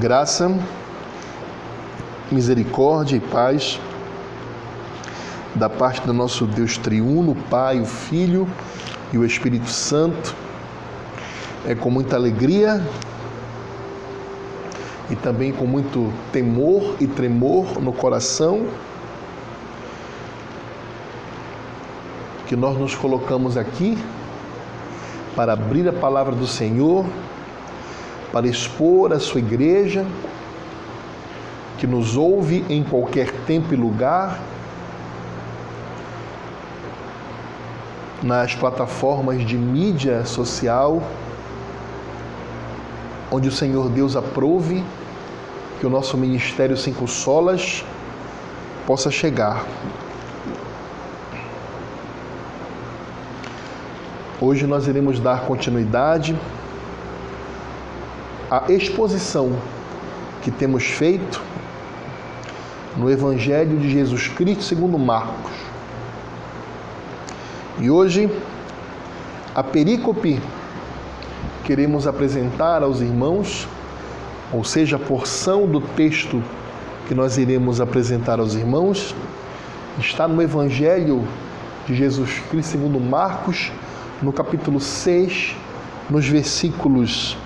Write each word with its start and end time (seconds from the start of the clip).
Graça, 0.00 0.50
misericórdia 2.32 3.18
e 3.18 3.20
paz 3.20 3.78
da 5.54 5.68
parte 5.68 6.00
do 6.06 6.14
nosso 6.14 6.46
Deus 6.46 6.78
triuno, 6.78 7.36
Pai, 7.50 7.78
o 7.78 7.84
Filho 7.84 8.48
e 9.12 9.18
o 9.18 9.26
Espírito 9.26 9.68
Santo. 9.68 10.34
É 11.66 11.74
com 11.74 11.90
muita 11.90 12.16
alegria 12.16 12.82
e 15.10 15.16
também 15.16 15.52
com 15.52 15.66
muito 15.66 16.10
temor 16.32 16.96
e 16.98 17.06
tremor 17.06 17.78
no 17.78 17.92
coração 17.92 18.68
que 22.46 22.56
nós 22.56 22.78
nos 22.78 22.94
colocamos 22.94 23.58
aqui 23.58 23.98
para 25.36 25.52
abrir 25.52 25.86
a 25.86 25.92
palavra 25.92 26.34
do 26.34 26.46
Senhor, 26.46 27.04
para 28.32 28.46
expor 28.46 29.12
a 29.12 29.18
sua 29.18 29.40
igreja, 29.40 30.06
que 31.78 31.86
nos 31.86 32.16
ouve 32.16 32.64
em 32.68 32.82
qualquer 32.82 33.32
tempo 33.46 33.72
e 33.72 33.76
lugar, 33.76 34.40
nas 38.22 38.54
plataformas 38.54 39.44
de 39.44 39.56
mídia 39.56 40.24
social, 40.24 41.02
onde 43.30 43.48
o 43.48 43.52
Senhor 43.52 43.88
Deus 43.88 44.14
aprove 44.16 44.84
que 45.78 45.86
o 45.86 45.90
nosso 45.90 46.18
ministério 46.18 46.76
Cinco 46.76 47.08
Solas 47.08 47.84
possa 48.86 49.10
chegar. 49.10 49.64
Hoje 54.40 54.66
nós 54.66 54.86
iremos 54.86 55.18
dar 55.20 55.42
continuidade 55.42 56.38
à 58.50 58.64
exposição 58.68 59.52
que 60.42 60.50
temos 60.50 60.84
feito 60.84 61.40
no 62.96 63.10
Evangelho 63.10 63.78
de 63.78 63.90
Jesus 63.90 64.28
Cristo 64.28 64.64
segundo 64.64 64.98
Marcos. 64.98 65.52
E 67.78 67.90
hoje 67.90 68.30
a 69.54 69.62
perícope 69.62 70.40
queremos 71.64 72.06
apresentar 72.06 72.82
aos 72.82 73.00
irmãos 73.00 73.68
ou 74.52 74.64
seja, 74.64 74.96
a 74.96 74.98
porção 74.98 75.66
do 75.66 75.80
texto 75.80 76.42
que 77.06 77.14
nós 77.14 77.38
iremos 77.38 77.80
apresentar 77.80 78.40
aos 78.40 78.54
irmãos, 78.54 79.14
está 79.98 80.26
no 80.26 80.42
Evangelho 80.42 81.24
de 81.86 81.94
Jesus 81.94 82.40
Cristo 82.50 82.72
segundo 82.72 82.98
Marcos, 82.98 83.70
no 84.20 84.32
capítulo 84.32 84.80
6, 84.80 85.54
nos 86.08 86.26
versículos 86.26 87.36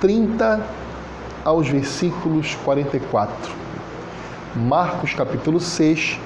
30 0.00 0.60
aos 1.44 1.68
versículos 1.68 2.54
44. 2.64 3.52
Marcos 4.56 5.14
capítulo 5.14 5.60
6, 5.60 6.18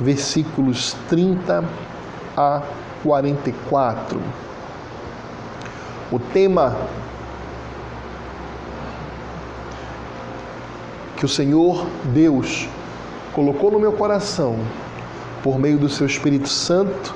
versículos 0.00 0.96
30 1.08 1.64
a 2.36 2.62
44. 3.02 4.20
O 6.10 6.18
tema 6.18 6.76
que 11.16 11.24
o 11.24 11.28
Senhor 11.28 11.86
Deus 12.06 12.66
colocou 13.34 13.70
no 13.70 13.78
meu 13.78 13.92
coração 13.92 14.58
por 15.42 15.58
meio 15.58 15.78
do 15.78 15.88
seu 15.88 16.06
Espírito 16.06 16.48
Santo 16.48 17.14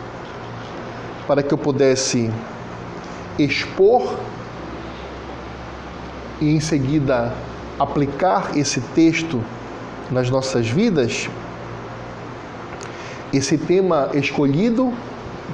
para 1.26 1.43
que 1.43 1.53
eu 1.53 1.59
pudesse 1.59 2.31
expor 3.38 4.14
e 6.41 6.55
em 6.55 6.61
seguida 6.61 7.33
aplicar 7.78 8.56
esse 8.56 8.81
texto 8.81 9.43
nas 10.11 10.31
nossas 10.31 10.69
vidas. 10.69 11.28
Esse 13.33 13.59
tema 13.59 14.11
escolhido 14.15 14.93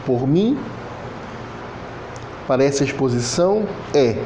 por 0.05 0.27
mim 0.27 0.59
para 2.47 2.65
essa 2.65 2.85
exposição 2.85 3.67
é 3.95 4.17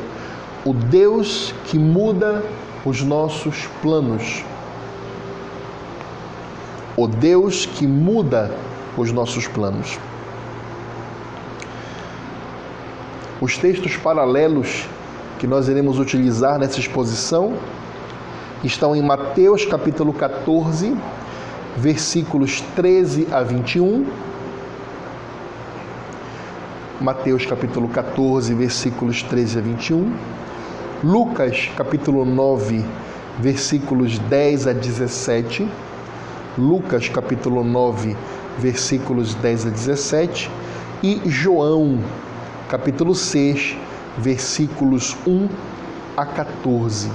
o 0.64 0.72
Deus 0.72 1.54
que 1.66 1.78
muda 1.78 2.43
os 2.84 3.03
nossos 3.03 3.66
planos. 3.82 4.44
O 6.97 7.06
Deus 7.06 7.66
que 7.66 7.87
muda 7.87 8.50
os 8.97 9.12
nossos 9.12 9.47
planos. 9.47 9.98
Os 13.41 13.59
textos 13.59 13.97
paralelos 13.97 14.88
que 15.38 15.46
nós 15.46 15.68
iremos 15.68 15.98
utilizar 15.98 16.58
nessa 16.58 16.78
exposição 16.80 17.54
estão 18.62 18.94
em 18.96 19.02
Mateus 19.02 19.64
capítulo 19.64 20.12
14, 20.12 20.96
versículos 21.76 22.60
13 22.74 23.28
a 23.30 23.42
21. 23.42 24.06
Mateus 27.00 27.44
capítulo 27.44 27.88
14, 27.88 28.54
versículos 28.54 29.22
13 29.22 29.58
a 29.58 29.60
21 29.60 30.12
Lucas 31.04 31.70
capítulo 31.76 32.24
9, 32.24 32.82
versículos 33.38 34.18
10 34.20 34.68
a 34.68 34.72
17. 34.72 35.68
Lucas 36.56 37.10
capítulo 37.10 37.62
9, 37.62 38.16
versículos 38.58 39.34
10 39.34 39.66
a 39.66 39.68
17 39.68 40.50
e 41.02 41.20
João 41.26 41.98
capítulo 42.70 43.14
6, 43.14 43.76
versículos 44.19 45.16
1 45.26 45.48
a 46.16 46.25
14. 46.25 47.10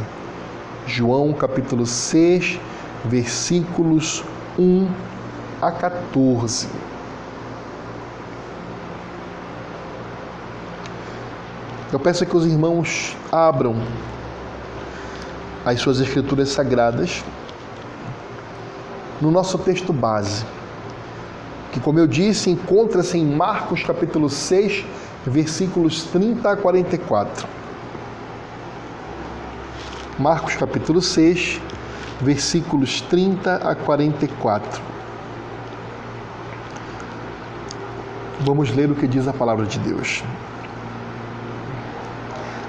João 0.86 1.34
capítulo 1.34 1.86
6, 1.86 2.60
versículos 3.06 4.24
1 4.58 4.88
a 5.62 5.72
14. 5.72 6.68
Eu 11.92 12.00
peço 12.00 12.26
que 12.26 12.38
os 12.38 12.46
irmãos 12.46 13.16
abram 13.31 13.76
as 15.66 15.80
suas 15.81 16.00
escrituras 16.00 16.50
sagradas 16.50 17.24
no 19.20 19.31
nosso 19.31 19.58
texto 19.58 19.92
base, 19.92 20.46
que, 21.72 21.80
como 21.80 22.00
eu 22.00 22.08
disse, 22.08 22.50
encontra-se 22.50 23.18
em 23.18 23.26
Marcos 23.26 23.84
capítulo 23.84 24.30
6, 24.30 24.86
versículos 25.25 26.03
30 26.03 26.52
a 26.52 26.57
44. 26.57 27.47
Marcos 30.18 30.56
capítulo 30.56 31.02
6, 31.02 31.62
versículos 32.22 33.02
30 33.02 33.56
a 33.56 33.75
44. 33.75 34.81
Vamos 38.41 38.74
ler 38.74 38.90
o 38.91 38.96
que 38.96 39.07
diz 39.07 39.28
a 39.28 39.34
palavra 39.34 39.66
de 39.66 39.80
Deus 39.80 40.24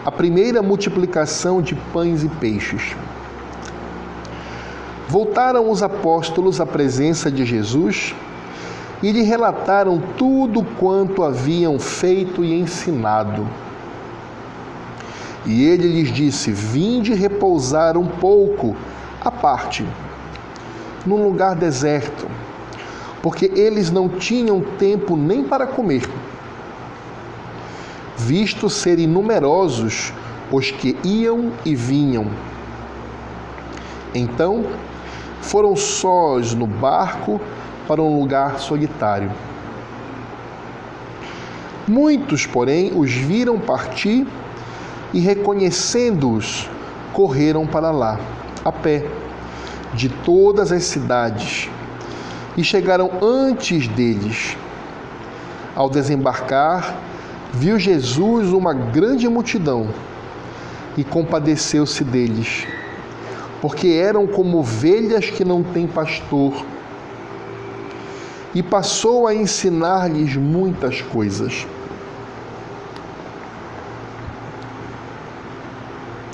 a 0.05 0.11
primeira 0.11 0.63
multiplicação 0.63 1.61
de 1.61 1.75
pães 1.75 2.25
e 2.25 2.29
peixes. 2.29 2.97
Voltaram 5.09 5.71
os 5.71 5.83
apóstolos 5.83 6.61
à 6.61 6.67
presença 6.67 7.31
de 7.31 7.45
Jesus 7.45 8.15
lhe 9.03 9.23
relataram 9.23 10.01
tudo 10.19 10.63
quanto 10.79 11.23
haviam 11.23 11.79
feito 11.79 12.45
e 12.45 12.53
ensinado. 12.53 13.47
E 15.47 15.65
ele 15.65 15.89
lhes 15.89 16.13
disse: 16.13 16.51
Vinde 16.53 17.15
repousar 17.15 17.97
um 17.97 18.07
pouco 18.07 18.77
à 19.21 19.31
parte, 19.31 19.87
num 21.07 21.25
lugar 21.25 21.55
deserto, 21.55 22.27
porque 23.23 23.51
eles 23.55 23.91
não 23.91 24.09
tinham 24.09 24.61
tempo 24.79 25.17
nem 25.17 25.43
para 25.43 25.67
comer 25.67 26.03
visto 28.21 28.69
serem 28.69 29.07
numerosos 29.07 30.13
os 30.53 30.71
que 30.71 30.97
iam 31.03 31.53
e 31.65 31.75
vinham. 31.75 32.27
Então 34.15 34.65
foram 35.41 35.75
sós 35.75 36.55
no 36.55 36.67
barco 36.67 37.41
para 37.91 38.01
um 38.01 38.21
lugar 38.21 38.61
solitário. 38.61 39.33
Muitos, 41.89 42.47
porém, 42.47 42.93
os 42.95 43.11
viram 43.11 43.59
partir 43.59 44.29
e, 45.13 45.19
reconhecendo-os, 45.19 46.71
correram 47.13 47.67
para 47.67 47.91
lá, 47.91 48.17
a 48.65 48.71
pé, 48.71 49.05
de 49.93 50.09
todas 50.09 50.71
as 50.71 50.85
cidades, 50.85 51.69
e 52.57 52.63
chegaram 52.63 53.11
antes 53.21 53.89
deles. 53.89 54.57
Ao 55.75 55.91
desembarcar, 55.91 56.97
viu 57.53 57.77
Jesus 57.77 58.53
uma 58.53 58.73
grande 58.73 59.29
multidão 59.29 59.89
e 60.97 61.03
compadeceu-se 61.03 62.05
deles, 62.05 62.69
porque 63.61 63.89
eram 63.89 64.29
como 64.29 64.59
ovelhas 64.59 65.29
que 65.29 65.45
não 65.45 65.65
têm 65.65 65.89
pastor. 65.89 66.65
E 68.55 68.63
passou 68.63 69.27
a 69.27 69.35
ensinar-lhes 69.35 70.37
muitas 70.37 71.01
coisas. 71.01 71.67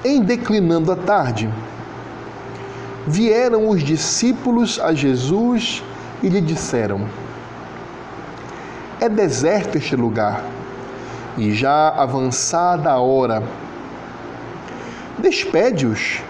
Em 0.05 0.23
declinando 0.23 0.93
a 0.93 0.97
tarde, 0.97 1.53
vieram 3.07 3.69
os 3.69 3.83
discípulos 3.83 4.81
a 4.81 4.95
Jesus 4.95 5.83
e 6.23 6.29
lhe 6.29 6.41
disseram: 6.41 7.07
É 9.01 9.09
deserto 9.09 9.77
este 9.77 9.95
lugar, 9.95 10.45
e 11.37 11.53
já 11.53 11.91
avançada 11.91 12.91
a 12.91 12.99
hora. 12.99 13.43
Despede-os, 15.19 16.21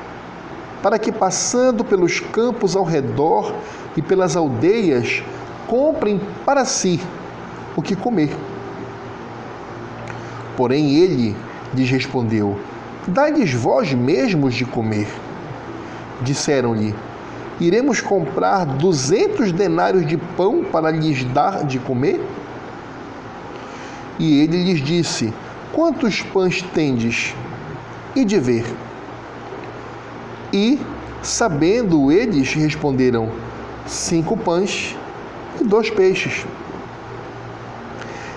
para 0.83 0.99
que, 0.99 1.13
passando 1.13 1.85
pelos 1.85 2.21
campos 2.21 2.77
ao 2.77 2.85
redor 2.85 3.55
e 3.97 4.03
pelas 4.03 4.37
aldeias, 4.37 5.23
comprem 5.67 6.21
para 6.45 6.65
si 6.65 7.01
o 7.77 7.83
que 7.83 7.95
comer. 7.95 8.31
Porém, 10.57 10.95
ele 10.95 11.37
lhes 11.75 11.91
respondeu: 11.91 12.59
Dai-lhes 13.07 13.53
vós 13.53 13.93
mesmos 13.93 14.55
de 14.55 14.65
comer. 14.65 15.07
Disseram-lhe: 16.23 16.95
Iremos 17.61 18.01
comprar 18.01 18.65
duzentos 18.65 19.53
denários 19.53 20.07
de 20.07 20.17
pão 20.17 20.65
para 20.65 20.91
lhes 20.91 21.25
dar 21.25 21.65
de 21.65 21.79
comer? 21.79 22.21
E 24.19 24.41
ele 24.41 24.65
lhes 24.65 24.81
disse: 24.81 25.33
Quantos 25.73 26.23
pães 26.23 26.63
tendes? 26.63 27.35
E 28.15 28.25
de 28.25 28.39
ver. 28.39 28.65
E, 30.53 30.81
sabendo 31.23 32.11
eles, 32.11 32.55
responderam: 32.55 33.31
Cinco 33.87 34.37
pães 34.37 34.97
e 35.61 35.65
dois 35.65 35.91
peixes. 35.91 36.47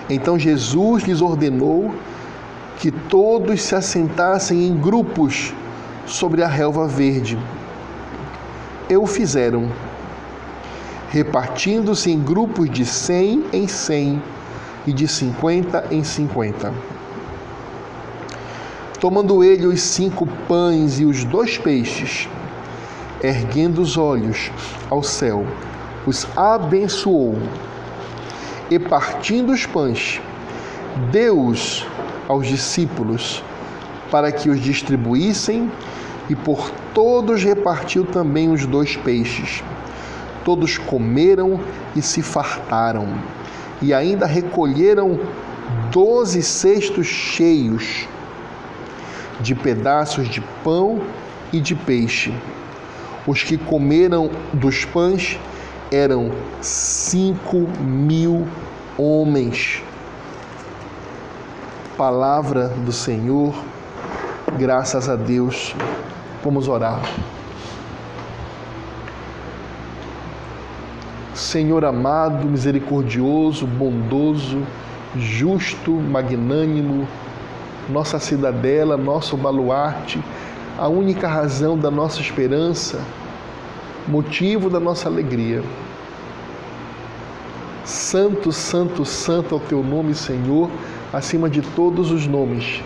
Então 0.08 0.38
Jesus 0.38 1.04
lhes 1.04 1.20
ordenou 1.20 1.94
que 2.78 2.90
todos 2.90 3.62
se 3.62 3.74
assentassem 3.74 4.66
em 4.66 4.76
grupos 4.76 5.52
sobre 6.06 6.42
a 6.42 6.48
relva 6.48 6.88
verde. 6.88 7.38
E 8.88 8.96
o 8.96 9.06
fizeram, 9.06 9.70
repartindo-se 11.10 12.10
em 12.10 12.20
grupos 12.20 12.68
de 12.70 12.84
cem 12.84 13.44
em 13.52 13.68
cem 13.68 14.20
e 14.86 14.92
de 14.92 15.06
cinquenta 15.06 15.86
em 15.90 16.02
cinquenta. 16.02 16.72
Tomando 18.98 19.44
ele 19.44 19.66
os 19.66 19.80
cinco 19.80 20.26
pães 20.48 20.98
e 20.98 21.04
os 21.04 21.24
dois 21.24 21.56
peixes, 21.56 22.28
erguendo 23.22 23.80
os 23.80 23.96
olhos 23.96 24.50
ao 24.90 25.02
céu, 25.02 25.46
os 26.06 26.26
abençoou 26.36 27.36
e 28.70 28.78
partindo 28.78 29.52
os 29.52 29.66
pães, 29.66 30.20
deu-os 31.10 31.86
aos 32.28 32.46
discípulos 32.46 33.42
para 34.10 34.30
que 34.30 34.48
os 34.48 34.60
distribuíssem 34.60 35.70
e 36.28 36.36
por 36.36 36.70
todos 36.94 37.42
repartiu 37.42 38.04
também 38.04 38.50
os 38.50 38.64
dois 38.64 38.96
peixes. 38.96 39.62
Todos 40.44 40.78
comeram 40.78 41.60
e 41.94 42.00
se 42.00 42.22
fartaram, 42.22 43.08
e 43.82 43.92
ainda 43.92 44.26
recolheram 44.26 45.18
doze 45.90 46.42
cestos 46.42 47.06
cheios 47.06 48.08
de 49.40 49.54
pedaços 49.54 50.28
de 50.28 50.40
pão 50.62 51.00
e 51.52 51.60
de 51.60 51.74
peixe. 51.74 52.32
Os 53.26 53.42
que 53.42 53.58
comeram 53.58 54.30
dos 54.52 54.84
pães 54.84 55.38
eram 55.90 56.30
cinco 56.60 57.66
mil 57.80 58.46
homens. 58.96 59.82
Palavra 61.96 62.68
do 62.68 62.92
Senhor, 62.92 63.54
graças 64.58 65.08
a 65.08 65.16
Deus. 65.16 65.74
Vamos 66.42 66.68
orar. 66.68 67.00
Senhor 71.34 71.84
amado, 71.84 72.46
misericordioso, 72.46 73.66
bondoso, 73.66 74.62
justo, 75.16 75.90
magnânimo, 75.90 77.08
nossa 77.88 78.18
cidadela, 78.18 78.96
nosso 78.96 79.36
baluarte, 79.36 80.22
a 80.78 80.86
única 80.86 81.26
razão 81.26 81.76
da 81.76 81.90
nossa 81.90 82.20
esperança, 82.20 83.00
motivo 84.08 84.68
da 84.70 84.80
nossa 84.80 85.08
alegria. 85.08 85.62
Santo, 87.84 88.52
santo, 88.52 89.04
santo 89.04 89.54
é 89.54 89.58
o 89.58 89.60
teu 89.60 89.82
nome, 89.82 90.14
Senhor, 90.14 90.70
acima 91.12 91.50
de 91.50 91.60
todos 91.60 92.10
os 92.10 92.26
nomes. 92.26 92.82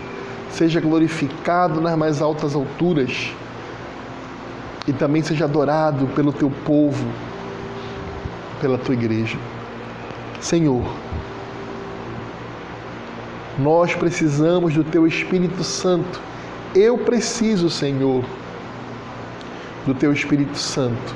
Seja 0.49 0.79
glorificado 0.79 1.81
nas 1.81 1.97
mais 1.97 2.21
altas 2.21 2.55
alturas 2.55 3.31
e 4.87 4.93
também 4.93 5.21
seja 5.21 5.45
adorado 5.45 6.07
pelo 6.07 6.31
teu 6.31 6.51
povo, 6.63 7.05
pela 8.61 8.77
tua 8.77 8.93
igreja. 8.93 9.37
Senhor, 10.39 10.83
nós 13.57 13.95
precisamos 13.95 14.73
do 14.73 14.83
teu 14.83 15.07
Espírito 15.07 15.63
Santo. 15.63 16.19
Eu 16.73 16.97
preciso, 16.97 17.69
Senhor, 17.69 18.23
do 19.85 19.93
teu 19.93 20.11
Espírito 20.11 20.57
Santo. 20.57 21.15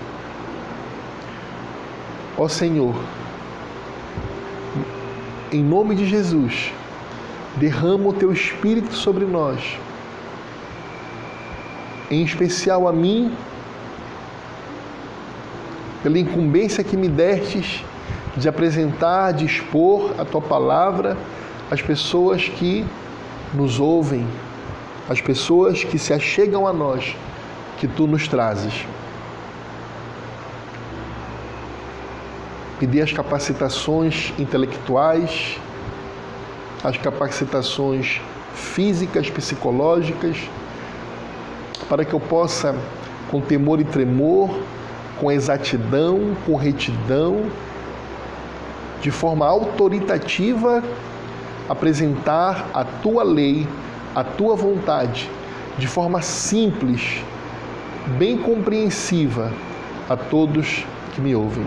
Ó 2.37 2.47
Senhor, 2.47 2.95
em 5.51 5.63
nome 5.63 5.95
de 5.95 6.05
Jesus, 6.05 6.71
derrama 7.57 8.09
o 8.09 8.13
teu 8.13 8.31
Espírito 8.31 8.93
sobre 8.93 9.25
nós, 9.25 9.77
em 12.11 12.23
especial 12.23 12.87
a 12.87 12.93
mim, 12.93 13.33
pela 16.03 16.19
incumbência 16.19 16.83
que 16.83 16.95
me 16.95 17.09
destes 17.09 17.83
de 18.37 18.47
apresentar, 18.47 19.33
de 19.33 19.45
expor 19.45 20.13
a 20.17 20.23
tua 20.23 20.41
palavra 20.41 21.17
às 21.71 21.81
pessoas 21.81 22.47
que 22.47 22.85
nos 23.53 23.79
ouvem, 23.79 24.25
às 25.09 25.19
pessoas 25.19 25.83
que 25.83 25.97
se 25.97 26.13
achegam 26.13 26.67
a 26.67 26.71
nós 26.71 27.15
que 27.79 27.87
tu 27.87 28.05
nos 28.05 28.27
trazes. 28.27 28.85
Pedir 32.77 33.01
as 33.01 33.11
capacitações 33.11 34.33
intelectuais, 34.37 35.57
as 36.83 36.97
capacitações 36.97 38.21
físicas, 38.53 39.29
psicológicas, 39.29 40.37
para 41.87 42.05
que 42.05 42.13
eu 42.13 42.19
possa, 42.19 42.75
com 43.31 43.41
temor 43.41 43.79
e 43.79 43.83
tremor, 43.83 44.49
com 45.19 45.31
exatidão, 45.31 46.35
com 46.45 46.55
retidão, 46.55 47.45
de 49.01 49.11
forma 49.11 49.45
autoritativa, 49.45 50.83
apresentar 51.67 52.69
a 52.73 52.83
tua 52.83 53.23
lei, 53.23 53.67
a 54.13 54.23
tua 54.23 54.55
vontade, 54.55 55.29
de 55.77 55.87
forma 55.87 56.21
simples, 56.21 57.23
bem 58.17 58.37
compreensiva 58.37 59.51
a 60.09 60.15
todos 60.15 60.85
que 61.13 61.21
me 61.21 61.35
ouvem. 61.35 61.65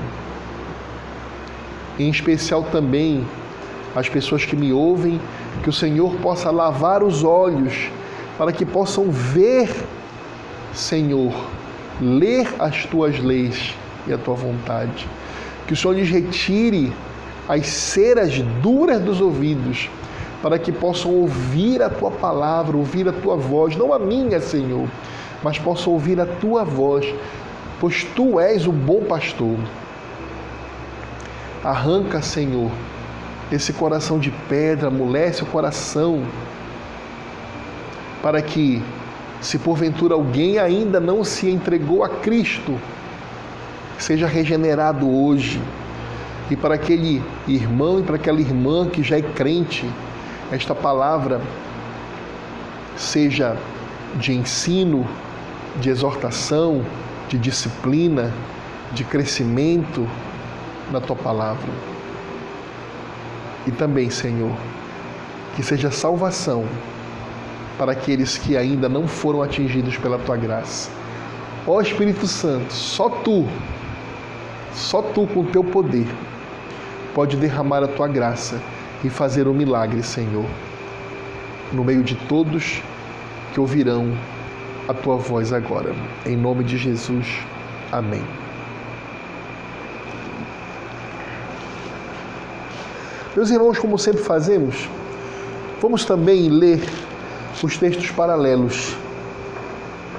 Em 1.99 2.09
especial 2.09 2.63
também 2.65 3.27
as 3.95 4.09
pessoas 4.09 4.45
que 4.45 4.57
me 4.57 4.73
ouvem, 4.73 5.21
que 5.63 5.69
o 5.69 5.73
Senhor 5.73 6.15
possa 6.17 6.51
lavar 6.51 7.03
os 7.03 7.23
olhos 7.23 7.91
para 8.39 8.53
que 8.53 8.65
possam 8.65 9.11
ver, 9.11 9.69
Senhor, 10.73 11.33
ler 12.01 12.49
as 12.59 12.87
tuas 12.87 13.19
leis 13.19 13.75
e 14.07 14.13
a 14.13 14.19
tua 14.19 14.35
vontade. 14.35 15.07
Que 15.67 15.75
o 15.75 15.77
Senhor 15.77 15.95
lhes 15.95 16.09
retire 16.09 16.93
as 17.49 17.67
ceras 17.67 18.39
duras 18.63 19.01
dos 19.01 19.21
ouvidos, 19.21 19.91
para 20.43 20.59
que 20.59 20.73
possam 20.73 21.13
ouvir 21.13 21.83
a 21.83 21.89
tua 21.89 22.11
palavra, 22.11 22.77
ouvir 22.77 23.09
a 23.09 23.13
tua 23.13 23.37
voz, 23.37 23.77
não 23.77 23.93
a 23.93 23.99
minha, 23.99 24.41
Senhor, 24.41 24.89
mas 25.43 25.59
possam 25.59 25.93
ouvir 25.93 26.21
a 26.21 26.27
tua 26.27 26.65
voz, 26.65 27.07
pois 27.81 28.05
tu 28.05 28.39
és 28.39 28.67
o 28.67 28.73
bom 28.73 29.03
pastor. 29.03 29.57
Arranca, 31.65 32.23
Senhor, 32.23 32.71
esse 33.51 33.73
coração 33.73 34.19
de 34.19 34.31
pedra, 34.49 34.89
amolece 34.89 35.43
o 35.43 35.47
coração, 35.47 36.25
para 38.23 38.41
que, 38.41 38.83
se 39.41 39.59
porventura 39.59 40.15
alguém 40.15 40.59
ainda 40.59 41.01
não 41.01 41.25
se 41.25 41.51
entregou 41.51 42.05
a 42.05 42.09
Cristo, 42.09 42.79
seja 43.99 44.27
regenerado 44.27 45.09
hoje. 45.09 45.61
E 46.51 46.57
para 46.57 46.75
aquele 46.75 47.23
irmão 47.49 48.01
e 48.01 48.03
para 48.03 48.17
aquela 48.17 48.41
irmã 48.41 48.87
que 48.89 49.03
já 49.03 49.19
é 49.19 49.23
crente, 49.23 49.89
esta 50.51 50.75
palavra 50.75 51.41
seja 52.97 53.57
de 54.17 54.33
ensino, 54.33 55.07
de 55.81 55.91
exortação, 55.91 56.85
de 57.29 57.39
disciplina, 57.39 58.33
de 58.93 59.05
crescimento 59.05 60.07
na 60.91 61.01
tua 61.01 61.17
palavra. 61.17 61.71
E 63.67 63.71
também, 63.71 64.11
Senhor, 64.11 64.53
que 65.57 65.63
seja 65.63 65.91
salvação 65.91 66.67
para 67.79 67.93
aqueles 67.93 68.37
que 68.37 68.57
ainda 68.57 68.89
não 68.89 69.07
foram 69.07 69.43
atingidos 69.43 69.97
pela 69.97 70.19
tua 70.19 70.37
graça. 70.37 70.91
Ó 71.67 71.81
Espírito 71.81 72.27
Santo, 72.27 72.73
só 72.73 73.09
tu, 73.09 73.47
só 74.75 75.01
tu 75.01 75.27
com 75.29 75.41
o 75.41 75.47
teu 75.47 75.63
poder 75.63 76.07
pode 77.15 77.37
derramar 77.37 77.83
a 77.83 77.89
tua 77.89 78.09
graça 78.09 78.61
e 79.05 79.11
fazer 79.11 79.47
o 79.47 79.51
um 79.51 79.55
milagre, 79.55 80.03
Senhor, 80.03 80.47
no 81.73 81.85
meio 81.85 82.03
de 82.03 82.15
todos 82.15 82.83
que 83.53 83.61
ouvirão 83.61 84.17
a 84.89 84.95
tua 84.95 85.17
voz 85.17 85.53
agora. 85.53 85.95
Em 86.27 86.37
nome 86.37 86.65
de 86.65 86.77
Jesus. 86.77 87.27
Amém. 87.91 88.23
Meus 93.35 93.51
irmãos, 93.51 93.79
como 93.79 93.99
sempre 93.99 94.23
fazemos, 94.23 94.89
vamos 95.81 96.05
também 96.05 96.49
ler 96.49 96.83
os 97.63 97.79
textos 97.79 98.11
paralelos. 98.11 98.97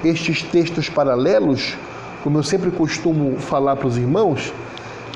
Estes 0.04 0.42
textos 0.42 0.88
paralelos, 0.88 1.76
como 2.22 2.38
eu 2.38 2.42
sempre 2.42 2.70
costumo 2.70 3.38
falar 3.38 3.76
para 3.76 3.86
os 3.86 3.96
irmãos, 3.96 4.52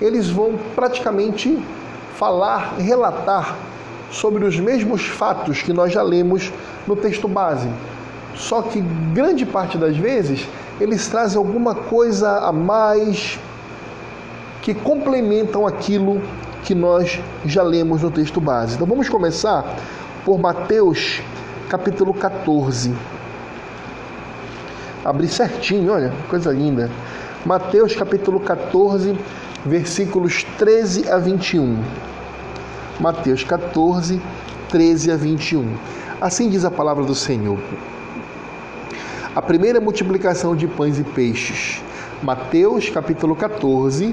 eles 0.00 0.28
vão 0.28 0.58
praticamente 0.74 1.58
falar, 2.14 2.76
relatar 2.78 3.56
sobre 4.10 4.44
os 4.44 4.58
mesmos 4.58 5.02
fatos 5.02 5.62
que 5.62 5.72
nós 5.72 5.92
já 5.92 6.02
lemos 6.02 6.52
no 6.86 6.96
texto 6.96 7.26
base. 7.28 7.68
Só 8.38 8.62
que 8.62 8.80
grande 9.12 9.44
parte 9.44 9.76
das 9.76 9.96
vezes 9.96 10.46
eles 10.80 11.06
trazem 11.08 11.36
alguma 11.36 11.74
coisa 11.74 12.38
a 12.38 12.52
mais 12.52 13.38
que 14.62 14.72
complementam 14.72 15.66
aquilo 15.66 16.22
que 16.62 16.74
nós 16.74 17.20
já 17.44 17.62
lemos 17.62 18.02
no 18.02 18.10
texto 18.10 18.40
base. 18.40 18.76
Então 18.76 18.86
vamos 18.86 19.08
começar 19.08 19.76
por 20.24 20.38
Mateus 20.38 21.20
capítulo 21.68 22.14
14. 22.14 22.94
Abri 25.04 25.26
certinho, 25.26 25.92
olha, 25.92 26.12
coisa 26.28 26.52
linda. 26.52 26.90
Mateus 27.44 27.96
capítulo 27.96 28.38
14, 28.38 29.18
versículos 29.64 30.44
13 30.58 31.10
a 31.10 31.18
21. 31.18 31.82
Mateus 33.00 33.42
14, 33.42 34.20
13 34.68 35.10
a 35.10 35.16
21. 35.16 35.76
Assim 36.20 36.48
diz 36.48 36.64
a 36.64 36.70
palavra 36.70 37.04
do 37.04 37.14
Senhor. 37.14 37.58
A 39.38 39.40
primeira 39.40 39.80
multiplicação 39.80 40.56
de 40.56 40.66
pães 40.66 40.98
e 40.98 41.04
peixes. 41.04 41.80
Mateus 42.20 42.90
capítulo 42.90 43.36
14, 43.36 44.12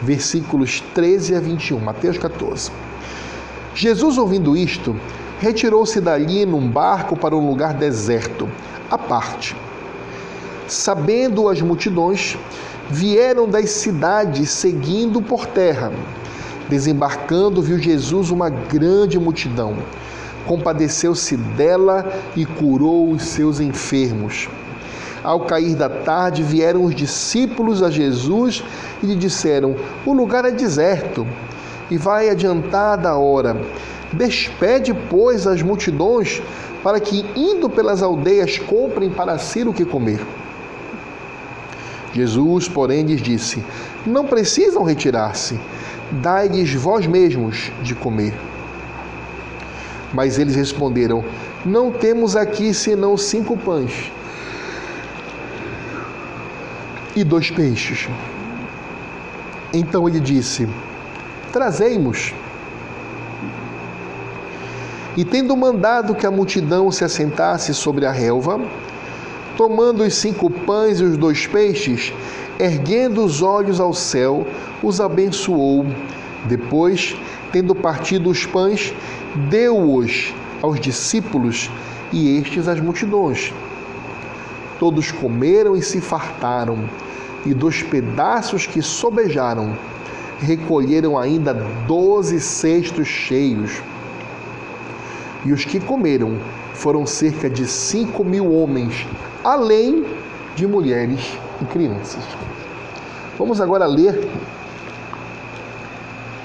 versículos 0.00 0.82
13 0.94 1.34
a 1.34 1.40
21. 1.40 1.78
Mateus 1.78 2.16
14. 2.16 2.72
Jesus, 3.74 4.16
ouvindo 4.16 4.56
isto, 4.56 4.96
retirou-se 5.38 6.00
dali 6.00 6.46
num 6.46 6.66
barco 6.66 7.14
para 7.14 7.36
um 7.36 7.46
lugar 7.46 7.74
deserto, 7.74 8.48
à 8.90 8.96
parte. 8.96 9.54
Sabendo 10.66 11.50
as 11.50 11.60
multidões, 11.60 12.38
vieram 12.88 13.46
das 13.46 13.68
cidades 13.68 14.48
seguindo 14.48 15.20
por 15.20 15.44
terra. 15.44 15.92
Desembarcando, 16.70 17.60
viu 17.60 17.78
Jesus 17.78 18.30
uma 18.30 18.48
grande 18.48 19.18
multidão. 19.18 19.76
Compadeceu-se 20.46 21.36
dela 21.36 22.10
e 22.34 22.46
curou 22.46 23.10
os 23.10 23.22
seus 23.22 23.60
enfermos. 23.60 24.48
Ao 25.24 25.40
cair 25.40 25.76
da 25.76 25.88
tarde, 25.88 26.42
vieram 26.42 26.84
os 26.84 26.94
discípulos 26.94 27.80
a 27.80 27.90
Jesus 27.90 28.64
e 29.02 29.06
lhe 29.06 29.14
disseram: 29.14 29.76
O 30.04 30.12
lugar 30.12 30.44
é 30.44 30.50
deserto 30.50 31.26
e 31.88 31.96
vai 31.96 32.28
adiantada 32.28 33.08
a 33.08 33.16
hora. 33.16 33.56
Despede, 34.12 34.92
pois, 34.92 35.46
as 35.46 35.62
multidões 35.62 36.42
para 36.82 36.98
que, 36.98 37.24
indo 37.36 37.70
pelas 37.70 38.02
aldeias, 38.02 38.58
comprem 38.58 39.08
para 39.08 39.38
si 39.38 39.62
o 39.62 39.72
que 39.72 39.84
comer. 39.84 40.20
Jesus, 42.12 42.68
porém, 42.68 43.04
lhes 43.04 43.22
disse: 43.22 43.64
Não 44.04 44.26
precisam 44.26 44.82
retirar-se, 44.82 45.58
dai-lhes 46.10 46.74
vós 46.74 47.06
mesmos 47.06 47.70
de 47.80 47.94
comer. 47.94 48.34
Mas 50.12 50.36
eles 50.36 50.56
responderam: 50.56 51.24
Não 51.64 51.92
temos 51.92 52.34
aqui 52.34 52.74
senão 52.74 53.16
cinco 53.16 53.56
pães 53.56 54.10
e 57.14 57.24
dois 57.24 57.50
peixes. 57.50 58.08
Então 59.72 60.08
ele 60.08 60.20
disse: 60.20 60.68
Trazei-mos. 61.52 62.34
E 65.16 65.24
tendo 65.24 65.54
mandado 65.56 66.14
que 66.14 66.26
a 66.26 66.30
multidão 66.30 66.90
se 66.90 67.04
assentasse 67.04 67.74
sobre 67.74 68.06
a 68.06 68.10
relva, 68.10 68.60
tomando 69.56 70.02
os 70.02 70.14
cinco 70.14 70.48
pães 70.48 71.00
e 71.00 71.04
os 71.04 71.18
dois 71.18 71.46
peixes, 71.46 72.12
erguendo 72.58 73.22
os 73.22 73.42
olhos 73.42 73.78
ao 73.78 73.92
céu, 73.92 74.46
os 74.82 75.00
abençoou. 75.00 75.84
Depois, 76.46 77.14
tendo 77.52 77.74
partido 77.74 78.30
os 78.30 78.46
pães, 78.46 78.94
deu-os 79.50 80.34
aos 80.62 80.80
discípulos 80.80 81.70
e 82.12 82.38
estes 82.38 82.66
às 82.66 82.80
multidões. 82.80 83.52
Todos 84.82 85.12
comeram 85.12 85.76
e 85.76 85.80
se 85.80 86.00
fartaram, 86.00 86.90
e 87.46 87.54
dos 87.54 87.84
pedaços 87.84 88.66
que 88.66 88.82
sobejaram, 88.82 89.78
recolheram 90.40 91.16
ainda 91.16 91.54
doze 91.86 92.40
cestos 92.40 93.06
cheios. 93.06 93.80
E 95.44 95.52
os 95.52 95.64
que 95.64 95.78
comeram 95.78 96.36
foram 96.74 97.06
cerca 97.06 97.48
de 97.48 97.64
cinco 97.64 98.24
mil 98.24 98.52
homens, 98.52 99.06
além 99.44 100.04
de 100.56 100.66
mulheres 100.66 101.38
e 101.60 101.64
crianças. 101.66 102.24
Vamos 103.38 103.60
agora 103.60 103.86
ler 103.86 104.28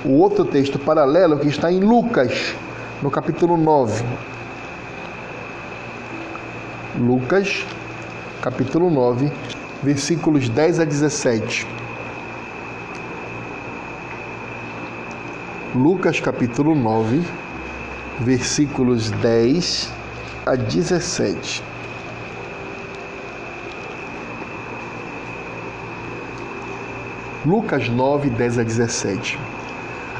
o 0.05 0.11
outro 0.11 0.45
texto 0.45 0.77
paralelo 0.77 1.39
que 1.39 1.47
está 1.47 1.71
em 1.71 1.79
Lucas, 1.79 2.53
no 3.01 3.09
capítulo 3.09 3.57
9. 3.57 4.05
Lucas, 6.99 7.65
capítulo 8.49 8.89
9, 8.89 9.29
versículos 9.83 10.47
10 10.47 10.79
a 10.79 10.85
17. 10.85 11.67
Lucas, 15.75 16.21
capítulo 16.21 16.73
9, 16.73 17.25
versículos 18.21 19.11
10 19.11 19.91
a 20.45 20.55
17. 20.55 21.61
Lucas 27.45 27.89
9, 27.89 28.29
10 28.29 28.59
a 28.59 28.63
17. 28.63 29.37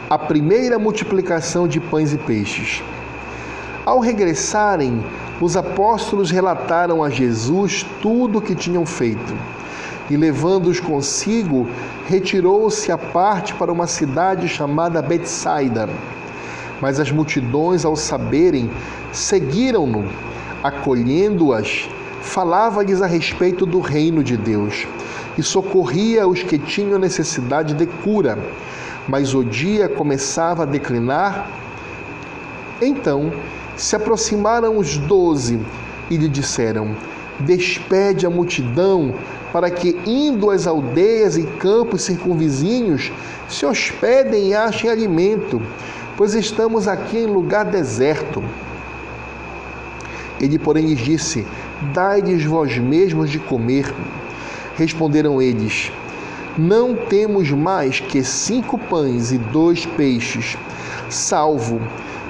A 0.10 0.18
primeira 0.18 0.78
multiplicação 0.78 1.66
de 1.66 1.80
pães 1.80 2.12
e 2.12 2.18
peixes. 2.18 2.84
Ao 3.86 4.02
regressarem, 4.02 5.02
os 5.40 5.56
apóstolos 5.56 6.32
relataram 6.32 7.04
a 7.04 7.10
Jesus 7.10 7.86
tudo 8.02 8.40
o 8.40 8.42
que 8.42 8.56
tinham 8.56 8.86
feito. 8.86 9.36
E 10.10 10.18
levando-os 10.18 10.80
consigo, 10.80 11.68
retirou-se 12.08 12.92
à 12.92 12.98
parte 12.98 13.54
para 13.54 13.72
uma 13.72 13.86
cidade 13.86 14.48
chamada 14.48 15.02
Betsaida. 15.02 15.88
Mas 16.82 17.00
as 17.00 17.12
multidões, 17.12 17.86
ao 17.86 17.96
saberem, 17.96 18.70
seguiram-no, 19.12 20.06
acolhendo-as, 20.64 21.90
falava-lhes 22.22 23.02
a 23.02 23.08
respeito 23.08 23.66
do 23.66 23.80
reino 23.80 24.24
de 24.24 24.38
Deus 24.38 24.88
e 25.38 25.44
socorria 25.44 26.28
os 26.28 26.42
que 26.42 26.58
tinham 26.58 26.98
necessidade 26.98 27.74
de 27.74 27.86
cura. 27.86 28.40
Mas 29.08 29.36
o 29.36 29.44
dia 29.44 29.88
começava 29.88 30.64
a 30.64 30.66
declinar. 30.66 31.48
Então 32.82 33.32
se 33.78 33.96
aproximaram 33.96 34.78
os 34.78 34.98
doze 34.98 35.60
e 36.10 36.18
lhe 36.18 36.28
disseram: 36.28 36.96
Despede 37.40 38.26
a 38.26 38.30
multidão, 38.30 39.14
para 39.54 39.70
que, 39.70 39.98
indo 40.06 40.50
às 40.50 40.68
aldeias 40.68 41.38
e 41.38 41.44
campos 41.44 42.02
circunvizinhos, 42.02 43.12
se 43.48 43.66
hospedem 43.66 44.50
e 44.50 44.54
achem 44.56 44.90
alimento, 44.90 45.62
pois 46.18 46.34
estamos 46.34 46.88
aqui 46.88 47.20
em 47.20 47.28
lugar 47.28 47.66
deserto. 47.66 48.44
Ele, 50.42 50.60
porém, 50.60 50.88
lhes 50.88 51.00
disse: 51.00 51.46
Dai-lhes 51.94 52.44
vós 52.44 52.78
mesmos 52.78 53.30
de 53.30 53.40
comer. 53.40 53.94
Responderam 54.76 55.42
eles: 55.42 55.92
Não 56.58 56.96
temos 56.96 57.52
mais 57.52 58.00
que 58.00 58.24
cinco 58.24 58.80
pães 58.80 59.32
e 59.32 59.38
dois 59.38 59.86
peixes, 59.86 60.58
salvo 61.08 61.80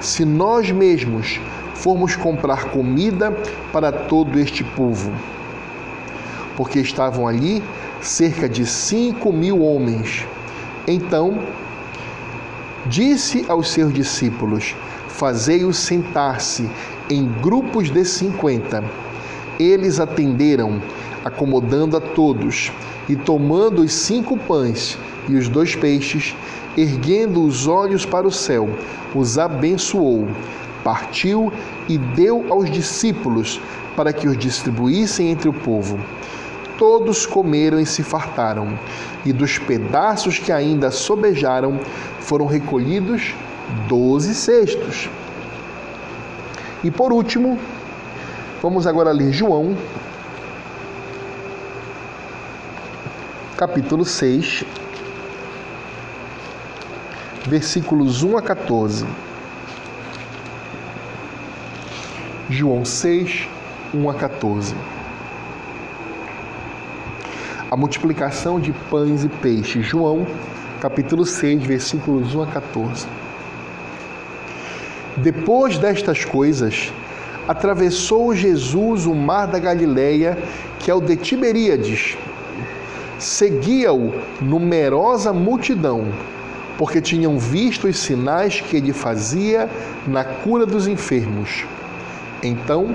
se 0.00 0.24
nós 0.24 0.70
mesmos 0.70 1.40
formos 1.74 2.14
comprar 2.14 2.66
comida 2.66 3.34
para 3.72 3.90
todo 3.90 4.38
este 4.38 4.62
povo. 4.62 5.10
Porque 6.56 6.78
estavam 6.78 7.26
ali 7.26 7.62
cerca 8.02 8.48
de 8.48 8.66
cinco 8.66 9.32
mil 9.32 9.62
homens. 9.62 10.26
Então 10.86 11.38
disse 12.84 13.46
aos 13.48 13.70
seus 13.70 13.94
discípulos: 13.94 14.76
Fazei-os 15.08 15.78
sentar-se 15.78 16.68
em 17.08 17.26
grupos 17.40 17.90
de 17.90 18.04
cinquenta. 18.04 18.84
Eles 19.58 19.98
atenderam, 19.98 20.80
acomodando 21.24 21.96
a 21.96 22.00
todos, 22.00 22.72
e 23.08 23.16
tomando 23.16 23.82
os 23.82 23.92
cinco 23.92 24.36
pães 24.36 24.98
e 25.28 25.34
os 25.34 25.48
dois 25.48 25.74
peixes, 25.74 26.36
erguendo 26.76 27.42
os 27.42 27.66
olhos 27.66 28.06
para 28.06 28.26
o 28.26 28.32
céu, 28.32 28.68
os 29.14 29.38
abençoou, 29.38 30.28
partiu 30.84 31.52
e 31.88 31.98
deu 31.98 32.46
aos 32.50 32.70
discípulos 32.70 33.60
para 33.96 34.12
que 34.12 34.28
os 34.28 34.38
distribuíssem 34.38 35.30
entre 35.30 35.48
o 35.48 35.52
povo. 35.52 35.98
Todos 36.76 37.26
comeram 37.26 37.80
e 37.80 37.86
se 37.86 38.04
fartaram, 38.04 38.78
e 39.26 39.32
dos 39.32 39.58
pedaços 39.58 40.38
que 40.38 40.52
ainda 40.52 40.92
sobejaram 40.92 41.80
foram 42.20 42.46
recolhidos 42.46 43.34
doze 43.88 44.34
cestos. 44.34 45.10
E 46.84 46.90
por 46.90 47.12
último, 47.12 47.58
vamos 48.62 48.86
agora 48.86 49.12
ler 49.12 49.32
João, 49.32 49.76
capítulo 53.56 54.04
6, 54.04 54.64
versículos 57.46 58.22
1 58.22 58.36
a 58.36 58.42
14. 58.42 59.06
João 62.50 62.84
6, 62.84 63.48
1 63.94 64.10
a 64.10 64.14
14. 64.14 64.74
A 67.70 67.76
multiplicação 67.76 68.58
de 68.58 68.72
pães 68.72 69.24
e 69.24 69.28
peixes. 69.28 69.86
João, 69.86 70.26
capítulo 70.80 71.24
6, 71.24 71.62
versículos 71.62 72.34
1 72.34 72.42
a 72.42 72.46
14. 72.46 73.06
Depois 75.18 75.78
destas 75.78 76.24
coisas, 76.24 76.92
atravessou 77.48 78.34
Jesus 78.34 79.06
o 79.06 79.14
mar 79.14 79.46
da 79.46 79.58
Galileia, 79.58 80.36
que 80.78 80.90
é 80.90 80.94
o 80.94 81.00
de 81.00 81.16
Tiberíades. 81.16 82.18
Seguia-o 83.18 84.12
numerosa 84.40 85.32
multidão, 85.32 86.12
porque 86.76 87.00
tinham 87.00 87.38
visto 87.38 87.88
os 87.88 87.98
sinais 87.98 88.60
que 88.60 88.76
ele 88.76 88.92
fazia 88.92 89.68
na 90.06 90.22
cura 90.22 90.66
dos 90.66 90.86
enfermos. 90.86 91.64
Então, 92.42 92.94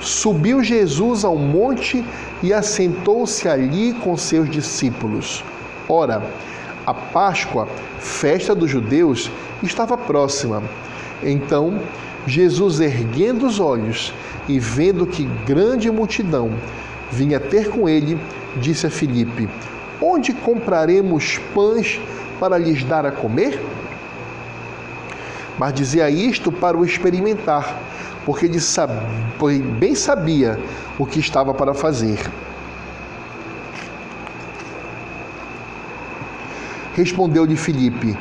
subiu 0.00 0.62
Jesus 0.62 1.24
ao 1.24 1.36
monte 1.36 2.04
e 2.42 2.52
assentou-se 2.52 3.48
ali 3.48 3.94
com 3.94 4.16
seus 4.16 4.48
discípulos. 4.48 5.42
Ora, 5.88 6.22
a 6.86 6.94
Páscoa, 6.94 7.66
festa 7.98 8.54
dos 8.54 8.70
judeus, 8.70 9.30
estava 9.62 9.96
próxima. 9.96 10.62
Então, 11.22 11.80
Jesus, 12.26 12.80
erguendo 12.80 13.46
os 13.46 13.60
olhos 13.60 14.12
e 14.48 14.58
vendo 14.58 15.06
que 15.06 15.24
grande 15.46 15.90
multidão 15.90 16.50
vinha 17.10 17.40
ter 17.40 17.70
com 17.70 17.88
ele, 17.88 18.18
disse 18.56 18.86
a 18.86 18.90
Filipe: 18.90 19.48
Onde 20.00 20.32
compraremos 20.32 21.38
pães 21.54 22.00
para 22.38 22.58
lhes 22.58 22.84
dar 22.84 23.06
a 23.06 23.10
comer? 23.10 23.60
Mas 25.58 25.74
dizia 25.74 26.08
isto 26.08 26.52
para 26.52 26.76
o 26.76 26.84
experimentar, 26.84 27.80
porque 28.24 28.46
ele 28.46 28.60
bem 29.78 29.94
sabia 29.94 30.58
o 30.98 31.04
que 31.06 31.18
estava 31.18 31.52
para 31.52 31.74
fazer. 31.74 32.18
Respondeu-lhe 36.94 37.56
Filipe: 37.56 38.16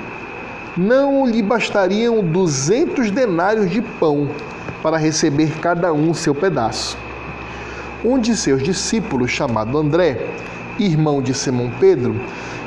não 0.77 1.25
lhe 1.25 1.41
bastariam 1.41 2.23
duzentos 2.23 3.09
denários 3.09 3.71
de 3.71 3.81
pão 3.81 4.29
para 4.83 4.95
receber 4.97 5.59
cada 5.59 5.91
um 5.91 6.13
seu 6.13 6.35
pedaço. 6.35 6.97
Um 8.05 8.19
de 8.19 8.37
seus 8.37 8.61
discípulos, 8.61 9.31
chamado 9.31 9.75
André, 9.75 10.27
irmão 10.77 11.19
de 11.19 11.33
Simão 11.33 11.71
Pedro, 11.79 12.15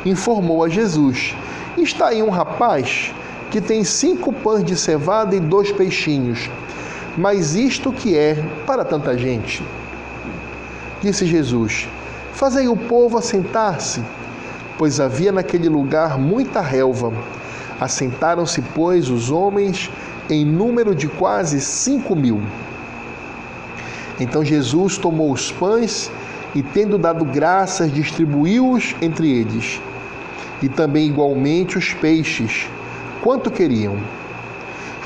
informou 0.05 0.65
a 0.65 0.69
Jesus: 0.69 1.37
Está 1.79 2.09
aí 2.09 2.21
um 2.21 2.31
rapaz 2.31 3.15
que 3.51 3.61
tem 3.61 3.85
cinco 3.85 4.33
pães 4.33 4.65
de 4.65 4.77
cevada 4.77 5.37
e 5.37 5.41
dois 5.41 5.71
peixinhos. 5.71 6.51
Mas 7.17 7.55
isto 7.55 7.93
que 7.93 8.17
é 8.17 8.37
para 8.67 8.85
tanta 8.85 9.17
gente? 9.17 9.63
Disse 11.01 11.25
Jesus: 11.27 11.89
Fazei 12.33 12.67
o 12.67 12.77
povo 12.77 13.19
assentar-se, 13.19 14.03
pois 14.77 14.99
havia 14.99 15.31
naquele 15.31 15.69
lugar 15.69 16.19
muita 16.19 16.61
relva. 16.61 17.13
Assentaram-se, 17.81 18.61
pois, 18.75 19.09
os 19.09 19.31
homens 19.31 19.91
em 20.29 20.45
número 20.45 20.95
de 20.95 21.09
quase 21.09 21.61
cinco 21.61 22.15
mil. 22.15 22.43
Então 24.21 24.45
Jesus 24.45 24.99
tomou 24.99 25.33
os 25.33 25.51
pães 25.51 26.11
e, 26.55 26.63
tendo 26.63 26.99
dado 26.99 27.25
graças, 27.25 27.93
distribuiu-os 27.93 28.95
entre 29.01 29.31
eles, 29.31 29.81
e 30.63 30.69
também 30.69 31.07
igualmente 31.07 31.79
os 31.79 31.95
peixes, 31.95 32.69
quanto 33.23 33.51
queriam. 33.51 33.97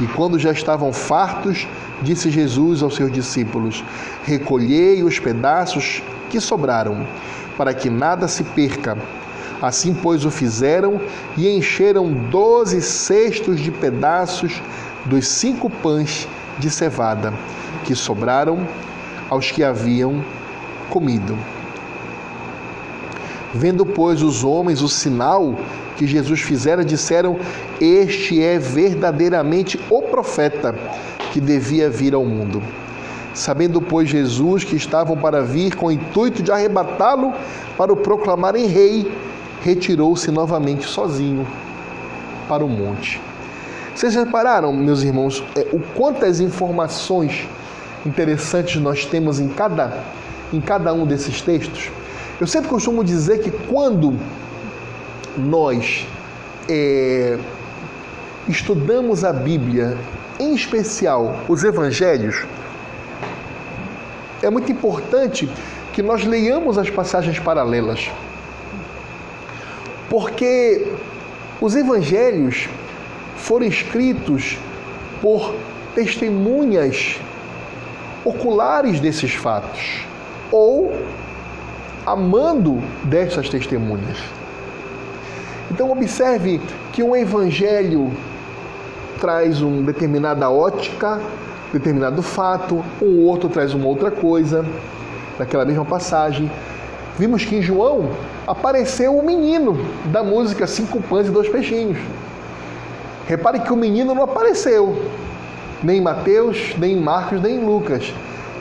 E 0.00 0.06
quando 0.08 0.38
já 0.38 0.50
estavam 0.50 0.92
fartos, 0.92 1.68
disse 2.02 2.28
Jesus 2.28 2.82
aos 2.82 2.96
seus 2.96 3.12
discípulos: 3.12 3.84
Recolhei 4.24 5.04
os 5.04 5.20
pedaços 5.20 6.02
que 6.28 6.40
sobraram, 6.40 7.06
para 7.56 7.72
que 7.72 7.88
nada 7.88 8.26
se 8.26 8.42
perca 8.42 8.98
Assim, 9.62 9.95
pois, 9.95 10.25
o 10.25 10.31
fizeram 10.31 11.01
e 11.37 11.49
encheram 11.49 12.12
doze 12.12 12.83
cestos 12.83 13.61
de 13.61 13.71
pedaços 13.71 14.61
dos 15.05 15.27
cinco 15.29 15.71
pães 15.71 16.29
de 16.59 16.71
cevada 16.71 17.33
que 17.85 17.95
sobraram 17.95 18.67
aos 19.31 19.51
que 19.51 19.62
haviam 19.62 20.23
comido. 20.90 21.37
Vendo, 23.53 23.87
pois, 23.87 24.23
os 24.23 24.43
homens 24.43 24.83
o 24.83 24.88
sinal 24.88 25.55
que 25.97 26.07
Jesus 26.07 26.40
fizera, 26.40 26.85
disseram: 26.85 27.38
Este 27.81 28.43
é 28.43 28.59
verdadeiramente 28.59 29.81
o 29.88 30.03
profeta 30.03 30.75
que 31.33 31.40
devia 31.40 31.88
vir 31.88 32.14
ao 32.14 32.25
mundo. 32.25 32.62
Sabendo, 33.33 33.81
pois, 33.81 34.09
Jesus 34.09 34.62
que 34.62 34.77
estavam 34.77 35.17
para 35.17 35.43
vir 35.43 35.75
com 35.75 35.87
o 35.87 35.93
intuito 35.93 36.43
de 36.43 36.53
arrebatá-lo 36.53 37.33
para 37.77 37.93
o 37.93 37.97
proclamarem 37.97 38.67
rei, 38.67 39.11
retirou-se 39.64 40.31
novamente 40.31 40.87
sozinho 40.87 41.46
para 42.46 42.62
o 42.62 42.68
monte. 42.68 43.18
Vocês 43.94 44.14
repararam, 44.14 44.70
meus 44.74 45.03
irmãos, 45.03 45.42
é, 45.57 45.68
o 45.72 45.81
quantas 45.81 46.38
informações 46.38 47.48
interessantes 48.05 48.79
nós 48.79 49.07
temos 49.07 49.40
em 49.40 49.48
cada, 49.48 50.05
em 50.53 50.61
cada 50.61 50.92
um 50.92 51.07
desses 51.07 51.40
textos? 51.40 51.90
Eu 52.38 52.46
sempre 52.46 52.68
costumo 52.68 53.03
dizer 53.03 53.38
que 53.38 53.50
quando 53.50 54.18
nós 55.35 56.07
é, 56.68 57.38
estudamos 58.46 59.24
a 59.24 59.33
Bíblia, 59.33 59.96
em 60.38 60.55
especial 60.55 61.37
os 61.48 61.64
Evangelhos, 61.64 62.44
é 64.42 64.50
muito 64.50 64.70
importante 64.70 65.48
que 65.94 66.03
nós 66.03 66.22
leiamos 66.22 66.77
as 66.77 66.90
passagens 66.90 67.38
paralelas 67.38 68.11
porque 70.14 70.87
os 71.61 71.74
evangelhos 71.74 72.68
foram 73.37 73.66
escritos 73.66 74.57
por 75.20 75.53
testemunhas 75.92 77.18
oculares 78.24 79.00
desses 79.00 79.35
fatos 79.35 80.07
ou 80.53 80.94
amando 82.07 82.81
dessas 83.03 83.48
testemunhas. 83.48 84.18
Então 85.68 85.90
observe 85.90 86.61
que 86.92 87.03
um 87.03 87.16
evangelho 87.16 88.12
traz 89.20 89.62
uma 89.62 89.83
determinada 89.83 90.48
ótica, 90.48 91.20
determinado 91.72 92.22
fato, 92.22 92.85
o 93.00 93.24
outro 93.24 93.48
traz 93.48 93.74
uma 93.74 93.88
outra 93.88 94.12
coisa, 94.12 94.64
naquela 95.37 95.64
mesma 95.64 95.85
passagem. 95.85 96.48
Vimos 97.18 97.44
que 97.44 97.57
em 97.57 97.62
João 97.62 98.11
apareceu 98.46 99.16
o 99.16 99.24
menino 99.24 99.78
da 100.07 100.22
música 100.22 100.66
Cinco 100.66 101.00
Pães 101.02 101.26
e 101.26 101.30
Dois 101.30 101.48
Peixinhos. 101.48 101.98
Repare 103.26 103.61
que 103.61 103.72
o 103.72 103.76
menino 103.76 104.14
não 104.14 104.22
apareceu, 104.22 105.11
nem 105.83 105.98
em 105.98 106.02
Mateus, 106.02 106.74
nem 106.78 106.92
em 106.92 107.00
Marcos, 107.00 107.40
nem 107.40 107.57
em 107.57 107.64
Lucas. 107.64 108.12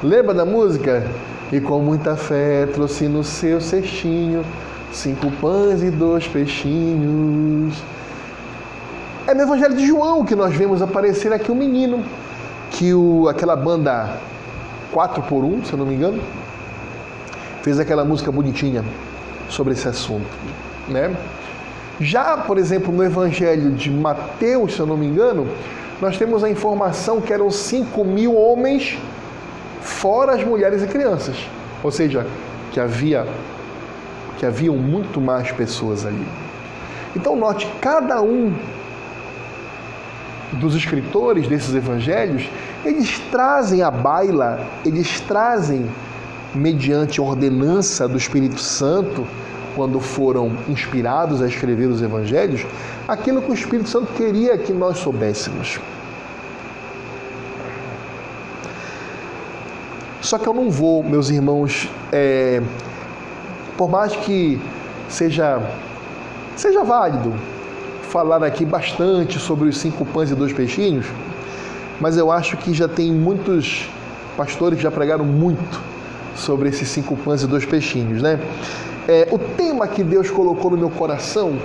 Lembra 0.02 0.34
da 0.34 0.46
música? 0.46 1.06
E 1.52 1.60
com 1.60 1.80
muita 1.80 2.16
fé 2.16 2.66
trouxe 2.66 3.08
no 3.08 3.24
seu 3.24 3.62
cestinho 3.62 4.44
cinco 4.92 5.30
pães 5.42 5.84
e 5.84 5.92
dois 5.92 6.28
peixinhos. 6.28 7.76
É 9.28 9.34
no 9.34 9.42
Evangelho 9.42 9.76
de 9.76 9.86
João 9.86 10.26
que 10.26 10.36
nós 10.36 10.56
vemos 10.56 10.82
aparecer 10.82 11.32
aqui 11.34 11.52
o 11.52 11.56
menino, 11.56 12.04
que 12.72 12.94
o, 12.94 13.28
aquela 13.28 13.56
banda 13.56 14.18
4 14.92 15.22
por 15.24 15.44
1 15.44 15.66
se 15.66 15.74
eu 15.74 15.80
não 15.80 15.86
me 15.86 15.96
engano, 15.96 16.22
fez 17.62 17.80
aquela 17.80 18.04
música 18.04 18.32
bonitinha 18.32 18.84
sobre 19.50 19.74
esse 19.74 19.88
assunto, 19.88 20.28
né? 20.88 21.16
Já, 22.00 22.38
por 22.38 22.58
exemplo, 22.58 22.92
no 22.92 23.04
Evangelho 23.04 23.72
de 23.72 23.90
Mateus, 23.90 24.74
se 24.74 24.80
eu 24.80 24.86
não 24.86 24.98
me 24.98 25.06
engano, 25.06 25.48
nós 26.02 26.18
temos 26.18 26.44
a 26.44 26.50
informação 26.50 27.22
que 27.22 27.32
eram 27.32 27.50
5 27.52 28.04
mil 28.04 28.36
homens 28.36 28.98
fora 29.82 30.34
as 30.34 30.44
mulheres 30.44 30.82
e 30.82 30.88
crianças. 30.88 31.36
Ou 31.84 31.92
seja, 31.92 32.26
que 32.72 32.80
havia 32.80 33.28
que 34.38 34.46
haviam 34.46 34.76
muito 34.76 35.22
mais 35.22 35.52
pessoas 35.52 36.06
ali. 36.06 36.28
Então 37.16 37.36
note, 37.36 37.66
cada 37.80 38.22
um 38.22 38.54
dos 40.54 40.76
escritores 40.76 41.48
desses 41.48 41.74
evangelhos, 41.74 42.50
eles 42.84 43.20
trazem 43.32 43.82
à 43.82 43.90
baila, 43.90 44.68
eles 44.86 45.22
trazem 45.22 45.90
mediante 46.56 47.20
ordenança 47.20 48.08
do 48.08 48.18
Espírito 48.18 48.60
Santo, 48.60 49.26
quando 49.76 50.00
foram 50.00 50.52
inspirados 50.68 51.42
a 51.42 51.48
escrever 51.48 51.88
os 51.88 52.02
evangelhos, 52.02 52.66
aquilo 53.08 53.42
que 53.42 53.52
o 53.52 53.54
Espírito 53.54 53.90
Santo 53.90 54.14
queria 54.14 54.58
que 54.58 54.72
nós 54.72 55.00
soubéssemos. 55.00 55.80
Só 60.22 60.38
que 60.38 60.48
eu 60.48 60.54
não 60.54 60.70
vou, 60.70 61.04
meus 61.04 61.30
irmãos, 61.30 61.90
é, 62.12 62.62
por 63.78 63.90
mais 63.90 64.16
que 64.16 64.62
seja, 65.10 65.62
seja 66.56 66.84
válido 66.84 67.34
falar 68.04 68.44
aqui 68.44 68.64
bastante 68.64 69.40
sobre 69.40 69.68
os 69.68 69.78
cinco 69.78 70.06
pães 70.06 70.30
e 70.32 70.36
dois 70.36 70.54
peixinhos, 70.54 71.08
mas 72.00 72.16
eu 72.16 72.32
acho 72.32 72.56
que 72.58 72.74
já 72.74 72.88
tem 72.88 73.12
muitos 73.12 73.90
pastores 74.38 74.78
que 74.78 74.84
já 74.84 74.92
pregaram 74.92 75.26
muito 75.26 75.93
sobre 76.36 76.70
esses 76.70 76.88
cinco 76.90 77.16
pães 77.16 77.44
e 77.44 77.48
dois 77.48 77.66
peixinhos, 77.66 78.22
né? 78.22 78.40
É, 79.08 79.28
o 79.32 79.38
tema 79.38 79.88
que 79.88 80.04
Deus 80.04 80.32
colocou 80.32 80.72
no 80.72 80.78
meu 80.78 80.90
coração, 80.90 81.58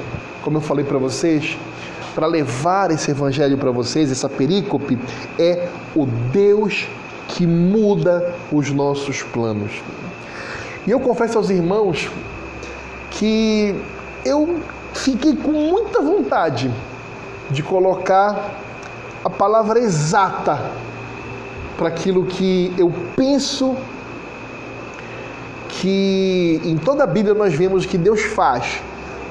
como 0.42 0.58
eu 0.58 0.60
falei 0.60 0.84
para 0.84 0.98
vocês, 0.98 1.56
para 2.14 2.26
levar 2.26 2.90
esse 2.90 3.10
evangelho 3.10 3.56
para 3.56 3.70
vocês, 3.70 4.10
essa 4.10 4.28
perícope, 4.28 4.98
é 5.38 5.68
o 5.94 6.04
Deus 6.04 6.88
que 7.28 7.46
muda 7.46 8.34
os 8.50 8.70
nossos 8.72 9.22
planos. 9.22 9.70
E 10.86 10.90
eu 10.90 10.98
confesso 10.98 11.38
aos 11.38 11.50
irmãos 11.50 12.10
que 13.10 13.74
eu 14.24 14.60
fiquei 14.94 15.36
com 15.36 15.52
muita 15.52 16.02
vontade 16.02 16.70
de 17.50 17.62
colocar 17.62 18.54
a 19.24 19.30
palavra 19.30 19.78
exata 19.78 20.70
para 21.76 21.88
aquilo 21.88 22.24
que 22.24 22.72
eu 22.76 22.92
penso 23.14 23.76
que 25.80 26.60
em 26.64 26.76
toda 26.76 27.04
a 27.04 27.06
Bíblia 27.06 27.34
nós 27.34 27.54
vemos 27.54 27.86
que 27.86 27.96
Deus 27.96 28.22
faz 28.22 28.82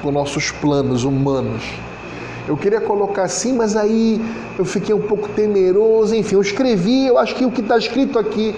com 0.02 0.10
nossos 0.10 0.50
planos 0.50 1.04
humanos. 1.04 1.62
Eu 2.46 2.56
queria 2.56 2.80
colocar 2.80 3.24
assim, 3.24 3.52
mas 3.52 3.76
aí 3.76 4.18
eu 4.58 4.64
fiquei 4.64 4.94
um 4.94 5.02
pouco 5.02 5.28
temeroso. 5.28 6.14
Enfim, 6.14 6.36
eu 6.36 6.40
escrevi, 6.40 7.06
eu 7.06 7.18
acho 7.18 7.34
que 7.34 7.44
o 7.44 7.50
que 7.50 7.60
está 7.60 7.76
escrito 7.76 8.18
aqui 8.18 8.54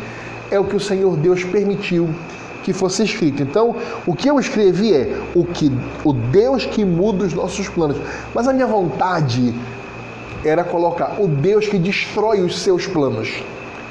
é 0.51 0.61
o 0.61 0.65
que 0.65 0.77
o 0.77 0.81
Senhor 0.81 1.17
Deus 1.17 1.43
permitiu 1.43 2.09
que 2.63 2.73
fosse 2.73 3.03
escrito. 3.03 3.43
Então, 3.43 3.75
o 4.07 4.15
que 4.15 4.31
eu 4.31 4.39
escrevi 4.39 4.95
é 4.95 5.21
o 5.35 5.45
que 5.45 5.73
o 6.05 6.13
Deus 6.13 6.65
que 6.65 6.85
muda 6.85 7.25
os 7.25 7.33
nossos 7.33 7.69
planos. 7.69 7.97
Mas 8.33 8.47
a 8.47 8.53
minha 8.53 8.69
vontade 8.69 9.53
era 10.45 10.63
colocar 10.63 11.17
o 11.19 11.27
Deus 11.27 11.67
que 11.67 11.79
destrói 11.79 12.43
os 12.43 12.61
seus 12.61 12.87
planos. 12.87 13.43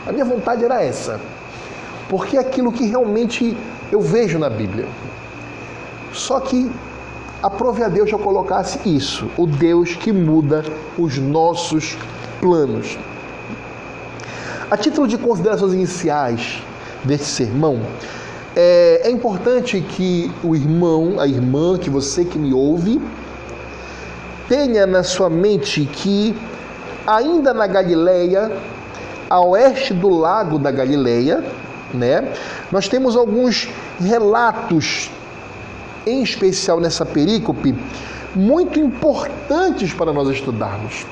A 0.08 0.14
minha 0.14 0.26
vontade 0.26 0.64
era 0.64 0.82
essa. 0.82 1.20
Porque 2.08 2.38
é 2.38 2.40
aquilo 2.40 2.72
que 2.72 2.86
realmente 2.88 3.58
eu 3.92 4.02
vejo 4.02 4.38
na 4.38 4.50
Bíblia. 4.50 4.88
Só 6.14 6.40
que 6.40 6.70
aprove 7.42 7.84
a 7.84 7.88
Deus 7.88 8.12
eu 8.12 8.20
colocasse 8.20 8.80
isso, 8.86 9.30
o 9.38 9.48
Deus 9.48 9.96
que 9.96 10.12
muda 10.12 10.64
os 10.98 11.18
nossos 11.18 11.98
planos. 12.40 12.98
A 14.70 14.78
título 14.78 15.08
de 15.08 15.18
considerações 15.18 15.74
iniciais 15.74 16.62
desse 17.04 17.26
sermão, 17.26 17.80
é, 18.56 19.02
é 19.06 19.12
importante 19.12 19.80
que 19.82 20.32
o 20.44 20.56
irmão, 20.56 21.20
a 21.20 21.28
irmã, 21.28 21.78
que 21.78 21.90
você 21.90 22.26
que 22.26 22.38
me 22.38 22.54
ouve, 22.54 23.02
tenha 24.48 24.86
na 24.86 25.04
sua 25.04 25.30
mente 25.30 25.86
que 25.86 26.36
ainda 27.06 27.54
na 27.54 27.66
Galileia, 27.68 28.52
a 29.30 29.40
oeste 29.42 29.94
do 29.94 30.10
lago 30.10 30.60
da 30.60 30.72
Galileia, 30.72 31.44
né, 31.94 32.34
nós 32.72 32.88
temos 32.88 33.16
alguns 33.16 33.70
relatos 34.00 35.10
em 36.06 36.24
especial 36.24 36.80
nessa 36.80 37.06
perícope, 37.06 37.76
muito 38.36 38.80
importantes 38.80 39.94
para 39.94 40.12
nós 40.14 40.30
estudarmos. 40.30 41.06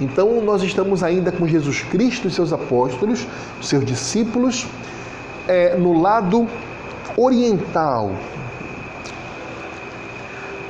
Então, 0.00 0.42
nós 0.42 0.62
estamos 0.62 1.02
ainda 1.02 1.32
com 1.32 1.46
Jesus 1.46 1.82
Cristo 1.82 2.28
e 2.28 2.30
seus 2.30 2.52
apóstolos, 2.52 3.26
seus 3.62 3.84
discípulos, 3.84 4.66
é, 5.48 5.76
no 5.76 6.00
lado 6.00 6.46
oriental. 7.16 8.10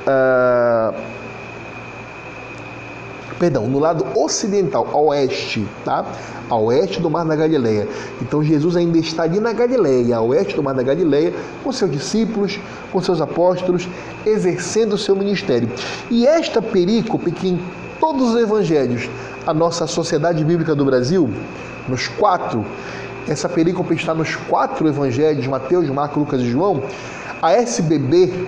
Uh, 0.07 0.93
perdão, 3.39 3.67
no 3.67 3.79
lado 3.79 4.05
ocidental, 4.15 4.87
a 4.91 4.97
oeste, 4.97 5.67
tá? 5.85 6.05
A 6.49 6.55
oeste 6.55 7.01
do 7.01 7.09
Mar 7.09 7.25
da 7.25 7.35
Galileia. 7.35 7.87
Então 8.21 8.43
Jesus 8.43 8.75
ainda 8.75 8.97
está 8.97 9.23
ali 9.23 9.39
na 9.39 9.53
Galileia, 9.53 10.17
a 10.17 10.21
oeste 10.21 10.55
do 10.55 10.63
Mar 10.63 10.73
da 10.73 10.83
Galileia, 10.83 11.33
com 11.63 11.71
seus 11.71 11.91
discípulos, 11.91 12.59
com 12.91 13.01
seus 13.01 13.21
apóstolos, 13.21 13.87
exercendo 14.25 14.93
o 14.93 14.97
seu 14.97 15.15
ministério. 15.15 15.69
E 16.09 16.25
esta 16.25 16.61
perícope 16.61 17.31
que 17.31 17.49
em 17.49 17.61
todos 17.99 18.33
os 18.33 18.41
evangelhos, 18.41 19.09
a 19.45 19.53
nossa 19.53 19.87
Sociedade 19.87 20.43
Bíblica 20.43 20.75
do 20.75 20.85
Brasil, 20.85 21.29
nos 21.87 22.07
quatro, 22.07 22.65
essa 23.27 23.49
perícope 23.49 23.93
está 23.93 24.13
nos 24.13 24.35
quatro 24.35 24.87
evangelhos, 24.87 25.45
Mateus, 25.47 25.89
Marcos, 25.89 26.17
Lucas 26.17 26.41
e 26.41 26.49
João, 26.49 26.83
a 27.41 27.51
SBB 27.51 28.47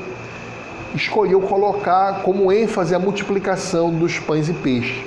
escolheu 0.96 1.42
colocar 1.42 2.22
como 2.24 2.52
ênfase 2.52 2.96
a 2.96 3.00
multiplicação 3.00 3.92
dos 3.92 4.20
pães 4.20 4.50
e 4.50 4.54
peixes. 4.54 5.04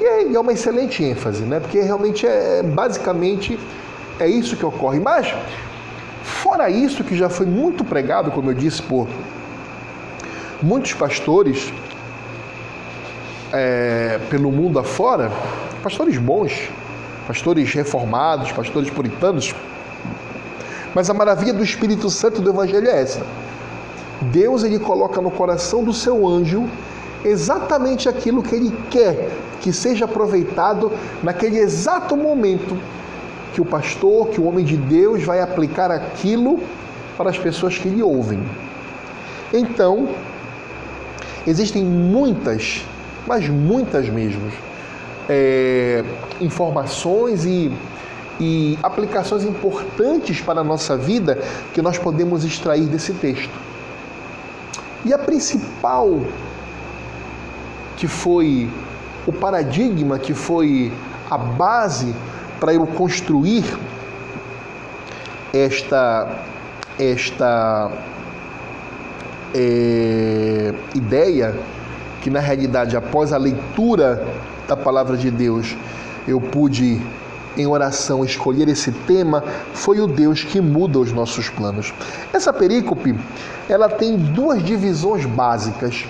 E 0.00 0.34
é 0.34 0.40
uma 0.40 0.52
excelente 0.52 1.02
ênfase, 1.02 1.42
né? 1.42 1.58
porque 1.58 1.80
realmente 1.80 2.26
é 2.26 2.62
basicamente 2.62 3.58
é 4.20 4.28
isso 4.28 4.56
que 4.56 4.64
ocorre. 4.64 5.00
Mas, 5.00 5.34
fora 6.22 6.70
isso, 6.70 7.02
que 7.02 7.16
já 7.16 7.28
foi 7.28 7.46
muito 7.46 7.84
pregado, 7.84 8.30
como 8.30 8.50
eu 8.50 8.54
disse, 8.54 8.80
por 8.82 9.08
muitos 10.62 10.92
pastores 10.94 11.72
é, 13.52 14.20
pelo 14.30 14.52
mundo 14.52 14.78
afora, 14.78 15.32
pastores 15.82 16.16
bons, 16.16 16.70
pastores 17.26 17.72
reformados, 17.72 18.52
pastores 18.52 18.90
puritanos, 18.90 19.54
mas 20.94 21.10
a 21.10 21.14
maravilha 21.14 21.52
do 21.52 21.62
Espírito 21.62 22.08
Santo 22.08 22.40
do 22.40 22.50
Evangelho 22.50 22.88
é 22.88 23.02
essa 23.02 23.22
Deus 24.22 24.64
ele 24.64 24.78
coloca 24.78 25.20
no 25.20 25.30
coração 25.30 25.82
do 25.84 25.92
seu 25.92 26.26
anjo 26.26 26.68
exatamente 27.24 28.08
aquilo 28.08 28.42
que 28.42 28.54
ele 28.54 28.76
quer 28.90 29.30
que 29.60 29.72
seja 29.72 30.04
aproveitado 30.04 30.92
naquele 31.22 31.58
exato 31.58 32.16
momento 32.16 32.76
que 33.52 33.60
o 33.60 33.64
pastor, 33.64 34.28
que 34.28 34.40
o 34.40 34.44
homem 34.44 34.64
de 34.64 34.76
Deus 34.76 35.24
vai 35.24 35.40
aplicar 35.40 35.90
aquilo 35.90 36.60
para 37.16 37.30
as 37.30 37.38
pessoas 37.38 37.76
que 37.76 37.88
lhe 37.88 38.02
ouvem. 38.02 38.40
Então, 39.52 40.08
existem 41.46 41.84
muitas, 41.84 42.84
mas 43.26 43.48
muitas 43.48 44.08
mesmo, 44.08 44.50
é, 45.28 46.04
informações 46.40 47.44
e, 47.44 47.72
e 48.38 48.78
aplicações 48.82 49.44
importantes 49.44 50.40
para 50.40 50.60
a 50.60 50.64
nossa 50.64 50.96
vida 50.96 51.42
que 51.72 51.82
nós 51.82 51.98
podemos 51.98 52.44
extrair 52.44 52.86
desse 52.86 53.12
texto. 53.14 53.67
E 55.08 55.12
a 55.14 55.18
principal, 55.18 56.20
que 57.96 58.06
foi 58.06 58.68
o 59.26 59.32
paradigma, 59.32 60.18
que 60.18 60.34
foi 60.34 60.92
a 61.30 61.38
base 61.38 62.14
para 62.60 62.74
eu 62.74 62.86
construir 62.86 63.64
esta, 65.50 66.28
esta 66.98 67.90
é, 69.54 70.74
ideia, 70.94 71.58
que 72.20 72.28
na 72.28 72.40
realidade, 72.40 72.94
após 72.94 73.32
a 73.32 73.38
leitura 73.38 74.22
da 74.68 74.76
palavra 74.76 75.16
de 75.16 75.30
Deus, 75.30 75.74
eu 76.26 76.38
pude 76.38 77.00
em 77.58 77.66
oração 77.66 78.24
escolher 78.24 78.68
esse 78.68 78.92
tema 78.92 79.42
foi 79.74 80.00
o 80.00 80.06
Deus 80.06 80.44
que 80.44 80.60
muda 80.60 80.98
os 80.98 81.12
nossos 81.12 81.50
planos. 81.50 81.92
Essa 82.32 82.52
perícope, 82.52 83.18
ela 83.68 83.88
tem 83.88 84.16
duas 84.16 84.62
divisões 84.62 85.26
básicas, 85.26 86.06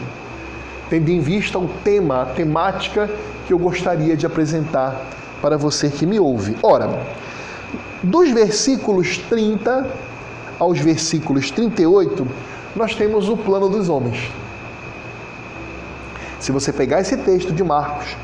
tendo 0.90 1.08
em 1.08 1.20
vista 1.20 1.58
o 1.58 1.68
tema, 1.82 2.22
a 2.22 2.26
temática 2.26 3.10
que 3.46 3.52
eu 3.52 3.58
gostaria 3.58 4.16
de 4.16 4.26
apresentar 4.26 5.00
para 5.40 5.56
você 5.56 5.88
que 5.88 6.04
me 6.04 6.20
ouve. 6.20 6.56
Ora, 6.62 7.00
dos 8.02 8.30
versículos 8.30 9.18
30 9.28 9.86
aos 10.58 10.78
versículos 10.78 11.50
38, 11.50 12.26
nós 12.76 12.94
temos 12.94 13.28
o 13.28 13.36
plano 13.36 13.68
dos 13.68 13.88
homens. 13.88 14.30
Se 16.38 16.52
você 16.52 16.72
pegar 16.72 17.00
esse 17.00 17.16
texto 17.16 17.52
de 17.52 17.64
Marcos, 17.64 18.16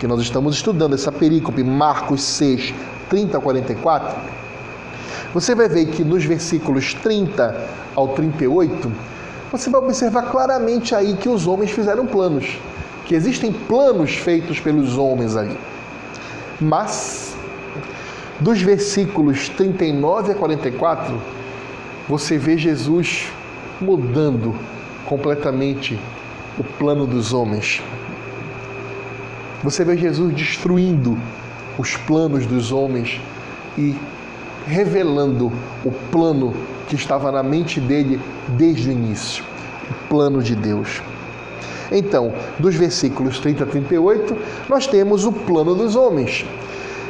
que 0.00 0.06
nós 0.06 0.18
estamos 0.22 0.56
estudando 0.56 0.94
essa 0.94 1.12
perícope, 1.12 1.62
Marcos 1.62 2.22
6, 2.22 2.72
30 3.10 3.36
a 3.36 3.40
44, 3.40 4.16
você 5.34 5.54
vai 5.54 5.68
ver 5.68 5.88
que 5.88 6.02
nos 6.02 6.24
versículos 6.24 6.94
30 6.94 7.68
ao 7.94 8.08
38, 8.08 8.90
você 9.52 9.68
vai 9.68 9.78
observar 9.78 10.22
claramente 10.30 10.94
aí 10.94 11.14
que 11.16 11.28
os 11.28 11.46
homens 11.46 11.70
fizeram 11.72 12.06
planos, 12.06 12.58
que 13.04 13.14
existem 13.14 13.52
planos 13.52 14.14
feitos 14.14 14.58
pelos 14.58 14.96
homens 14.96 15.36
ali. 15.36 15.58
Mas, 16.58 17.36
dos 18.40 18.62
versículos 18.62 19.50
39 19.50 20.32
a 20.32 20.34
44, 20.34 21.20
você 22.08 22.38
vê 22.38 22.56
Jesus 22.56 23.26
mudando 23.78 24.56
completamente 25.04 26.00
o 26.58 26.64
plano 26.64 27.06
dos 27.06 27.34
homens. 27.34 27.82
Você 29.62 29.84
vê 29.84 29.96
Jesus 29.96 30.34
destruindo 30.34 31.18
os 31.78 31.96
planos 31.96 32.46
dos 32.46 32.72
homens 32.72 33.20
e 33.76 33.94
revelando 34.66 35.52
o 35.84 35.90
plano 36.10 36.54
que 36.88 36.94
estava 36.94 37.30
na 37.30 37.42
mente 37.42 37.80
dele 37.80 38.20
desde 38.48 38.88
o 38.88 38.92
início 38.92 39.44
o 39.90 40.08
plano 40.08 40.42
de 40.42 40.54
Deus. 40.54 41.02
Então, 41.90 42.32
dos 42.58 42.74
versículos 42.76 43.40
30 43.40 43.64
a 43.64 43.66
38, 43.66 44.36
nós 44.68 44.86
temos 44.86 45.24
o 45.24 45.32
plano 45.32 45.74
dos 45.74 45.96
homens. 45.96 46.46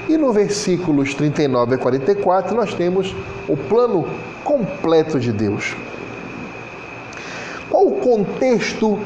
E 0.08 0.16
no 0.16 0.32
versículos 0.32 1.14
39 1.14 1.74
a 1.74 1.78
44, 1.78 2.56
nós 2.56 2.74
temos 2.74 3.14
o 3.46 3.56
plano 3.56 4.06
completo 4.42 5.20
de 5.20 5.32
Deus. 5.32 5.76
Qual 7.68 7.86
o 7.86 7.92
contexto 8.00 8.98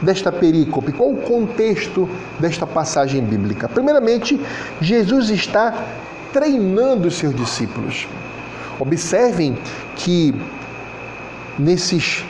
desta 0.00 0.30
perícope? 0.30 0.92
Qual 0.92 1.10
o 1.10 1.16
contexto 1.16 2.08
desta 2.38 2.66
passagem 2.66 3.22
bíblica? 3.22 3.68
Primeiramente, 3.68 4.40
Jesus 4.80 5.30
está 5.30 5.74
treinando 6.32 7.08
os 7.08 7.14
seus 7.14 7.34
discípulos. 7.34 8.06
Observem 8.78 9.56
que 9.96 10.34
nesses 11.58 12.24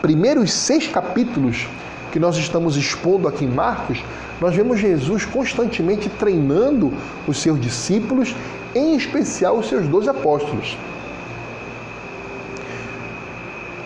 primeiros 0.00 0.52
seis 0.52 0.86
capítulos 0.86 1.68
que 2.12 2.18
nós 2.18 2.36
estamos 2.36 2.76
expondo 2.76 3.28
aqui 3.28 3.44
em 3.44 3.48
Marcos, 3.48 4.02
nós 4.40 4.54
vemos 4.54 4.80
Jesus 4.80 5.24
constantemente 5.24 6.08
treinando 6.08 6.92
os 7.26 7.38
seus 7.38 7.60
discípulos, 7.60 8.34
em 8.74 8.96
especial 8.96 9.58
os 9.58 9.68
seus 9.68 9.86
doze 9.86 10.08
apóstolos. 10.08 10.76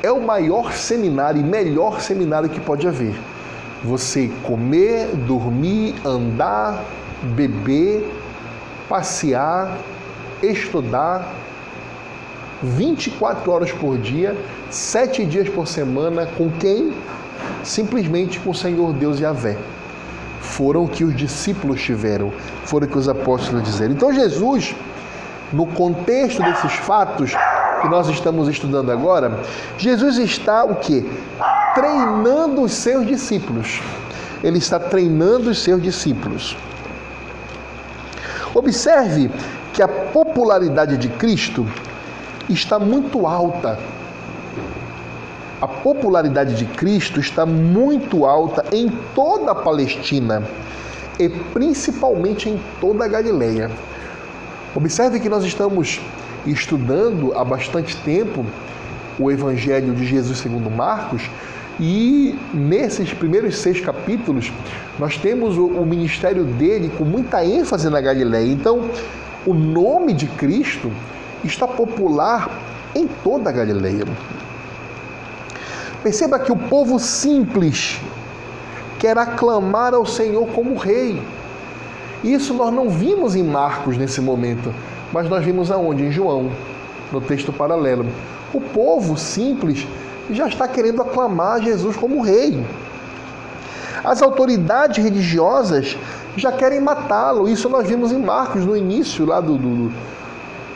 É 0.03 0.11
o 0.11 0.21
maior 0.21 0.73
seminário 0.73 1.41
e 1.41 1.45
melhor 1.45 2.01
seminário 2.01 2.49
que 2.49 2.61
pode 2.61 2.87
haver. 2.89 3.15
Você 3.85 4.31
comer, 4.43 5.09
dormir, 5.09 5.95
andar, 6.05 6.83
beber, 7.35 8.07
passear, 8.89 9.77
estudar 10.43 11.31
24 12.63 13.51
horas 13.51 13.73
por 13.73 13.97
dia, 13.99 14.37
sete 14.71 15.25
dias 15.25 15.49
por 15.49 15.67
semana, 15.67 16.27
com 16.37 16.51
quem? 16.51 16.93
Simplesmente 17.63 18.39
com 18.39 18.51
o 18.51 18.55
Senhor 18.55 18.93
Deus 18.93 19.21
e 19.21 19.25
a 19.25 19.33
Vé. 19.33 19.57
Foram 20.41 20.87
que 20.87 21.05
os 21.05 21.17
discípulos 21.17 21.81
tiveram, 21.81 22.33
foram 22.65 22.87
que 22.87 22.99
os 22.99 23.09
apóstolos 23.09 23.63
disseram. 23.63 23.93
Então 23.93 24.13
Jesus, 24.13 24.75
no 25.53 25.67
contexto 25.67 26.43
desses 26.43 26.73
fatos 26.73 27.35
que 27.81 27.89
nós 27.89 28.09
estamos 28.09 28.49
estudando 28.49 28.91
agora, 28.91 29.41
Jesus 29.79 30.19
está 30.19 30.65
o 30.65 30.77
que? 30.77 31.11
Treinando 31.75 32.63
os 32.63 32.73
seus 32.73 33.07
discípulos. 33.07 33.81
Ele 34.43 34.59
está 34.59 34.79
treinando 34.79 35.51
os 35.51 35.59
seus 35.59 35.83
discípulos. 35.83 36.57
Observe 38.55 39.31
que 39.73 39.83
a 39.83 39.89
popularidade 39.89 40.97
de 40.97 41.09
Cristo 41.09 41.67
está 42.49 42.79
muito 42.79 43.27
alta. 43.27 43.79
A 45.61 45.69
popularidade 45.69 46.55
de 46.55 46.65
Cristo 46.65 47.21
está 47.21 47.45
muito 47.45 48.25
alta 48.25 48.65
em 48.73 48.89
toda 49.15 49.53
a 49.53 49.55
Palestina 49.55 50.43
e 51.19 51.29
principalmente 51.29 52.49
em 52.49 52.61
toda 52.81 53.05
a 53.05 53.09
Galileia. 53.09 53.71
Observe 54.75 55.21
que 55.21 55.29
nós 55.29 55.45
estamos 55.45 56.01
estudando 56.47 57.33
há 57.37 57.45
bastante 57.45 57.97
tempo 57.99 58.45
o 59.19 59.31
Evangelho 59.31 59.95
de 59.95 60.07
Jesus 60.07 60.39
segundo 60.39 60.71
Marcos 60.71 61.29
e 61.81 62.39
nesses 62.53 63.15
primeiros 63.15 63.57
seis 63.57 63.81
capítulos, 63.81 64.53
nós 64.99 65.17
temos 65.17 65.57
o, 65.57 65.67
ministério 65.87 66.45
dele 66.45 66.93
com 66.99 67.05
muita 67.05 67.43
ênfase 67.43 67.89
na 67.89 68.03
Galileia. 68.03 68.53
Então, 68.53 68.91
o 69.47 69.55
nome 69.55 70.13
de 70.13 70.27
Cristo 70.27 70.93
está 71.43 71.67
popular 71.67 72.51
em 72.95 73.07
toda 73.25 73.49
a 73.49 73.53
Galileia. 73.53 74.05
Perceba 76.03 76.39
que 76.39 76.53
o 76.53 76.57
povo 76.57 76.99
simples 76.99 77.99
quer 78.99 79.17
aclamar 79.17 79.95
ao 79.95 80.05
Senhor 80.05 80.47
como 80.49 80.77
rei. 80.77 81.23
Isso 82.23 82.53
nós 82.53 82.75
não 82.75 82.91
vimos 82.91 83.35
em 83.35 83.43
Marcos 83.43 83.97
nesse 83.97 84.21
momento, 84.21 84.71
mas 85.13 85.29
nós 85.29 85.45
vimos 85.45 85.71
aonde? 85.71 86.05
Em 86.05 86.11
João, 86.11 86.51
no 87.13 87.21
texto 87.21 87.53
paralelo. 87.53 88.07
O 88.53 88.61
povo 88.61 89.17
simples 89.17 89.87
já 90.31 90.47
está 90.47 90.69
querendo 90.69 91.03
aclamar 91.03 91.63
Jesus 91.63 91.97
como 91.97 92.23
rei. 92.23 92.65
As 94.05 94.23
autoridades 94.23 95.03
religiosas 95.03 95.97
já 96.37 96.53
querem 96.53 96.81
matá-lo. 96.81 97.49
Isso 97.49 97.69
nós 97.69 97.87
vimos 97.89 98.13
em 98.13 98.19
Marcos, 98.19 98.65
no 98.65 98.77
início, 98.77 99.27
lá 99.27 99.41
do, 99.41 99.57
do, 99.57 99.93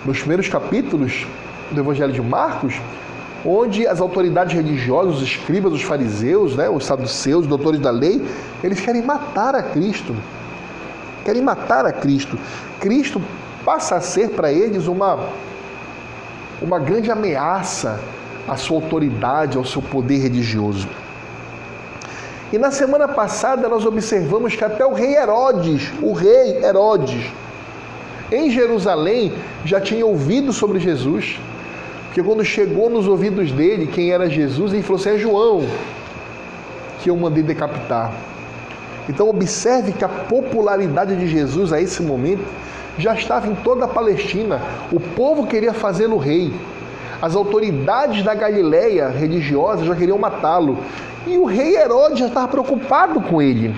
dos 0.05 0.19
primeiros 0.19 0.49
capítulos 0.49 1.27
do 1.71 1.81
Evangelho 1.81 2.13
de 2.13 2.21
Marcos, 2.21 2.75
onde 3.45 3.87
as 3.87 4.01
autoridades 4.01 4.55
religiosas, 4.55 5.17
os 5.17 5.23
escribas, 5.23 5.73
os 5.73 5.83
fariseus, 5.83 6.57
né, 6.57 6.69
os 6.69 6.85
saduceus, 6.85 7.43
os 7.43 7.47
doutores 7.47 7.81
da 7.81 7.91
lei, 7.91 8.25
eles 8.63 8.81
querem 8.81 9.03
matar 9.03 9.55
a 9.55 9.63
Cristo. 9.63 10.15
Querem 11.25 11.43
matar 11.43 11.87
a 11.87 11.93
Cristo. 11.93 12.39
Cristo 12.81 13.21
passa 13.65 13.97
a 13.97 14.01
ser 14.01 14.31
para 14.31 14.53
eles 14.53 14.87
uma, 14.87 15.29
uma 16.61 16.79
grande 16.79 17.11
ameaça 17.11 18.01
à 18.47 18.57
sua 18.57 18.77
autoridade, 18.77 19.57
ao 19.57 19.65
seu 19.65 19.81
poder 19.81 20.19
religioso. 20.19 20.89
E 22.53 22.59
na 22.59 22.71
semana 22.71 23.09
passada 23.09 23.69
nós 23.69 23.85
observamos 23.85 24.55
que 24.55 24.65
até 24.65 24.85
o 24.85 24.93
rei 24.93 25.17
Herodes, 25.17 25.93
o 26.03 26.13
rei 26.13 26.63
Herodes, 26.63 27.33
em 28.31 28.51
Jerusalém, 28.51 29.33
já 29.65 29.81
tinha 29.81 30.05
ouvido 30.05 30.53
sobre 30.53 30.79
Jesus. 30.79 31.41
Porque 32.07 32.23
quando 32.23 32.45
chegou 32.45 32.89
nos 32.89 33.09
ouvidos 33.09 33.51
dele 33.51 33.87
quem 33.87 34.13
era 34.13 34.31
Jesus, 34.31 34.73
ele 34.73 34.83
falou 34.83 35.01
assim: 35.01 35.11
é 35.11 35.19
João 35.19 35.67
que 37.01 37.11
eu 37.11 37.17
mandei 37.17 37.43
decapitar. 37.43 38.13
Então, 39.09 39.29
observe 39.29 39.93
que 39.93 40.05
a 40.05 40.09
popularidade 40.09 41.15
de 41.17 41.27
Jesus 41.29 41.73
a 41.73 41.81
esse 41.81 42.03
momento 42.03 42.43
já 42.99 43.15
estava 43.15 43.49
em 43.49 43.55
toda 43.55 43.85
a 43.85 43.89
Palestina. 43.89 44.61
O 44.93 45.01
povo 45.01 45.47
queria 45.47 45.73
fazê-lo 45.73 46.17
rei. 46.17 46.53
As 47.21 47.35
autoridades 47.35 48.23
da 48.23 48.35
Galileia 48.35 49.09
religiosa 49.09 49.85
já 49.85 49.95
queriam 49.95 50.19
matá-lo. 50.19 50.79
E 51.27 51.39
o 51.39 51.45
rei 51.45 51.77
Herodes 51.77 52.19
já 52.19 52.27
estava 52.27 52.49
preocupado 52.49 53.21
com 53.21 53.41
ele. 53.41 53.75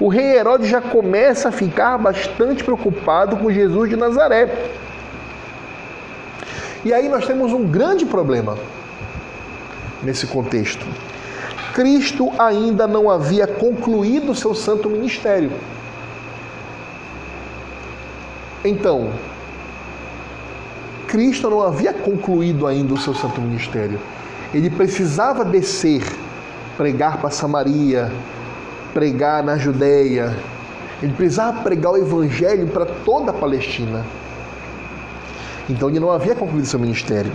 O 0.00 0.08
rei 0.08 0.36
Herodes 0.36 0.68
já 0.68 0.80
começa 0.80 1.48
a 1.48 1.52
ficar 1.52 1.96
bastante 1.96 2.62
preocupado 2.62 3.36
com 3.36 3.50
Jesus 3.50 3.88
de 3.88 3.96
Nazaré. 3.96 4.52
E 6.84 6.92
aí 6.92 7.08
nós 7.08 7.26
temos 7.26 7.52
um 7.52 7.66
grande 7.66 8.04
problema 8.04 8.58
nesse 10.02 10.26
contexto. 10.26 10.86
Cristo 11.72 12.32
ainda 12.38 12.86
não 12.86 13.10
havia 13.10 13.46
concluído 13.46 14.34
seu 14.34 14.54
santo 14.54 14.88
ministério. 14.88 15.52
Então, 18.66 19.10
Cristo 21.06 21.48
não 21.48 21.62
havia 21.62 21.92
concluído 21.92 22.66
ainda 22.66 22.94
o 22.94 22.98
seu 22.98 23.14
santo 23.14 23.40
ministério. 23.40 23.98
Ele 24.52 24.68
precisava 24.68 25.44
descer, 25.44 26.02
pregar 26.76 27.18
para 27.18 27.30
Samaria, 27.30 28.10
pregar 28.92 29.44
na 29.44 29.56
Judéia. 29.56 30.36
Ele 31.02 31.12
precisava 31.12 31.62
pregar 31.62 31.92
o 31.92 31.96
evangelho 31.96 32.66
para 32.66 32.86
toda 32.86 33.30
a 33.30 33.34
Palestina. 33.34 34.04
Então 35.68 35.88
ele 35.88 36.00
não 36.00 36.10
havia 36.10 36.34
concluído 36.34 36.66
seu 36.66 36.80
ministério. 36.80 37.32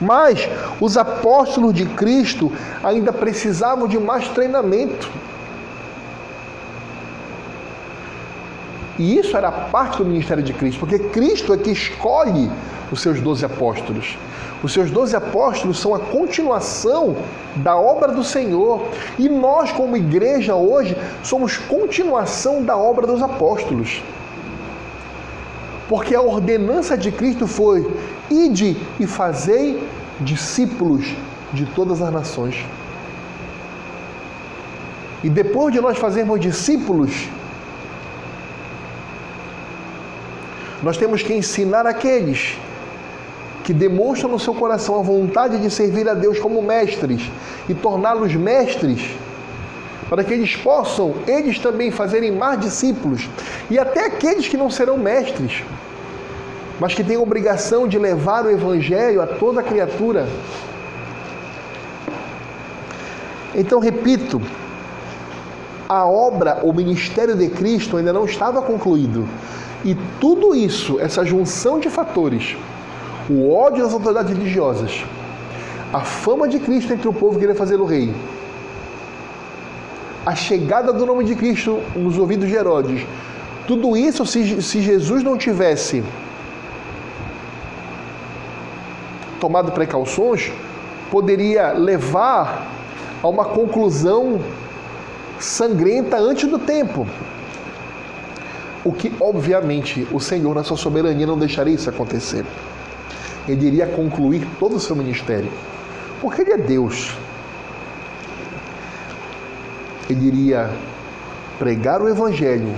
Mas 0.00 0.48
os 0.80 0.98
apóstolos 0.98 1.72
de 1.72 1.86
Cristo 1.86 2.52
ainda 2.84 3.12
precisavam 3.12 3.88
de 3.88 3.98
mais 3.98 4.28
treinamento. 4.28 5.10
E 8.98 9.18
isso 9.18 9.36
era 9.36 9.50
parte 9.50 9.98
do 9.98 10.04
ministério 10.04 10.42
de 10.42 10.52
Cristo, 10.52 10.80
porque 10.80 10.98
Cristo 10.98 11.52
é 11.52 11.56
que 11.56 11.70
escolhe 11.70 12.50
os 12.90 13.00
seus 13.00 13.20
doze 13.20 13.44
apóstolos. 13.44 14.16
Os 14.62 14.72
seus 14.72 14.90
doze 14.90 15.14
apóstolos 15.14 15.78
são 15.78 15.94
a 15.94 15.98
continuação 15.98 17.16
da 17.56 17.76
obra 17.76 18.12
do 18.12 18.24
Senhor. 18.24 18.82
E 19.18 19.28
nós, 19.28 19.70
como 19.70 19.96
igreja 19.96 20.54
hoje, 20.54 20.96
somos 21.22 21.56
continuação 21.56 22.62
da 22.62 22.76
obra 22.76 23.06
dos 23.06 23.22
apóstolos. 23.22 24.02
Porque 25.88 26.14
a 26.14 26.22
ordenança 26.22 26.96
de 26.96 27.12
Cristo 27.12 27.46
foi: 27.46 27.86
ide 28.30 28.76
e 28.98 29.06
fazei 29.06 29.86
discípulos 30.20 31.14
de 31.52 31.66
todas 31.66 32.00
as 32.00 32.12
nações. 32.12 32.64
E 35.22 35.28
depois 35.28 35.72
de 35.72 35.80
nós 35.80 35.98
fazermos 35.98 36.40
discípulos, 36.40 37.28
nós 40.82 40.96
temos 40.96 41.22
que 41.22 41.32
ensinar 41.32 41.86
aqueles 41.86 42.58
que 43.64 43.72
demonstram 43.72 44.30
no 44.30 44.38
seu 44.38 44.54
coração 44.54 44.98
a 44.98 45.02
vontade 45.02 45.58
de 45.58 45.70
servir 45.70 46.08
a 46.08 46.14
Deus 46.14 46.38
como 46.38 46.62
mestres 46.62 47.22
e 47.68 47.74
torná-los 47.74 48.34
mestres, 48.34 49.00
para 50.08 50.22
que 50.22 50.32
eles 50.32 50.54
possam, 50.54 51.14
eles 51.26 51.58
também, 51.58 51.90
fazerem 51.90 52.30
mais 52.30 52.60
discípulos, 52.60 53.28
e 53.68 53.76
até 53.76 54.06
aqueles 54.06 54.46
que 54.46 54.56
não 54.56 54.70
serão 54.70 54.96
mestres, 54.96 55.64
mas 56.78 56.94
que 56.94 57.02
têm 57.02 57.16
obrigação 57.16 57.88
de 57.88 57.98
levar 57.98 58.44
o 58.44 58.50
Evangelho 58.50 59.20
a 59.20 59.26
toda 59.26 59.62
criatura. 59.62 60.28
Então, 63.52 63.80
repito, 63.80 64.40
a 65.88 66.06
obra, 66.06 66.60
o 66.62 66.72
ministério 66.72 67.34
de 67.34 67.48
Cristo 67.48 67.96
ainda 67.96 68.12
não 68.12 68.26
estava 68.26 68.62
concluído. 68.62 69.26
E 69.86 69.96
tudo 70.20 70.52
isso, 70.52 70.98
essa 70.98 71.24
junção 71.24 71.78
de 71.78 71.88
fatores, 71.88 72.56
o 73.30 73.54
ódio 73.54 73.84
das 73.84 73.92
autoridades 73.92 74.36
religiosas, 74.36 75.04
a 75.92 76.00
fama 76.00 76.48
de 76.48 76.58
Cristo 76.58 76.92
entre 76.92 77.06
o 77.06 77.12
povo 77.12 77.38
querer 77.38 77.54
fazê-lo 77.54 77.84
rei, 77.84 78.12
a 80.26 80.34
chegada 80.34 80.92
do 80.92 81.06
nome 81.06 81.22
de 81.22 81.36
Cristo 81.36 81.80
nos 81.94 82.18
ouvidos 82.18 82.48
de 82.48 82.56
Herodes, 82.56 83.06
tudo 83.68 83.96
isso, 83.96 84.26
se, 84.26 84.60
se 84.60 84.82
Jesus 84.82 85.22
não 85.22 85.38
tivesse 85.38 86.02
tomado 89.38 89.70
precauções, 89.70 90.50
poderia 91.12 91.70
levar 91.74 92.66
a 93.22 93.28
uma 93.28 93.44
conclusão 93.44 94.40
sangrenta 95.38 96.16
antes 96.16 96.50
do 96.50 96.58
tempo. 96.58 97.06
O 98.86 98.92
que, 98.92 99.12
obviamente, 99.20 100.06
o 100.12 100.20
Senhor, 100.20 100.54
na 100.54 100.62
sua 100.62 100.76
soberania, 100.76 101.26
não 101.26 101.38
deixaria 101.38 101.74
isso 101.74 101.90
acontecer 101.90 102.44
ele 103.48 103.66
iria 103.66 103.86
concluir 103.86 104.46
todo 104.58 104.76
o 104.76 104.80
seu 104.80 104.96
ministério. 104.96 105.50
Porque 106.20 106.42
ele 106.42 106.52
é 106.52 106.58
Deus. 106.58 107.14
Ele 110.10 110.26
iria 110.26 110.70
pregar 111.58 112.00
o 112.00 112.08
Evangelho 112.08 112.74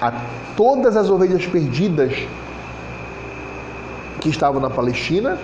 a 0.00 0.12
todas 0.56 0.96
as 0.96 1.10
ovelhas 1.10 1.46
perdidas 1.46 2.14
que 4.20 4.28
estavam 4.28 4.60
na 4.60 4.70
Palestina 4.70 5.38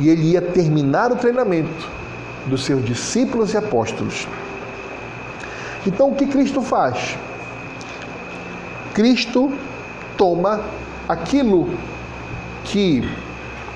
e 0.00 0.08
ele 0.08 0.32
ia 0.32 0.42
terminar 0.42 1.12
o 1.12 1.16
treinamento 1.16 1.88
dos 2.46 2.64
seus 2.64 2.84
discípulos 2.84 3.52
e 3.52 3.56
apóstolos. 3.56 4.26
Então 5.86 6.10
o 6.10 6.14
que 6.14 6.26
Cristo 6.26 6.62
faz? 6.62 7.16
Cristo 8.98 9.52
toma 10.16 10.60
aquilo 11.08 11.70
que 12.64 13.08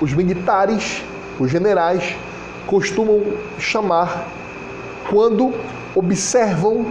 os 0.01 0.11
militares, 0.11 1.01
os 1.39 1.49
generais, 1.49 2.17
costumam 2.67 3.21
chamar 3.57 4.27
quando 5.09 5.53
observam 5.95 6.87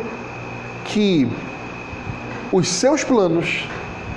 que 0.87 1.29
os 2.51 2.68
seus 2.68 3.05
planos 3.05 3.68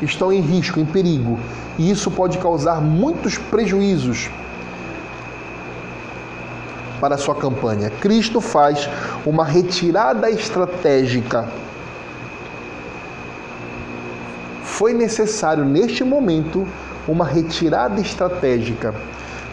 estão 0.01 0.31
em 0.31 0.39
risco, 0.39 0.79
em 0.79 0.85
perigo, 0.85 1.37
e 1.77 1.91
isso 1.91 2.09
pode 2.09 2.37
causar 2.37 2.79
muitos 2.79 3.37
prejuízos 3.37 4.29
para 7.01 7.15
a 7.15 7.17
sua 7.17 7.35
campanha. 7.35 7.89
Cristo 7.89 8.39
faz 8.39 8.87
uma 9.25 9.43
retirada 9.43 10.31
estratégica. 10.31 11.49
Foi 14.75 14.93
necessário 14.93 15.63
neste 15.63 16.03
momento 16.03 16.67
uma 17.07 17.23
retirada 17.23 18.01
estratégica 18.01 18.93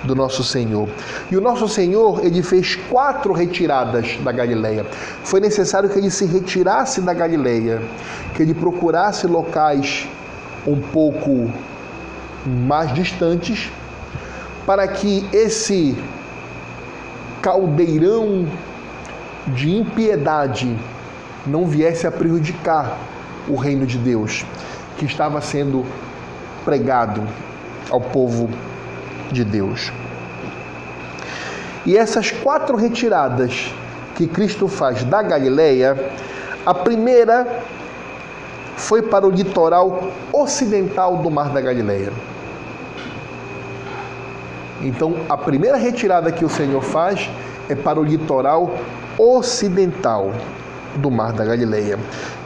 do 0.03 0.17
nosso 0.17 0.43
Senhor. 0.43 0.89
E 1.31 1.37
o 1.37 1.41
nosso 1.41 1.69
Senhor, 1.69 2.25
ele 2.25 2.43
fez 2.43 2.75
quatro 2.91 3.33
retiradas 3.33 4.19
da 4.25 4.33
Galileia. 4.33 4.85
Foi 5.23 5.39
necessário 5.39 5.89
que 5.89 5.97
ele 5.97 6.11
se 6.11 6.27
retirasse 6.27 7.01
da 7.01 7.15
Galileia, 7.15 7.81
que 8.35 8.43
ele 8.43 8.53
procurasse 8.53 9.29
locais 9.29 10.09
um 10.67 10.81
pouco 10.81 11.49
mais 12.45 12.93
distantes, 12.93 13.71
para 14.67 14.89
que 14.89 15.25
esse 15.33 15.97
caldeirão 17.41 18.45
de 19.47 19.71
impiedade 19.71 20.77
não 21.47 21.65
viesse 21.65 22.09
a 22.09 22.11
prejudicar 22.11 22.99
o 23.49 23.55
reino 23.55 23.87
de 23.87 23.99
Deus, 23.99 24.45
que 25.03 25.07
estava 25.07 25.41
sendo 25.41 25.85
pregado 26.65 27.27
ao 27.91 28.01
povo 28.01 28.49
de 29.33 29.43
Deus. 29.43 29.93
E 31.85 31.97
essas 31.97 32.31
quatro 32.31 32.77
retiradas 32.77 33.75
que 34.15 34.29
Cristo 34.29 34.69
faz 34.69 35.03
da 35.03 35.21
Galileia, 35.21 35.99
a 36.65 36.73
primeira 36.73 37.65
foi 38.77 39.03
para 39.03 39.27
o 39.27 39.31
litoral 39.31 40.13
ocidental 40.33 41.17
do 41.17 41.29
Mar 41.29 41.49
da 41.49 41.61
Galileia. 41.61 42.13
Então, 44.81 45.17
a 45.29 45.37
primeira 45.37 45.79
retirada 45.79 46.31
que 46.31 46.45
o 46.45 46.49
Senhor 46.49 46.81
faz 46.81 47.29
é 47.69 47.75
para 47.75 47.99
o 47.99 48.05
litoral 48.05 48.79
ocidental 49.19 50.33
do 50.97 51.11
Mar 51.11 51.33
da 51.33 51.45
Galileia. 51.45 51.99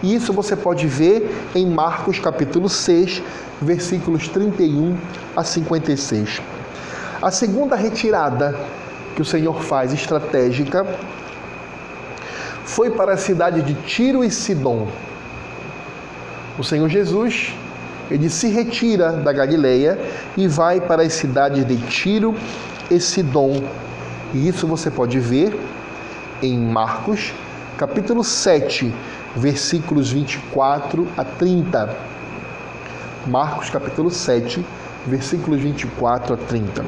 E 0.02 0.14
isso 0.14 0.32
você 0.32 0.54
pode 0.54 0.86
ver 0.86 1.34
em 1.54 1.66
Marcos 1.66 2.18
capítulo 2.18 2.68
6, 2.68 3.22
versículos 3.60 4.28
31 4.28 4.96
a 5.36 5.42
56. 5.42 6.42
A 7.20 7.30
segunda 7.30 7.74
retirada 7.76 8.54
que 9.14 9.22
o 9.22 9.24
Senhor 9.24 9.62
faz 9.62 9.92
estratégica 9.92 10.86
foi 12.64 12.90
para 12.90 13.14
a 13.14 13.16
cidade 13.16 13.62
de 13.62 13.74
Tiro 13.74 14.22
e 14.22 14.30
Sidom. 14.30 14.88
O 16.58 16.64
Senhor 16.64 16.88
Jesus, 16.88 17.54
ele 18.10 18.28
se 18.28 18.48
retira 18.48 19.12
da 19.12 19.32
Galileia 19.32 19.98
e 20.36 20.46
vai 20.46 20.80
para 20.80 21.02
as 21.02 21.14
cidades 21.14 21.64
de 21.64 21.76
Tiro 21.86 22.34
e 22.90 23.00
Sidom. 23.00 23.62
E 24.34 24.48
isso 24.48 24.66
você 24.66 24.90
pode 24.90 25.18
ver 25.18 25.58
em 26.42 26.58
Marcos, 26.58 27.32
capítulo 27.76 28.24
7, 28.24 28.90
versículos 29.36 30.10
24 30.10 31.06
a 31.14 31.22
30. 31.22 31.94
Marcos 33.26 33.68
capítulo 33.68 34.10
7, 34.10 34.64
versículos 35.06 35.60
24 35.60 36.34
a 36.34 36.36
30. 36.38 36.84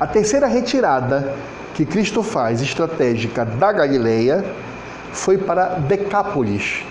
A 0.00 0.06
terceira 0.08 0.48
retirada 0.48 1.32
que 1.74 1.86
Cristo 1.86 2.24
faz 2.24 2.60
estratégica 2.60 3.44
da 3.44 3.70
Galileia 3.70 4.44
foi 5.12 5.38
para 5.38 5.76
Decápolis. 5.78 6.82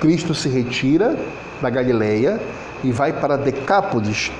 Cristo 0.00 0.34
se 0.34 0.50
retira 0.50 1.16
da 1.62 1.70
Galileia 1.70 2.38
e 2.84 2.92
vai 2.92 3.14
para 3.14 3.38
Decápolis. 3.38 4.30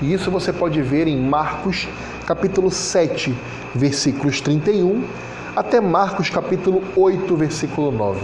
E 0.00 0.12
isso 0.12 0.30
você 0.30 0.52
pode 0.52 0.80
ver 0.82 1.08
em 1.08 1.20
Marcos 1.20 1.88
capítulo 2.24 2.70
7, 2.70 3.36
versículos 3.74 4.40
31 4.40 5.04
até 5.56 5.80
Marcos 5.80 6.28
capítulo 6.28 6.84
8, 6.94 7.34
versículo 7.34 7.90
9. 7.90 8.20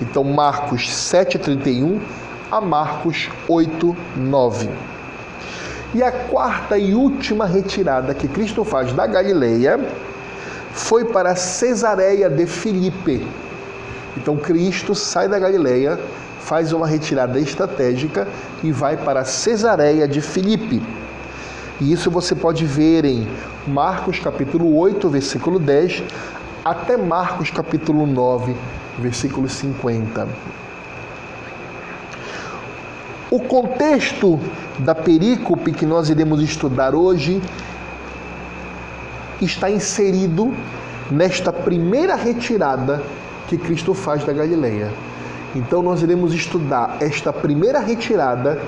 Então 0.00 0.22
Marcos 0.22 0.88
7:31 0.88 1.98
a 2.52 2.60
Marcos 2.60 3.28
8, 3.48 3.96
9. 4.16 4.70
E 5.92 6.02
a 6.04 6.12
quarta 6.12 6.78
e 6.78 6.94
última 6.94 7.46
retirada 7.46 8.14
que 8.14 8.28
Cristo 8.28 8.64
faz 8.64 8.92
da 8.92 9.08
Galileia 9.08 9.80
foi 10.72 11.04
para 11.06 11.34
Cesareia 11.34 12.30
de 12.30 12.46
Filipe. 12.46 13.26
Então 14.16 14.36
Cristo 14.36 14.94
sai 14.94 15.26
da 15.26 15.38
Galileia, 15.38 15.98
faz 16.38 16.72
uma 16.72 16.86
retirada 16.86 17.40
estratégica 17.40 18.28
e 18.62 18.70
vai 18.70 18.96
para 18.96 19.24
Cesareia 19.24 20.06
de 20.06 20.20
Filipe. 20.20 20.80
E 21.80 21.92
isso 21.92 22.08
você 22.08 22.34
pode 22.34 22.64
ver 22.64 23.04
em 23.04 23.28
Marcos 23.66 24.20
capítulo 24.20 24.76
8, 24.76 25.08
versículo 25.08 25.58
10, 25.58 26.02
até 26.64 26.96
Marcos 26.96 27.50
capítulo 27.50 28.06
9, 28.06 28.54
versículo 28.98 29.48
50. 29.48 30.28
O 33.30 33.40
contexto 33.40 34.40
da 34.78 34.94
perícope 34.94 35.72
que 35.72 35.84
nós 35.84 36.08
iremos 36.08 36.42
estudar 36.42 36.94
hoje 36.94 37.42
está 39.40 39.70
inserido 39.70 40.54
nesta 41.10 41.52
primeira 41.52 42.14
retirada 42.14 43.02
que 43.48 43.56
Cristo 43.56 43.94
faz 43.94 44.24
da 44.24 44.32
Galileia. 44.32 44.90
Então 45.54 45.82
nós 45.82 46.02
iremos 46.02 46.34
estudar 46.34 46.96
esta 47.00 47.32
primeira 47.32 47.80
retirada 47.80 48.60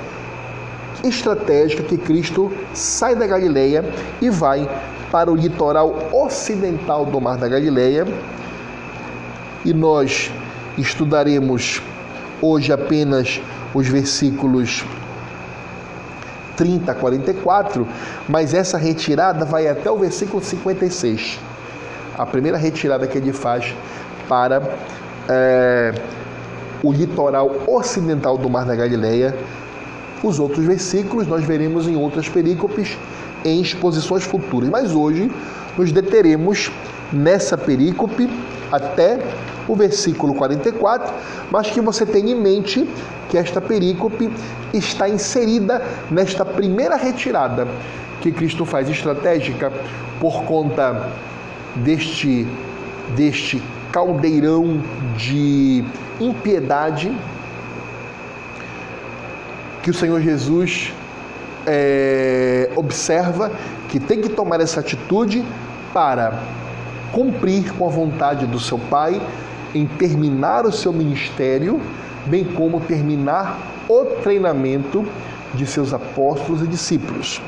estratégica 1.04 1.82
que 1.82 1.96
Cristo 1.96 2.52
sai 2.74 3.14
da 3.14 3.26
Galileia 3.26 3.84
e 4.20 4.30
vai 4.30 4.68
para 5.10 5.30
o 5.30 5.34
litoral 5.34 6.08
ocidental 6.12 7.04
do 7.04 7.20
Mar 7.20 7.36
da 7.36 7.48
Galileia. 7.48 8.06
E 9.64 9.74
nós 9.74 10.30
estudaremos 10.78 11.82
hoje 12.40 12.72
apenas 12.72 13.40
os 13.74 13.86
versículos 13.86 14.84
30 16.56 16.92
a 16.92 16.94
44, 16.94 17.86
mas 18.28 18.52
essa 18.52 18.76
retirada 18.76 19.44
vai 19.44 19.66
até 19.66 19.90
o 19.90 19.98
versículo 19.98 20.42
56. 20.42 21.38
A 22.18 22.26
primeira 22.26 22.58
retirada 22.58 23.06
que 23.06 23.16
ele 23.16 23.32
faz 23.32 23.74
para 24.28 24.62
é, 25.28 25.94
o 26.82 26.92
litoral 26.92 27.50
ocidental 27.66 28.36
do 28.36 28.48
Mar 28.48 28.64
da 28.64 28.74
Galileia. 28.74 29.34
Os 30.22 30.38
outros 30.38 30.64
versículos 30.64 31.26
nós 31.26 31.44
veremos 31.44 31.88
em 31.88 31.96
outras 31.96 32.28
perícopes, 32.28 32.98
em 33.44 33.60
exposições 33.60 34.24
futuras. 34.24 34.68
Mas 34.68 34.92
hoje 34.92 35.30
nos 35.76 35.92
deteremos 35.92 36.70
nessa 37.12 37.56
perícope 37.56 38.28
até 38.70 39.18
o 39.66 39.74
versículo 39.74 40.34
44, 40.34 41.12
mas 41.50 41.70
que 41.70 41.80
você 41.80 42.04
tenha 42.04 42.32
em 42.32 42.40
mente 42.40 42.88
que 43.28 43.38
esta 43.38 43.60
perícope 43.60 44.30
está 44.74 45.08
inserida 45.08 45.82
nesta 46.10 46.44
primeira 46.44 46.96
retirada 46.96 47.66
que 48.20 48.30
Cristo 48.30 48.64
faz 48.64 48.88
estratégica 48.88 49.72
por 50.20 50.44
conta 50.44 51.08
deste 51.76 52.46
deste 53.16 53.60
caldeirão 53.90 54.80
de 55.16 55.84
impiedade 56.20 57.10
que 59.82 59.90
o 59.90 59.94
Senhor 59.94 60.20
Jesus 60.20 60.92
é, 61.66 62.70
observa 62.76 63.50
que 63.88 63.98
tem 63.98 64.20
que 64.20 64.28
tomar 64.28 64.60
essa 64.60 64.80
atitude 64.80 65.44
para 65.92 66.42
cumprir 67.12 67.72
com 67.74 67.86
a 67.86 67.90
vontade 67.90 68.46
do 68.46 68.60
seu 68.60 68.78
Pai 68.78 69.20
em 69.74 69.86
terminar 69.86 70.66
o 70.66 70.72
seu 70.72 70.92
ministério, 70.92 71.80
bem 72.26 72.44
como 72.44 72.80
terminar 72.80 73.58
o 73.88 74.04
treinamento 74.22 75.04
de 75.54 75.66
seus 75.66 75.92
apóstolos 75.92 76.62
e 76.62 76.66
discípulos. 76.66 77.40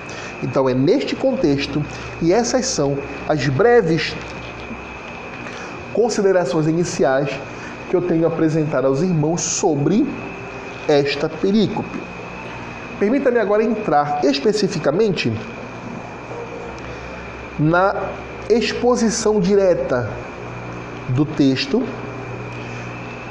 Então 0.43 0.69
é 0.69 0.75
neste 0.75 1.15
contexto 1.15 1.85
e 2.21 2.33
essas 2.33 2.67
são 2.67 2.99
as 3.29 3.47
breves 3.49 4.15
considerações 5.93 6.67
iniciais 6.67 7.29
que 7.89 7.95
eu 7.95 8.03
tenho 8.03 8.25
a 8.25 8.29
apresentar 8.29 8.85
aos 8.85 9.03
irmãos 9.03 9.43
sobre 9.43 10.07
esta 10.89 11.29
perícope. 11.29 11.99
Permita-me 13.03 13.41
agora 13.41 13.65
entrar 13.65 14.21
especificamente 14.25 15.33
na 17.59 17.97
exposição 18.49 19.41
direta 19.41 20.09
do 21.09 21.27
texto, 21.27 21.83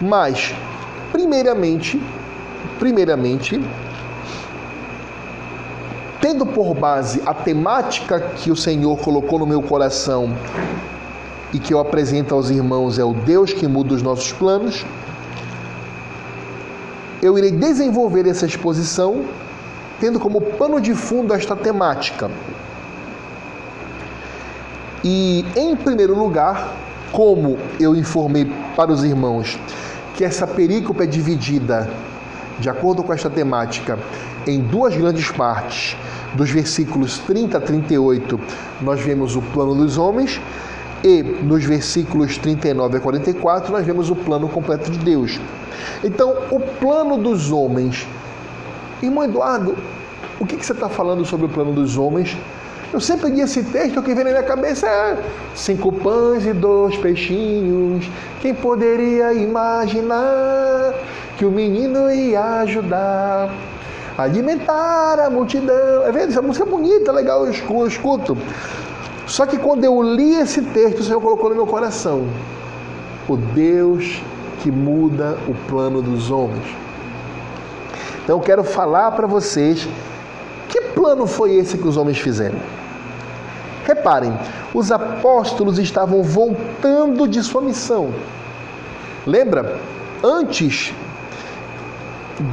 mas 0.02 0.54
primeiramente, 1.14 2.04
primeiramente, 2.80 3.62
tendo 6.20 6.46
por 6.46 6.74
base 6.74 7.22
a 7.26 7.34
temática 7.34 8.20
que 8.20 8.52
o 8.52 8.58
Senhor 8.58 9.00
colocou 9.00 9.40
no 9.40 9.46
meu 9.46 9.62
coração 9.62 10.36
e 11.54 11.60
que 11.60 11.74
eu 11.74 11.80
apresento 11.80 12.36
aos 12.36 12.50
irmãos 12.50 13.00
é 13.00 13.06
o 13.06 13.14
Deus 13.14 13.54
que 13.54 13.66
muda 13.70 13.94
os 13.94 14.04
nossos 14.04 14.34
planos, 14.34 14.86
eu 17.22 17.38
irei 17.38 17.52
desenvolver 17.52 18.28
essa 18.28 18.46
exposição 18.46 19.24
tendo 20.02 20.20
como 20.20 20.42
pano 20.42 20.82
de 20.82 20.96
fundo 20.96 21.32
esta 21.34 21.56
temática. 21.56 22.30
E, 25.04 25.46
em 25.56 25.76
primeiro 25.76 26.18
lugar, 26.18 26.76
como 27.12 27.60
eu 27.80 27.96
informei 27.96 28.52
para 28.76 28.92
os 28.92 29.04
irmãos 29.04 29.60
que 30.16 30.26
essa 30.26 30.48
perícope 30.48 31.04
é 31.04 31.06
dividida, 31.06 31.90
de 32.60 32.70
acordo 32.70 33.04
com 33.04 33.14
esta 33.14 33.30
temática, 33.30 33.98
em 34.46 34.60
duas 34.60 34.96
grandes 34.96 35.30
partes. 35.32 35.96
Dos 36.34 36.50
versículos 36.50 37.18
30 37.20 37.58
a 37.58 37.62
38, 37.62 38.40
nós 38.82 39.02
vemos 39.02 39.36
o 39.36 39.42
plano 39.42 39.76
dos 39.76 39.98
homens, 39.98 40.42
e 41.04 41.22
nos 41.22 41.64
versículos 41.64 42.38
39 42.38 42.98
a 42.98 43.00
44, 43.00 43.72
nós 43.72 43.86
vemos 43.86 44.10
o 44.10 44.16
plano 44.16 44.48
completo 44.48 44.90
de 44.90 44.98
Deus. 45.00 45.40
Então, 46.04 46.36
o 46.52 46.60
plano 46.60 47.18
dos 47.18 47.52
homens. 47.52 48.08
Irmão 49.02 49.24
Eduardo, 49.24 49.76
o 50.40 50.46
que, 50.46 50.58
que 50.58 50.66
você 50.66 50.74
está 50.74 50.90
falando 50.90 51.26
sobre 51.26 51.46
o 51.46 51.50
plano 51.50 51.74
dos 51.74 51.98
homens? 51.98 52.38
Eu 52.94 53.00
sempre 53.00 53.30
li 53.30 53.42
esse 53.42 53.64
texto, 53.64 54.00
o 54.00 54.04
que 54.04 54.14
vem 54.14 54.26
na 54.26 54.32
minha 54.32 54.44
cabeça 54.44 54.86
é 54.86 55.18
cinco 55.56 55.92
pães 55.92 56.46
e 56.46 56.52
dois 56.52 56.98
peixinhos. 56.98 58.06
Quem 58.42 58.54
poderia 58.54 59.34
imaginar 59.34 60.94
que 61.38 61.46
o 61.46 61.52
menino 61.52 62.12
ia 62.12 62.60
ajudar 62.60 63.50
a 64.18 64.24
alimentar 64.24 65.20
a 65.20 65.30
multidão? 65.30 66.04
É 66.04 66.12
verdade, 66.12 66.32
essa 66.34 66.42
música 66.42 66.66
é 66.66 66.70
bonita, 66.70 67.12
legal, 67.12 67.46
eu 67.46 67.88
escuto. 67.88 68.38
Só 69.26 69.46
que 69.46 69.58
quando 69.58 69.86
eu 69.86 70.02
li 70.02 70.36
esse 70.36 70.62
texto, 70.62 71.00
o 71.00 71.04
Senhor 71.04 71.22
colocou 71.22 71.50
no 71.50 71.56
meu 71.56 71.66
coração 71.66 72.28
o 73.30 73.38
Deus 73.38 74.22
que 74.62 74.70
muda 74.70 75.38
o 75.48 75.56
plano 75.70 76.02
dos 76.02 76.30
homens. 76.30 76.76
Então 78.24 78.38
eu 78.38 78.42
quero 78.42 78.64
falar 78.64 79.12
para 79.12 79.28
vocês 79.28 79.88
que 80.70 80.82
plano 80.94 81.28
foi 81.28 81.56
esse 81.56 81.78
que 81.78 81.88
os 81.88 81.98
homens 81.98 82.18
fizeram. 82.20 82.60
Reparem, 83.86 84.38
os 84.74 84.92
apóstolos 84.92 85.80
estavam 85.80 86.24
voltando 86.24 87.28
de 87.28 87.42
sua 87.44 87.62
missão. 87.62 88.14
Lembra? 89.26 89.80
Antes 90.24 90.94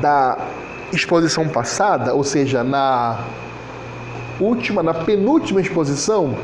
da 0.00 0.38
exposição 0.92 1.48
passada, 1.48 2.14
ou 2.14 2.24
seja, 2.24 2.64
na 2.64 3.18
última, 4.40 4.82
na 4.82 4.94
penúltima 4.94 5.60
exposição, 5.60 6.34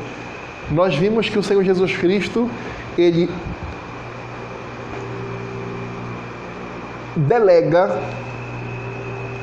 nós 0.71 0.95
vimos 0.95 1.29
que 1.29 1.37
o 1.37 1.43
Senhor 1.43 1.63
Jesus 1.63 1.95
Cristo, 1.95 2.49
ele 2.97 3.29
delega 7.15 7.99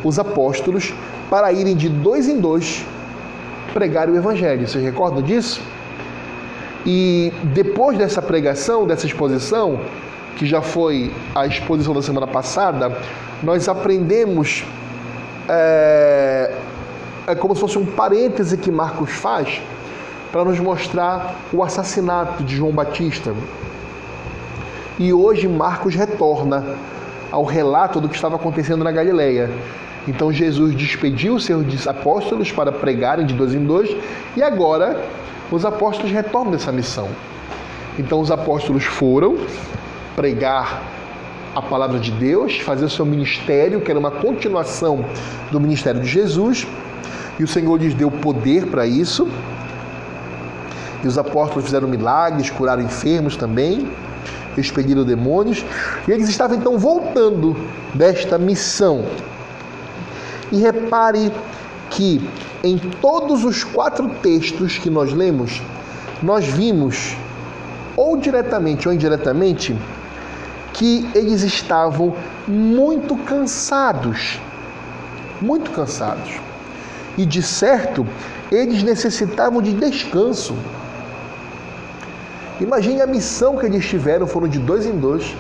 os 0.05 0.19
apóstolos 0.19 0.93
para 1.31 1.53
irem 1.53 1.77
de 1.77 1.89
dois 1.89 2.29
em 2.29 2.39
dois 2.41 2.85
pregar 3.73 4.09
o 4.09 4.17
Evangelho. 4.17 4.67
Vocês 4.67 4.85
recordam 4.85 5.23
disso? 5.23 5.61
E 6.85 7.33
depois 7.45 7.97
dessa 7.97 8.21
pregação, 8.21 8.87
dessa 8.87 9.07
exposição, 9.07 9.81
que 10.37 10.47
já 10.47 10.61
foi 10.61 11.13
a 11.35 11.47
exposição 11.47 11.95
da 11.95 12.03
semana 12.03 12.27
passada, 12.27 12.97
nós 13.43 13.69
aprendemos 13.69 14.65
é, 15.49 16.55
é 17.27 17.35
como 17.35 17.55
se 17.55 17.61
fosse 17.61 17.79
um 17.79 17.87
parêntese 17.87 18.57
que 18.57 18.71
Marcos 18.71 19.11
faz 19.11 19.61
para 20.31 20.45
nos 20.45 20.59
mostrar 20.59 21.37
o 21.53 21.63
assassinato 21.63 22.43
de 22.43 22.57
João 22.57 22.73
Batista. 22.73 23.35
E 24.99 25.13
hoje 25.13 25.47
Marcos 25.49 25.95
retorna 25.95 26.77
ao 27.31 27.45
relato 27.45 28.01
do 28.01 28.09
que 28.09 28.15
estava 28.15 28.37
acontecendo 28.37 28.85
na 28.85 28.91
Galileia. 28.91 29.51
Então 30.07 30.33
Jesus 30.33 30.75
despediu 30.75 31.35
os 31.35 31.45
seus 31.45 31.87
apóstolos 31.87 32.51
para 32.51 32.73
pregarem 32.73 33.25
de 33.25 33.35
dois 33.35 33.55
em 33.55 33.65
dois 33.65 33.95
e 34.37 34.43
agora 34.43 35.01
os 35.51 35.65
apóstolos 35.65 36.11
retornam 36.11 36.53
dessa 36.53 36.73
missão. 36.73 37.09
Então 37.99 38.21
os 38.21 38.31
apóstolos 38.31 38.85
foram 38.85 39.37
pregar 40.17 40.83
a 41.55 41.61
palavra 41.61 41.99
de 41.99 42.11
Deus, 42.11 42.59
fazer 42.61 42.85
o 42.85 42.91
seu 42.91 43.05
ministério, 43.05 43.81
que 43.81 43.91
era 43.91 44.01
uma 44.01 44.11
continuação 44.11 45.05
do 45.51 45.61
ministério 45.61 46.01
de 46.01 46.09
Jesus, 46.09 46.67
e 47.39 47.45
o 47.45 47.49
Senhor 47.49 47.77
lhes 47.81 47.95
deu 47.95 48.11
poder 48.11 48.67
para 48.67 48.87
isso. 48.87 49.29
E 51.05 51.07
os 51.07 51.19
apóstolos 51.19 51.65
fizeram 51.65 51.89
milagres, 51.89 52.49
curaram 52.49 52.83
enfermos 52.83 53.37
também, 53.37 53.89
expeliram 54.57 55.05
demônios. 55.05 55.65
E 56.07 56.13
eles 56.13 56.29
estavam 56.29 56.57
então 56.57 56.79
voltando 56.79 57.57
desta 57.95 58.39
missão. 58.39 59.05
E 60.53 60.59
repare 60.59 61.33
que 61.91 62.21
em 62.63 62.79
todos 62.79 63.45
os 63.45 63.65
quatro 63.65 64.09
textos 64.23 64.79
que 64.79 64.89
nós 64.89 65.13
lemos, 65.13 65.61
nós 66.23 66.47
vimos, 66.47 67.17
ou 67.97 68.17
diretamente 68.17 68.87
ou 68.87 68.95
indiretamente, 68.95 69.77
que 70.73 71.09
eles 71.15 71.43
estavam 71.43 72.15
muito 72.47 73.17
cansados. 73.17 74.41
Muito 75.41 75.71
cansados. 75.73 76.41
E 77.19 77.27
de 77.27 77.43
certo, 77.43 78.07
eles 78.51 78.83
necessitavam 78.83 79.61
de 79.61 79.73
descanso. 79.73 80.55
Imagine 82.61 83.03
a 83.03 83.07
missão 83.07 83.57
que 83.57 83.67
eles 83.67 83.85
tiveram, 83.85 84.27
foram 84.27 84.47
de 84.47 84.59
dois 84.59 84.87
em 84.87 84.97
dois, 84.97 85.35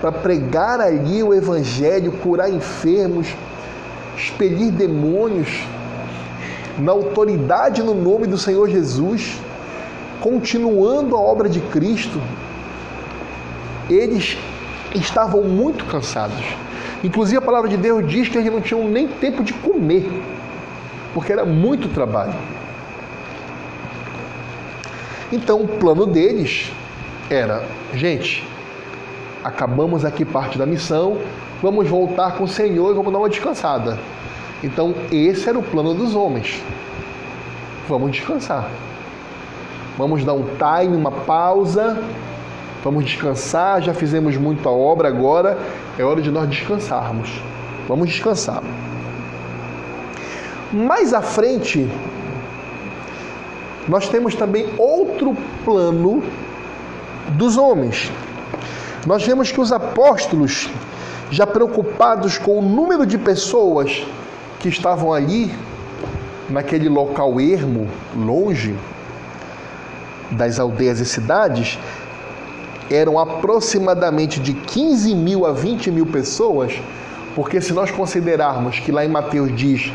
para 0.00 0.10
pregar 0.10 0.80
ali 0.80 1.22
o 1.22 1.32
Evangelho, 1.32 2.12
curar 2.12 2.50
enfermos, 2.50 3.28
expelir 4.16 4.70
demônios, 4.70 5.48
na 6.78 6.92
autoridade 6.92 7.82
no 7.82 7.94
nome 7.94 8.26
do 8.26 8.36
Senhor 8.36 8.68
Jesus, 8.68 9.38
continuando 10.20 11.16
a 11.16 11.20
obra 11.20 11.48
de 11.48 11.60
Cristo, 11.60 12.20
eles 13.88 14.36
estavam 14.94 15.42
muito 15.42 15.84
cansados. 15.84 16.44
Inclusive 17.02 17.36
a 17.36 17.42
palavra 17.42 17.68
de 17.68 17.76
Deus 17.76 18.06
diz 18.08 18.28
que 18.28 18.38
eles 18.38 18.52
não 18.52 18.60
tinham 18.60 18.88
nem 18.88 19.06
tempo 19.06 19.44
de 19.44 19.52
comer, 19.52 20.10
porque 21.12 21.32
era 21.32 21.44
muito 21.44 21.88
trabalho. 21.88 22.34
Então 25.30 25.62
o 25.62 25.68
plano 25.68 26.06
deles 26.06 26.72
era, 27.28 27.64
gente, 27.92 28.46
acabamos 29.42 30.04
aqui 30.04 30.24
parte 30.24 30.56
da 30.56 30.64
missão, 30.64 31.18
vamos 31.64 31.88
voltar 31.88 32.36
com 32.36 32.44
o 32.44 32.48
Senhor 32.48 32.92
e 32.92 32.94
vamos 32.94 33.12
dar 33.12 33.18
uma 33.18 33.28
descansada. 33.28 33.98
Então 34.62 34.94
esse 35.10 35.48
era 35.48 35.58
o 35.58 35.62
plano 35.62 35.94
dos 35.94 36.14
homens. 36.14 36.62
Vamos 37.88 38.12
descansar. 38.12 38.70
Vamos 39.98 40.24
dar 40.24 40.34
um 40.34 40.44
time, 40.44 40.96
uma 40.96 41.10
pausa 41.10 42.02
Vamos 42.84 43.06
descansar, 43.06 43.80
já 43.80 43.94
fizemos 43.94 44.36
muita 44.36 44.68
obra 44.68 45.08
agora, 45.08 45.56
é 45.98 46.04
hora 46.04 46.20
de 46.20 46.30
nós 46.30 46.46
descansarmos. 46.46 47.40
Vamos 47.88 48.10
descansar. 48.10 48.62
Mais 50.70 51.14
à 51.14 51.22
frente, 51.22 51.90
nós 53.88 54.06
temos 54.10 54.34
também 54.34 54.68
outro 54.76 55.34
plano 55.64 56.22
dos 57.30 57.56
homens. 57.56 58.12
Nós 59.06 59.24
vemos 59.24 59.50
que 59.50 59.62
os 59.62 59.72
apóstolos, 59.72 60.68
já 61.30 61.46
preocupados 61.46 62.38
com 62.38 62.58
o 62.58 62.62
número 62.62 63.06
de 63.06 63.18
pessoas 63.18 64.06
que 64.60 64.68
estavam 64.68 65.12
ali, 65.12 65.52
naquele 66.48 66.88
local 66.88 67.40
ermo, 67.40 67.88
longe 68.16 68.74
das 70.30 70.58
aldeias 70.58 71.00
e 71.00 71.06
cidades, 71.06 71.78
eram 72.90 73.18
aproximadamente 73.18 74.40
de 74.40 74.52
15 74.52 75.14
mil 75.14 75.46
a 75.46 75.52
20 75.52 75.90
mil 75.90 76.06
pessoas, 76.06 76.72
porque 77.34 77.60
se 77.60 77.72
nós 77.72 77.90
considerarmos 77.90 78.78
que 78.78 78.92
lá 78.92 79.04
em 79.04 79.08
Mateus 79.08 79.54
diz 79.54 79.92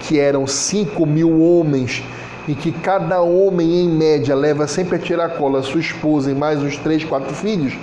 que 0.00 0.18
eram 0.18 0.46
5 0.46 1.06
mil 1.06 1.40
homens 1.40 2.02
e 2.46 2.54
que 2.54 2.72
cada 2.72 3.20
homem, 3.20 3.84
em 3.84 3.88
média, 3.88 4.34
leva 4.34 4.66
sempre 4.66 4.96
a 4.96 4.98
tirar 4.98 5.30
cola 5.30 5.62
sua 5.62 5.80
esposa 5.80 6.30
e 6.30 6.34
mais 6.34 6.62
uns 6.62 6.76
3, 6.76 7.04
4 7.04 7.34
filhos, 7.34 7.74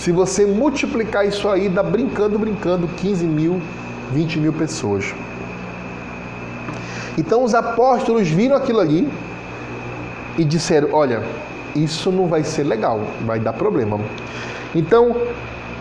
se 0.00 0.10
você 0.12 0.46
multiplicar 0.46 1.28
isso 1.28 1.46
aí, 1.46 1.68
dá 1.68 1.82
brincando, 1.82 2.38
brincando, 2.38 2.88
15 2.88 3.26
mil, 3.26 3.60
20 4.10 4.38
mil 4.38 4.50
pessoas. 4.50 5.14
Então 7.18 7.44
os 7.44 7.54
apóstolos 7.54 8.26
viram 8.26 8.56
aquilo 8.56 8.80
ali 8.80 9.06
e 10.38 10.44
disseram: 10.44 10.88
Olha, 10.92 11.22
isso 11.76 12.10
não 12.10 12.28
vai 12.28 12.42
ser 12.42 12.62
legal, 12.62 13.02
vai 13.26 13.38
dar 13.38 13.52
problema. 13.52 14.00
Então, 14.74 15.14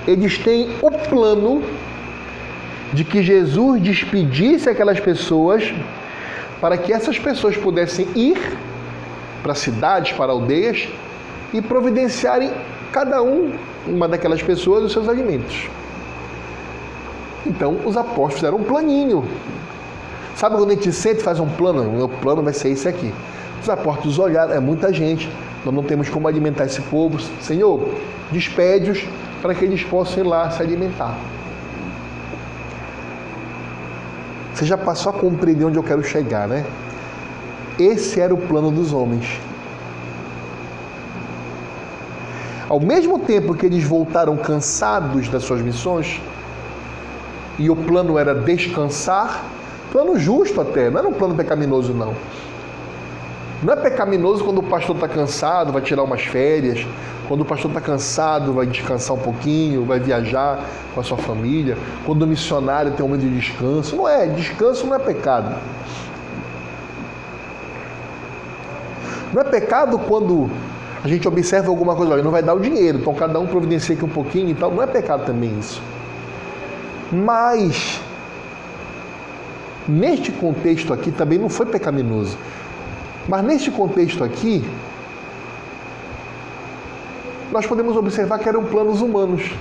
eles 0.06 0.38
têm 0.38 0.68
o 0.82 0.92
plano 0.92 1.64
de 2.92 3.06
que 3.06 3.24
Jesus 3.24 3.82
despedisse 3.82 4.70
aquelas 4.70 5.00
pessoas 5.00 5.74
para 6.60 6.76
que 6.78 6.92
essas 6.92 7.18
pessoas 7.18 7.56
pudessem 7.56 8.06
ir 8.16 8.38
para 9.42 9.56
cidades, 9.56 10.12
para 10.12 10.34
aldeias 10.34 10.90
e 11.54 11.62
providenciarem 11.62 12.52
cada 12.92 13.22
um, 13.22 13.54
uma 13.88 14.08
daquelas 14.08 14.42
pessoas, 14.42 14.84
os 14.84 14.92
seus 14.92 15.08
alimentos. 15.08 15.70
Então, 17.46 17.78
os 17.86 17.96
apóstolos 17.96 18.36
fizeram 18.36 18.58
um 18.58 18.64
planinho. 18.64 19.24
Sabe 20.36 20.56
quando 20.56 20.72
a 20.72 20.74
gente 20.74 20.92
sente 20.92 21.20
e 21.20 21.24
faz 21.24 21.40
um 21.40 21.48
plano? 21.48 21.84
O 21.84 21.92
meu 21.92 22.10
plano 22.10 22.42
vai 22.42 22.54
ser 22.54 22.70
esse 22.70 22.88
aqui. 22.88 23.14
Os 23.62 23.70
apóstolos 23.70 24.18
olharam, 24.20 24.54
é 24.54 24.60
muita 24.60 24.94
gente, 24.94 25.30
nós 25.66 25.74
não 25.74 25.84
temos 25.84 26.10
como 26.10 26.28
alimentar 26.28 26.66
esse 26.66 26.82
povo. 26.82 27.20
Senhor, 27.42 27.90
despede-os 28.32 29.06
para 29.42 29.54
que 29.54 29.66
eles 29.66 29.84
possam 29.84 30.24
ir 30.24 30.28
lá 30.28 30.50
se 30.50 30.62
alimentar. 30.62 31.18
Você 34.54 34.66
já 34.66 34.78
passou 34.78 35.12
a 35.12 35.14
compreender 35.14 35.66
onde 35.66 35.78
eu 35.78 35.84
quero 35.84 36.04
chegar, 36.04 36.48
né? 36.48 36.66
Esse 37.78 38.20
era 38.20 38.34
o 38.34 38.38
plano 38.38 38.72
dos 38.72 38.92
homens. 38.92 39.40
Ao 42.70 42.80
mesmo 42.80 43.18
tempo 43.18 43.56
que 43.56 43.66
eles 43.66 43.84
voltaram 43.84 44.38
cansados 44.38 45.28
das 45.28 45.44
suas 45.44 45.60
missões, 45.60 46.22
e 47.58 47.68
o 47.68 47.76
plano 47.76 48.18
era 48.18 48.36
descansar, 48.36 49.44
plano 49.92 50.20
justo 50.20 50.62
até, 50.62 50.90
não 50.90 51.00
era 51.00 51.08
um 51.08 51.14
plano 51.14 51.34
pecaminoso, 51.34 51.94
não. 51.94 52.14
Não 53.64 53.74
é 53.74 53.76
pecaminoso 53.76 54.46
quando 54.46 54.60
o 54.60 54.64
pastor 54.64 54.96
está 54.96 55.08
cansado, 55.08 55.74
vai 55.74 55.82
tirar 55.82 56.04
umas 56.04 56.22
férias. 56.22 56.86
Quando 57.28 57.42
o 57.42 57.46
pastor 57.46 57.72
está 57.72 57.82
cansado, 57.82 58.54
vai 58.54 58.66
descansar 58.66 59.18
um 59.18 59.20
pouquinho, 59.20 59.84
vai 59.84 60.00
viajar 60.00 60.64
com 60.94 61.02
a 61.02 61.04
sua 61.04 61.18
família. 61.18 61.78
Quando 62.06 62.22
o 62.22 62.28
missionário 62.28 62.92
tem 62.92 63.06
um 63.06 63.10
momento 63.10 63.28
de 63.28 63.38
descanso. 63.38 63.96
Não 63.96 64.08
é, 64.08 64.28
descanso 64.28 64.88
não 64.88 64.96
é 64.96 65.00
pecado. 65.00 65.56
Não 69.34 69.42
é 69.42 69.44
pecado 69.44 70.00
quando 70.00 70.50
a 71.04 71.08
gente 71.08 71.28
observa 71.28 71.70
alguma 71.70 71.96
coisa, 71.96 72.14
olha, 72.14 72.24
não 72.24 72.32
vai 72.32 72.44
dar 72.44 72.54
o 72.54 72.60
dinheiro, 72.60 73.00
então 73.00 73.14
cada 73.14 73.40
um 73.40 73.48
providencia 73.48 73.96
aqui 73.96 74.04
um 74.04 74.10
pouquinho 74.10 74.50
e 74.50 74.56
tal. 74.56 74.72
Não 74.72 74.84
é 74.84 74.88
pecado 74.88 75.26
também 75.26 75.58
isso. 75.58 75.82
Mas, 77.12 78.02
neste 79.88 80.32
contexto 80.32 80.94
aqui 80.94 81.12
também 81.12 81.40
não 81.40 81.50
foi 81.50 81.66
pecaminoso. 81.66 82.38
Mas 83.28 83.44
neste 83.44 83.72
contexto 83.72 84.24
aqui, 84.24 84.64
nós 87.52 87.66
podemos 87.66 87.96
observar 87.96 88.38
que 88.40 88.50
eram 88.50 88.64
planos 88.66 89.02
humanos. 89.02 89.52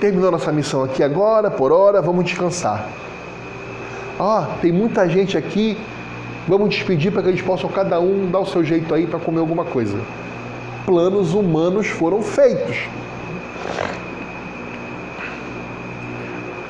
Terminou 0.00 0.30
nossa 0.30 0.52
missão 0.52 0.84
aqui 0.84 1.02
agora, 1.02 1.50
por 1.50 1.72
hora, 1.72 2.02
vamos 2.02 2.24
descansar. 2.24 2.86
Ah, 4.20 4.48
tem 4.60 4.70
muita 4.70 5.08
gente 5.08 5.36
aqui, 5.36 5.78
vamos 6.46 6.70
despedir 6.70 7.12
para 7.12 7.22
que 7.22 7.28
eles 7.28 7.42
possam 7.42 7.70
cada 7.70 8.00
um 8.00 8.30
dar 8.30 8.40
o 8.40 8.46
seu 8.46 8.62
jeito 8.62 8.94
aí 8.94 9.06
para 9.06 9.18
comer 9.18 9.40
alguma 9.40 9.64
coisa. 9.64 9.98
Planos 10.84 11.34
humanos 11.34 11.86
foram 11.88 12.22
feitos. 12.22 12.88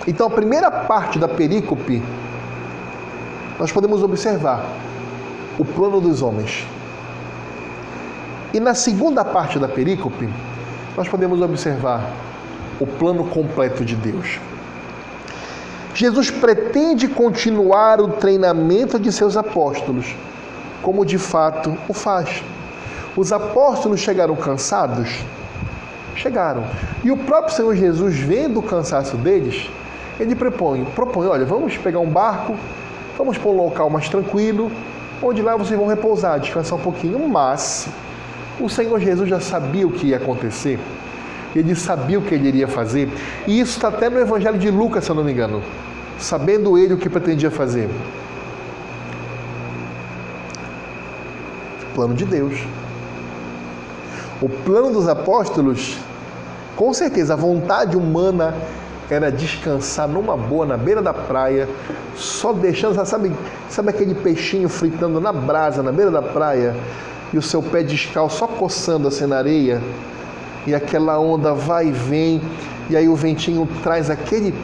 Então 0.07 0.27
a 0.27 0.31
primeira 0.31 0.71
parte 0.71 1.19
da 1.19 1.27
perícope 1.27 2.03
nós 3.59 3.71
podemos 3.73 4.03
observar 4.03 4.65
o 5.59 5.65
plano 5.65 6.01
dos 6.01 6.23
homens. 6.23 6.67
E 8.53 8.61
na 8.61 8.75
segunda 8.75 9.25
parte 9.25 9.59
da 9.59 9.69
perícope, 9.69 10.29
nós 10.97 11.09
podemos 11.09 11.41
observar 11.41 12.09
o 12.81 12.87
plano 12.87 13.25
completo 13.25 13.85
de 13.85 13.97
Deus. 13.97 14.39
Jesus 15.95 16.31
pretende 16.31 17.09
continuar 17.09 18.01
o 18.01 18.09
treinamento 18.09 18.99
de 18.99 19.13
seus 19.13 19.37
apóstolos, 19.37 20.15
como 20.83 21.05
de 21.05 21.19
fato 21.19 21.77
o 21.89 21.95
faz. 21.95 22.43
Os 23.17 23.33
apóstolos 23.33 24.01
chegaram 24.01 24.35
cansados? 24.35 25.21
Chegaram. 26.17 26.65
E 27.03 27.11
o 27.11 27.17
próprio 27.17 27.55
Senhor 27.55 27.75
Jesus, 27.75 28.17
vendo 28.17 28.61
o 28.61 28.63
cansaço 28.63 29.17
deles, 29.17 29.71
ele 30.19 30.35
propõe, 30.35 30.85
propõe, 30.85 31.27
olha, 31.27 31.45
vamos 31.45 31.77
pegar 31.77 32.01
um 32.01 32.11
barco, 32.11 32.57
Vamos 33.17 33.39
para 33.39 33.49
um 33.49 33.57
local 33.57 33.89
mais 33.89 34.09
tranquilo, 34.09 34.73
onde 35.23 35.41
lá 35.41 35.55
vocês 35.57 35.79
vão 35.79 35.87
repousar, 35.87 36.41
descansar 36.41 36.77
um 36.77 36.83
pouquinho. 36.83 37.29
Mas 37.29 37.87
o 38.59 38.69
Senhor 38.69 38.99
Jesus 38.99 39.29
já 39.29 39.39
sabia 39.39 39.87
o 39.87 39.93
que 39.93 40.09
ia 40.09 40.17
acontecer. 40.17 40.81
Ele 41.55 41.75
sabia 41.75 42.19
o 42.19 42.23
que 42.23 42.35
ele 42.35 42.49
iria 42.49 42.67
fazer. 42.67 43.09
E 43.47 43.61
isso 43.61 43.77
está 43.77 43.89
até 43.89 44.11
no 44.11 44.19
Evangelho 44.19 44.59
de 44.59 44.71
Lucas, 44.71 45.05
se 45.05 45.11
eu 45.11 45.15
não 45.15 45.25
me 45.25 45.33
engano. 45.33 45.63
Sabendo 46.19 46.77
ele 46.77 46.95
o 46.95 46.99
que 46.99 47.09
pretendia 47.09 47.51
fazer. 47.51 47.89
Plano 51.95 52.15
de 52.15 52.25
Deus. 52.25 52.65
O 54.43 54.49
plano 54.49 54.93
dos 54.93 55.09
apóstolos, 55.09 55.97
com 56.75 56.93
certeza, 56.93 57.35
a 57.35 57.37
vontade 57.37 57.97
humana 57.97 58.55
era 59.09 59.31
descansar 59.31 60.09
numa 60.09 60.37
boa 60.37 60.67
na 60.67 60.77
beira 60.77 61.01
da 61.01 61.15
praia, 61.15 61.69
só 62.17 62.53
deixando, 62.53 63.05
sabe, 63.05 63.33
sabe 63.69 63.91
aquele 63.91 64.15
peixinho 64.15 64.69
fritando 64.69 65.21
na 65.21 65.33
brasa, 65.33 65.83
na 65.83 65.93
beira 65.93 66.11
da 66.11 66.23
praia, 66.23 66.75
e 67.33 67.39
o 67.39 67.43
seu 67.43 67.63
pé 67.63 67.83
descalço 67.83 68.39
só 68.39 68.47
coçando 68.47 69.09
assim 69.09 69.27
na 69.27 69.37
areia, 69.37 69.81
e 70.67 70.75
aquela 70.75 71.19
onda 71.19 71.53
vai 71.53 71.89
e 71.89 71.93
vem, 71.93 72.41
e 72.89 72.97
aí 72.97 73.09
o 73.09 73.17
ventinho 73.17 73.69
traz 73.83 74.11
aquele. 74.11 74.55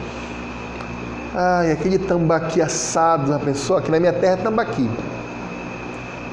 Ai, 1.33 1.71
aquele 1.71 1.97
tambaqui 1.97 2.61
assado, 2.61 3.33
a 3.33 3.39
pessoa 3.39 3.79
aqui 3.79 3.89
na 3.89 3.99
minha 3.99 4.13
terra 4.13 4.33
é 4.33 4.37
tambaqui. 4.37 4.89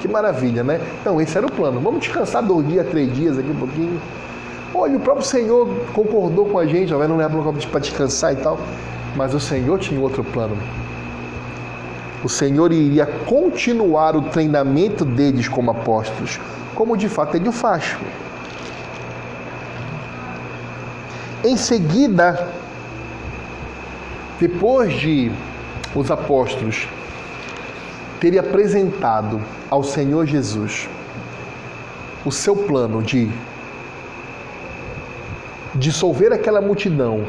Que 0.01 0.09
maravilha, 0.09 0.62
né? 0.62 0.81
Então, 1.01 1.21
esse 1.21 1.37
era 1.37 1.47
o 1.47 1.53
plano. 1.53 1.81
Vamos 1.81 2.01
descansar 2.01 2.43
dois 2.43 2.66
dias, 2.69 2.87
três 2.89 3.12
dias 3.12 3.39
aqui 3.39 3.51
um 3.51 3.57
pouquinho. 3.57 4.01
Olha, 4.75 4.97
o 4.97 5.01
próprio 5.01 5.27
Senhor 5.27 5.69
concordou 5.93 6.47
com 6.47 6.59
a 6.59 6.66
gente, 6.66 6.93
não 6.93 7.16
leva 7.16 7.53
para 7.71 7.81
descansar 7.81 8.33
e 8.33 8.37
tal. 8.37 8.59
Mas 9.16 9.35
o 9.35 9.41
Senhor 9.41 9.79
tinha 9.79 10.01
outro 10.01 10.23
plano. 10.23 10.57
O 12.23 12.29
Senhor 12.29 12.73
iria 12.73 13.07
continuar 13.07 14.16
o 14.16 14.23
treinamento 14.23 15.05
deles 15.05 15.49
como 15.49 15.71
apóstolos, 15.71 16.41
como 16.75 16.97
de 16.97 17.09
fato 17.09 17.37
ele 17.37 17.49
o 17.49 17.53
faz. 17.53 17.97
Em 21.45 21.57
seguida, 21.57 22.49
depois 24.41 24.93
de 24.93 25.30
os 25.95 26.11
apóstolos 26.11 26.89
terem 28.18 28.41
apresentado 28.41 29.41
ao 29.70 29.84
Senhor 29.84 30.26
Jesus 30.26 30.89
o 32.24 32.32
seu 32.32 32.57
plano 32.57 33.01
de 33.01 33.30
dissolver 35.76 36.32
aquela 36.32 36.61
multidão, 36.61 37.24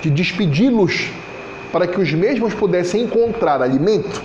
de 0.00 0.08
despedi-los 0.08 1.10
para 1.72 1.86
que 1.86 2.00
os 2.00 2.12
mesmos 2.12 2.54
pudessem 2.54 3.02
encontrar 3.02 3.60
alimento, 3.60 4.22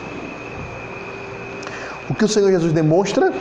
o 2.08 2.14
que 2.14 2.24
o 2.24 2.28
Senhor 2.28 2.52
Jesus 2.52 2.72
demonstra, 2.72 3.34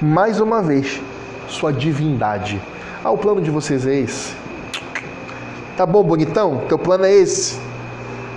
mais 0.00 0.38
uma 0.38 0.62
vez, 0.62 1.00
sua 1.48 1.72
divindade. 1.72 2.60
Ah, 3.02 3.10
o 3.10 3.18
plano 3.18 3.40
de 3.40 3.50
vocês 3.50 3.84
é 3.86 3.96
esse. 3.96 4.32
Tá 5.80 5.86
bom, 5.86 6.02
bonitão? 6.02 6.58
Teu 6.68 6.78
plano 6.78 7.06
é 7.06 7.10
esse. 7.10 7.58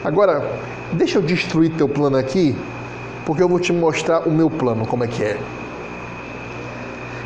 Agora, 0.02 0.50
deixa 0.94 1.18
eu 1.18 1.22
destruir 1.22 1.76
teu 1.76 1.90
plano 1.90 2.16
aqui, 2.16 2.56
porque 3.26 3.44
eu 3.44 3.50
vou 3.50 3.60
te 3.60 3.74
mostrar 3.74 4.26
o 4.26 4.32
meu 4.32 4.50
plano, 4.50 4.88
como 4.88 5.04
é 5.04 5.08
que 5.08 5.22
é. 5.22 5.38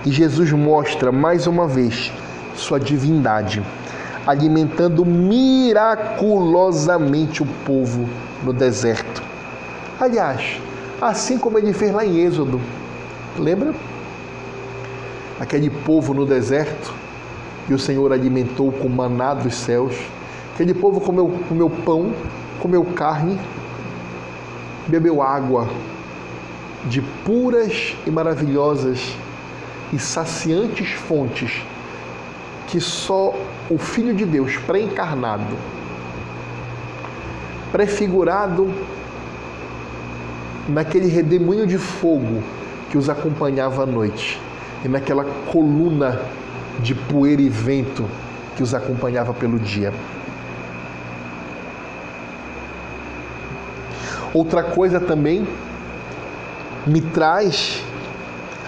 E 0.04 0.10
Jesus 0.10 0.52
mostra 0.54 1.12
mais 1.12 1.46
uma 1.46 1.68
vez 1.68 2.12
sua 2.56 2.80
divindade, 2.80 3.62
alimentando 4.26 5.06
miraculosamente 5.06 7.44
o 7.44 7.48
povo 7.64 8.10
no 8.44 8.52
deserto. 8.52 9.22
Aliás, 10.00 10.60
assim 11.00 11.38
como 11.38 11.60
ele 11.60 11.74
fez 11.74 11.94
lá 11.94 12.04
em 12.04 12.26
Êxodo, 12.26 12.60
lembra? 13.38 13.72
Aquele 15.40 15.70
povo 15.70 16.12
no 16.12 16.26
deserto 16.26 16.92
e 17.70 17.74
o 17.74 17.80
Senhor 17.80 18.12
alimentou 18.12 18.72
com 18.72 18.88
maná 18.88 19.34
dos 19.34 19.56
céus. 19.56 19.96
Aquele 20.54 20.74
povo 20.74 21.02
comeu, 21.02 21.40
comeu 21.48 21.70
pão, 21.70 22.14
comeu 22.60 22.84
carne, 22.84 23.38
bebeu 24.88 25.22
água 25.22 25.68
de 26.86 27.02
puras 27.02 27.96
e 28.06 28.12
maravilhosas 28.12 29.16
e 29.92 30.00
saciantes 30.00 30.92
fontes 30.92 31.64
que 32.68 32.82
só 32.82 33.34
o 33.70 33.78
Filho 33.78 34.14
de 34.14 34.26
Deus 34.26 34.58
pré-encarnado, 34.58 35.56
prefigurado 37.72 38.74
naquele 40.68 41.08
redemoinho 41.08 41.66
de 41.66 41.78
fogo 41.78 42.44
que 42.90 42.98
os 42.98 43.10
acompanhava 43.10 43.84
à 43.84 43.86
noite 43.86 44.40
e 44.84 44.88
naquela 44.88 45.26
coluna 45.52 46.20
de 46.80 46.94
poeira 46.94 47.42
e 47.42 47.50
vento 47.50 48.06
que 48.56 48.64
os 48.64 48.74
acompanhava 48.74 49.34
pelo 49.34 49.60
dia. 49.60 49.94
Outra 54.34 54.64
coisa 54.64 55.00
também 55.00 55.48
me 56.86 57.02
traz 57.02 57.84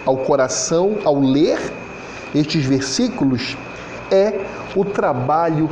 ao 0.06 0.18
coração 0.18 0.98
ao 1.04 1.20
ler 1.20 1.60
estes 2.34 2.66
versículos 2.66 3.58
é 4.12 4.46
o 4.76 4.86
trabalho 4.86 5.70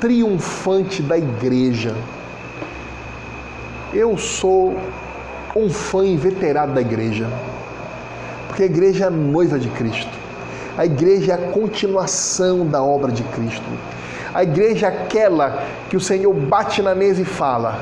triunfante 0.00 1.02
da 1.02 1.16
igreja. 1.16 1.94
Eu 3.92 4.16
sou 4.16 4.76
um 5.54 5.68
fã 5.68 6.04
inveterado 6.06 6.72
da 6.72 6.80
igreja, 6.80 7.28
porque 8.48 8.62
a 8.62 8.66
igreja 8.66 9.04
é 9.04 9.06
a 9.06 9.10
noiva 9.10 9.58
de 9.58 9.68
Cristo. 9.68 10.21
A 10.76 10.86
igreja 10.86 11.32
é 11.32 11.34
a 11.34 11.52
continuação 11.52 12.66
da 12.66 12.82
obra 12.82 13.12
de 13.12 13.22
Cristo. 13.24 13.66
A 14.32 14.42
igreja 14.42 14.86
é 14.86 14.88
aquela 14.88 15.62
que 15.90 15.96
o 15.96 16.00
Senhor 16.00 16.32
bate 16.32 16.80
na 16.80 16.94
mesa 16.94 17.20
e 17.20 17.24
fala: 17.24 17.78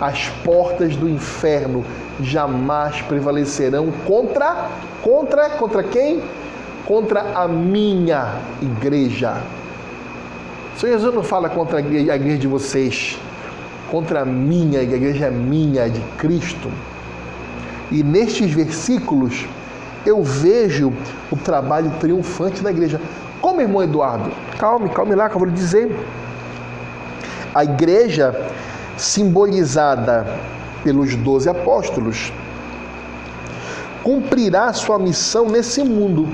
as 0.00 0.28
portas 0.42 0.96
do 0.96 1.08
inferno 1.08 1.84
jamais 2.20 3.02
prevalecerão 3.02 3.92
contra 4.06 4.70
contra 5.02 5.50
contra 5.50 5.82
quem? 5.82 6.22
Contra 6.86 7.20
a 7.34 7.46
minha 7.46 8.36
igreja. 8.62 9.42
O 10.74 10.80
Senhor 10.80 10.94
Jesus 10.94 11.14
não 11.14 11.22
fala 11.22 11.48
contra 11.50 11.78
a 11.78 11.80
igreja, 11.80 12.38
de 12.38 12.48
vocês, 12.48 13.18
contra 13.90 14.22
a 14.22 14.24
minha, 14.24 14.80
a 14.80 14.82
igreja 14.82 15.26
é 15.26 15.30
minha, 15.30 15.82
é 15.82 15.88
de 15.88 16.00
Cristo. 16.18 16.70
E 17.92 18.02
nestes 18.02 18.50
versículos 18.50 19.46
eu 20.06 20.22
vejo 20.22 20.92
o 21.30 21.36
trabalho 21.36 21.90
triunfante 22.00 22.62
da 22.62 22.70
igreja. 22.70 23.00
Como, 23.40 23.60
irmão 23.60 23.82
Eduardo? 23.82 24.30
Calme, 24.58 24.88
calme 24.90 25.14
lá 25.14 25.28
que 25.28 25.34
eu 25.34 25.38
vou 25.38 25.48
lhe 25.48 25.54
dizer. 25.54 25.94
A 27.54 27.64
igreja 27.64 28.34
simbolizada 28.96 30.26
pelos 30.82 31.16
doze 31.16 31.48
apóstolos, 31.48 32.32
cumprirá 34.02 34.72
sua 34.72 34.98
missão 34.98 35.48
nesse 35.48 35.82
mundo. 35.82 36.28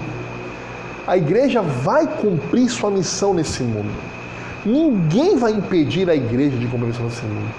A 1.07 1.17
igreja 1.17 1.63
vai 1.63 2.07
cumprir 2.07 2.69
sua 2.69 2.91
missão 2.91 3.33
nesse 3.33 3.63
mundo. 3.63 3.91
Ninguém 4.67 5.37
vai 5.37 5.53
impedir 5.53 6.11
a 6.11 6.15
igreja 6.15 6.57
de 6.57 6.67
cumprir 6.67 6.93
sua 6.93 7.05
missão 7.07 7.25
nesse 7.25 7.35
mundo. 7.35 7.55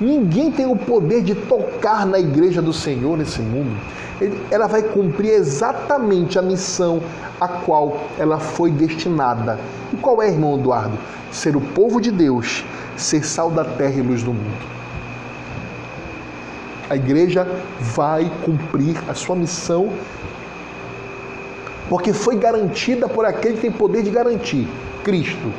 Ninguém 0.00 0.50
tem 0.50 0.64
o 0.64 0.74
poder 0.74 1.22
de 1.22 1.34
tocar 1.34 2.06
na 2.06 2.18
igreja 2.18 2.62
do 2.62 2.72
Senhor 2.72 3.18
nesse 3.18 3.40
mundo. 3.40 3.76
Ela 4.50 4.66
vai 4.66 4.82
cumprir 4.82 5.30
exatamente 5.30 6.38
a 6.38 6.42
missão 6.42 7.00
a 7.40 7.48
qual 7.48 8.00
ela 8.18 8.38
foi 8.38 8.70
destinada. 8.70 9.58
E 9.92 9.96
qual 9.96 10.22
é, 10.22 10.28
irmão 10.28 10.58
Eduardo? 10.58 10.98
Ser 11.32 11.56
o 11.56 11.60
povo 11.60 12.00
de 12.00 12.10
Deus 12.10 12.64
ser 13.00 13.24
sal 13.24 13.50
da 13.50 13.64
terra 13.64 13.94
e 13.94 14.02
luz 14.02 14.22
do 14.22 14.32
mundo. 14.32 14.80
A 16.88 16.96
igreja 16.96 17.46
vai 17.80 18.30
cumprir 18.44 18.96
a 19.08 19.14
sua 19.14 19.36
missão 19.36 19.92
porque 21.88 22.12
foi 22.12 22.36
garantida 22.36 23.08
por 23.08 23.24
aquele 23.24 23.54
que 23.54 23.62
tem 23.62 23.72
poder 23.72 24.02
de 24.02 24.10
garantir, 24.10 24.68
Cristo. 25.02 25.52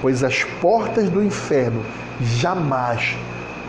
Pois 0.00 0.24
as 0.24 0.42
portas 0.60 1.08
do 1.08 1.22
inferno 1.22 1.84
jamais 2.20 3.16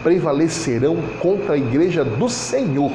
prevalecerão 0.01 0.97
contra 1.19 1.53
a 1.53 1.57
igreja 1.57 2.03
do 2.03 2.27
Senhor. 2.29 2.91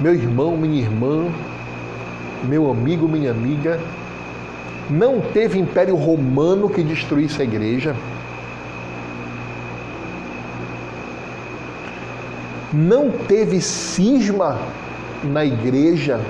Meu 0.00 0.14
irmão, 0.14 0.56
minha 0.56 0.80
irmã, 0.80 1.26
meu 2.44 2.70
amigo, 2.70 3.08
minha 3.08 3.32
amiga, 3.32 3.80
não 4.88 5.20
teve 5.20 5.58
império 5.58 5.96
romano 5.96 6.70
que 6.70 6.84
destruísse 6.84 7.42
a 7.42 7.44
igreja. 7.44 7.96
Não 12.72 13.10
teve 13.10 13.60
cisma 13.60 14.60
na 15.24 15.44
igreja, 15.44 16.20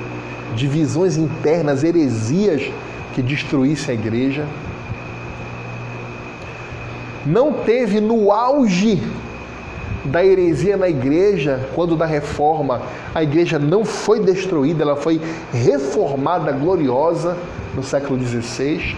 divisões 0.56 1.18
internas, 1.18 1.84
heresias 1.84 2.72
que 3.14 3.20
destruísse 3.20 3.90
a 3.90 3.94
igreja. 3.94 4.46
Não 7.26 7.52
teve 7.52 8.00
no 8.00 8.32
auge 8.32 9.02
da 10.10 10.24
heresia 10.24 10.76
na 10.76 10.88
igreja, 10.88 11.68
quando 11.74 11.96
da 11.96 12.06
reforma 12.06 12.82
a 13.14 13.22
igreja 13.22 13.58
não 13.58 13.84
foi 13.84 14.20
destruída, 14.20 14.82
ela 14.82 14.96
foi 14.96 15.20
reformada, 15.52 16.52
gloriosa 16.52 17.36
no 17.74 17.82
século 17.82 18.18
XVI. 18.22 18.96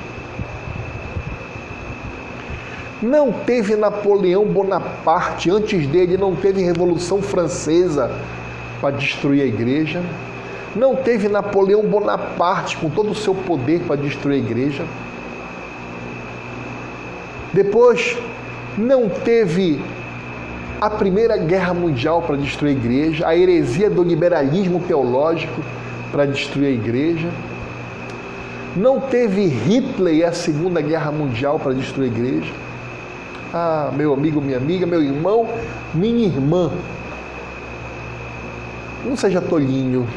Não 3.02 3.32
teve 3.32 3.76
Napoleão 3.76 4.44
Bonaparte, 4.44 5.50
antes 5.50 5.86
dele 5.86 6.16
não 6.16 6.36
teve 6.36 6.62
Revolução 6.62 7.22
Francesa 7.22 8.10
para 8.80 8.96
destruir 8.96 9.42
a 9.42 9.46
igreja. 9.46 10.02
Não 10.76 10.94
teve 10.94 11.28
Napoleão 11.28 11.82
Bonaparte 11.82 12.76
com 12.76 12.88
todo 12.88 13.10
o 13.10 13.14
seu 13.14 13.34
poder 13.34 13.80
para 13.80 13.96
destruir 13.96 14.36
a 14.36 14.38
igreja. 14.38 14.84
Depois, 17.52 18.16
não 18.78 19.08
teve 19.08 19.80
a 20.80 20.88
Primeira 20.88 21.36
Guerra 21.36 21.74
Mundial 21.74 22.22
para 22.22 22.36
destruir 22.36 22.70
a 22.70 22.78
igreja, 22.78 23.28
a 23.28 23.36
heresia 23.36 23.90
do 23.90 24.02
liberalismo 24.02 24.80
teológico 24.80 25.60
para 26.10 26.24
destruir 26.24 26.68
a 26.68 26.70
igreja. 26.70 27.28
Não 28.74 28.98
teve 28.98 29.44
Hitler 29.46 30.14
e 30.14 30.24
a 30.24 30.32
Segunda 30.32 30.80
Guerra 30.80 31.12
Mundial 31.12 31.58
para 31.58 31.74
destruir 31.74 32.10
a 32.10 32.16
igreja. 32.16 32.52
Ah, 33.52 33.90
meu 33.94 34.14
amigo, 34.14 34.40
minha 34.40 34.56
amiga, 34.56 34.86
meu 34.86 35.02
irmão, 35.02 35.46
minha 35.92 36.26
irmã. 36.26 36.70
Não 39.04 39.16
seja 39.16 39.40
tolinho. 39.40 40.08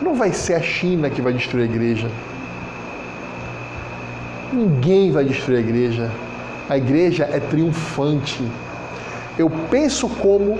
Não 0.00 0.14
vai 0.14 0.32
ser 0.32 0.54
a 0.54 0.62
China 0.62 1.10
que 1.10 1.20
vai 1.20 1.34
destruir 1.34 1.64
a 1.64 1.66
igreja. 1.66 2.08
Ninguém 4.52 5.12
vai 5.12 5.24
destruir 5.24 5.58
a 5.58 5.60
igreja. 5.60 6.10
A 6.68 6.78
igreja 6.78 7.28
é 7.30 7.40
triunfante. 7.40 8.42
Eu 9.40 9.48
penso 9.48 10.06
como 10.06 10.58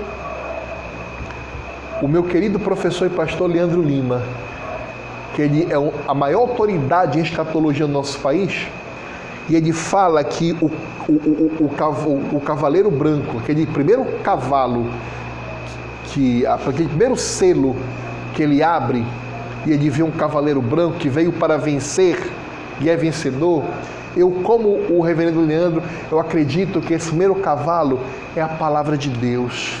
o 2.01 2.07
meu 2.07 2.23
querido 2.23 2.59
professor 2.59 3.05
e 3.05 3.11
pastor 3.11 3.47
Leandro 3.47 3.79
Lima, 3.79 4.23
que 5.35 5.43
ele 5.43 5.67
é 5.71 5.75
a 6.07 6.15
maior 6.15 6.49
autoridade 6.49 7.19
em 7.19 7.21
escatologia 7.21 7.85
no 7.85 7.93
nosso 7.93 8.17
país, 8.17 8.67
e 9.47 9.55
ele 9.55 9.71
fala 9.71 10.23
que 10.23 10.53
o, 10.53 10.65
o, 11.07 11.13
o, 11.13 12.37
o, 12.37 12.41
cavaleiro 12.41 12.89
branco, 12.89 13.37
aquele 13.37 13.67
primeiro 13.67 14.03
cavalo, 14.23 14.89
que 16.05 16.43
aquele 16.47 16.87
primeiro 16.87 17.15
selo 17.15 17.75
que 18.33 18.41
ele 18.41 18.63
abre, 18.63 19.05
e 19.63 19.73
ele 19.73 19.91
vê 19.91 20.01
um 20.01 20.09
cavaleiro 20.09 20.59
branco 20.59 20.97
que 20.97 21.07
veio 21.07 21.31
para 21.31 21.55
vencer 21.55 22.17
e 22.79 22.89
é 22.89 22.95
vencedor. 22.95 23.63
Eu, 24.15 24.29
como 24.43 24.69
o 24.89 25.01
reverendo 25.01 25.41
Leandro, 25.41 25.81
eu 26.11 26.19
acredito 26.19 26.81
que 26.81 26.93
esse 26.93 27.07
primeiro 27.07 27.35
cavalo 27.35 27.99
é 28.35 28.41
a 28.41 28.47
palavra 28.47 28.97
de 28.97 29.09
Deus. 29.09 29.77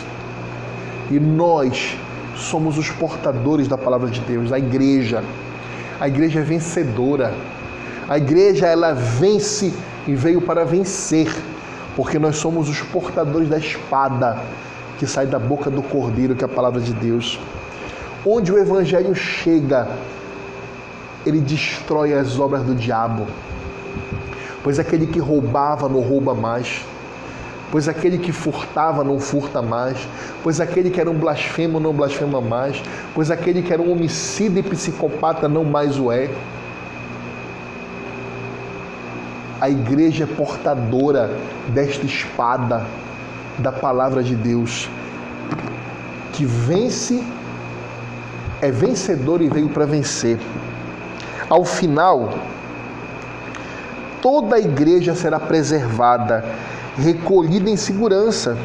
E 1.09 1.19
nós 1.19 1.97
somos 2.35 2.77
os 2.77 2.89
portadores 2.89 3.67
da 3.67 3.77
palavra 3.77 4.09
de 4.09 4.21
Deus, 4.21 4.51
a 4.51 4.57
igreja. 4.57 5.23
A 5.99 6.07
igreja 6.07 6.39
é 6.39 6.43
vencedora. 6.43 7.33
A 8.07 8.17
igreja 8.17 8.67
ela 8.67 8.93
vence 8.93 9.73
e 10.07 10.15
veio 10.15 10.41
para 10.41 10.65
vencer, 10.65 11.33
porque 11.95 12.17
nós 12.17 12.37
somos 12.37 12.69
os 12.69 12.81
portadores 12.81 13.49
da 13.49 13.57
espada 13.57 14.39
que 14.97 15.05
sai 15.05 15.25
da 15.25 15.39
boca 15.39 15.69
do 15.69 15.81
cordeiro, 15.81 16.35
que 16.35 16.43
é 16.43 16.45
a 16.45 16.49
palavra 16.49 16.79
de 16.79 16.93
Deus. 16.93 17.39
Onde 18.25 18.51
o 18.51 18.57
evangelho 18.57 19.15
chega, 19.15 19.87
ele 21.25 21.39
destrói 21.39 22.13
as 22.13 22.39
obras 22.39 22.63
do 22.63 22.75
diabo. 22.75 23.25
Pois 24.63 24.79
aquele 24.79 25.07
que 25.07 25.19
roubava 25.19 25.89
não 25.89 26.01
rouba 26.01 26.33
mais 26.33 26.83
pois 27.71 27.87
aquele 27.87 28.17
que 28.17 28.33
furtava 28.33 29.01
não 29.01 29.17
furta 29.17 29.61
mais, 29.61 29.97
pois 30.43 30.59
aquele 30.59 30.89
que 30.89 30.99
era 30.99 31.09
um 31.09 31.17
blasfemo 31.17 31.79
não 31.79 31.93
blasfema 31.93 32.41
mais, 32.41 32.83
pois 33.15 33.31
aquele 33.31 33.61
que 33.61 33.71
era 33.71 33.81
um 33.81 33.93
homicida 33.93 34.59
e 34.59 34.63
psicopata 34.63 35.47
não 35.47 35.63
mais 35.63 35.97
o 35.97 36.11
é. 36.11 36.29
A 39.61 39.69
igreja 39.69 40.25
é 40.25 40.27
portadora 40.27 41.37
desta 41.69 42.05
espada 42.05 42.85
da 43.57 43.71
palavra 43.71 44.21
de 44.21 44.35
Deus, 44.35 44.89
que 46.33 46.43
vence, 46.45 47.23
é 48.61 48.69
vencedor 48.69 49.41
e 49.41 49.47
veio 49.47 49.69
para 49.69 49.85
vencer. 49.85 50.37
Ao 51.47 51.63
final, 51.63 52.33
toda 54.21 54.55
a 54.55 54.59
igreja 54.59 55.15
será 55.15 55.39
preservada 55.39 56.43
recolhida 56.97 57.69
em 57.69 57.77
segurança. 57.77 58.57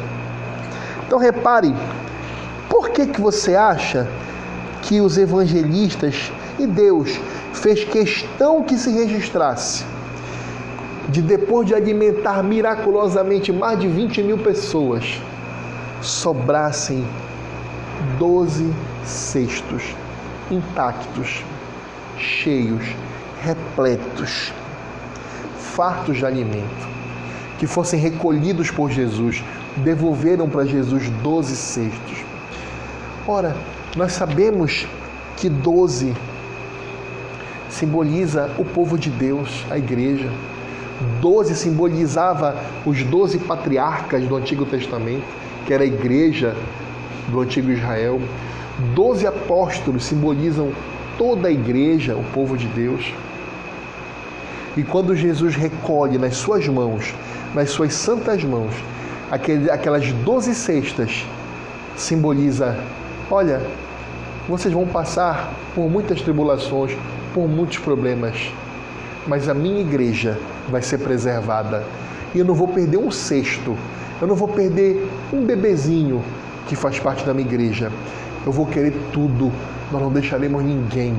Então 1.05 1.17
repare, 1.17 1.73
por 2.69 2.89
que, 2.89 3.07
que 3.07 3.21
você 3.21 3.55
acha 3.55 4.07
que 4.81 5.01
os 5.01 5.17
evangelistas 5.17 6.31
e 6.59 6.65
Deus 6.65 7.19
fez 7.53 7.83
questão 7.83 8.63
que 8.63 8.77
se 8.77 8.91
registrasse 8.91 9.85
de 11.09 11.21
depois 11.21 11.65
de 11.65 11.73
alimentar 11.73 12.43
miraculosamente 12.43 13.51
mais 13.51 13.79
de 13.79 13.87
20 13.87 14.23
mil 14.23 14.37
pessoas, 14.37 15.21
sobrassem 16.01 17.05
12 18.19 18.73
cestos 19.05 19.95
intactos, 20.51 21.43
cheios, 22.17 22.83
repletos, 23.41 24.53
fartos 25.77 26.17
de 26.17 26.25
alimento 26.25 26.87
que 27.59 27.67
fossem 27.67 27.99
recolhidos 27.99 28.71
por 28.71 28.89
Jesus, 28.89 29.43
devolveram 29.77 30.49
para 30.49 30.65
Jesus 30.65 31.07
doze 31.21 31.55
cestos. 31.55 32.25
Ora, 33.27 33.55
nós 33.95 34.13
sabemos 34.13 34.87
que 35.35 35.47
doze 35.47 36.15
simboliza 37.69 38.49
o 38.57 38.65
povo 38.65 38.97
de 38.97 39.11
Deus, 39.11 39.65
a 39.69 39.77
igreja. 39.77 40.31
Doze 41.21 41.55
simbolizava 41.55 42.55
os 42.83 43.03
doze 43.03 43.37
patriarcas 43.37 44.23
do 44.23 44.35
Antigo 44.35 44.65
Testamento, 44.65 45.25
que 45.67 45.73
era 45.73 45.83
a 45.83 45.87
igreja 45.87 46.55
do 47.27 47.39
Antigo 47.39 47.69
Israel. 47.69 48.19
Doze 48.95 49.27
apóstolos 49.27 50.05
simbolizam 50.05 50.71
toda 51.19 51.49
a 51.49 51.51
igreja, 51.51 52.15
o 52.15 52.23
povo 52.33 52.57
de 52.57 52.65
Deus. 52.67 53.13
E 54.77 54.83
quando 54.83 55.15
Jesus 55.15 55.55
recolhe 55.55 56.17
nas 56.17 56.37
suas 56.37 56.67
mãos 56.67 57.13
nas 57.53 57.69
suas 57.69 57.93
santas 57.93 58.43
mãos 58.43 58.73
aquelas 59.71 60.11
doze 60.23 60.53
cestas, 60.53 61.25
simboliza: 61.95 62.77
olha, 63.29 63.61
vocês 64.47 64.73
vão 64.73 64.87
passar 64.87 65.53
por 65.75 65.89
muitas 65.89 66.21
tribulações, 66.21 66.95
por 67.33 67.47
muitos 67.47 67.79
problemas, 67.79 68.51
mas 69.27 69.49
a 69.49 69.53
minha 69.53 69.81
igreja 69.81 70.39
vai 70.69 70.81
ser 70.81 70.99
preservada. 70.99 71.83
E 72.33 72.39
eu 72.39 72.45
não 72.45 72.53
vou 72.53 72.67
perder 72.67 72.97
um 72.97 73.11
cesto, 73.11 73.75
eu 74.21 74.27
não 74.27 74.35
vou 74.35 74.47
perder 74.47 75.09
um 75.33 75.43
bebezinho 75.43 76.23
que 76.67 76.75
faz 76.75 76.99
parte 76.99 77.25
da 77.25 77.33
minha 77.33 77.47
igreja. 77.47 77.91
Eu 78.45 78.51
vou 78.51 78.65
querer 78.65 78.93
tudo, 79.11 79.51
nós 79.91 80.01
não 80.01 80.11
deixaremos 80.11 80.63
ninguém. 80.63 81.15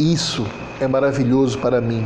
Isso 0.00 0.44
é 0.80 0.88
maravilhoso 0.88 1.58
para 1.58 1.80
mim 1.80 2.04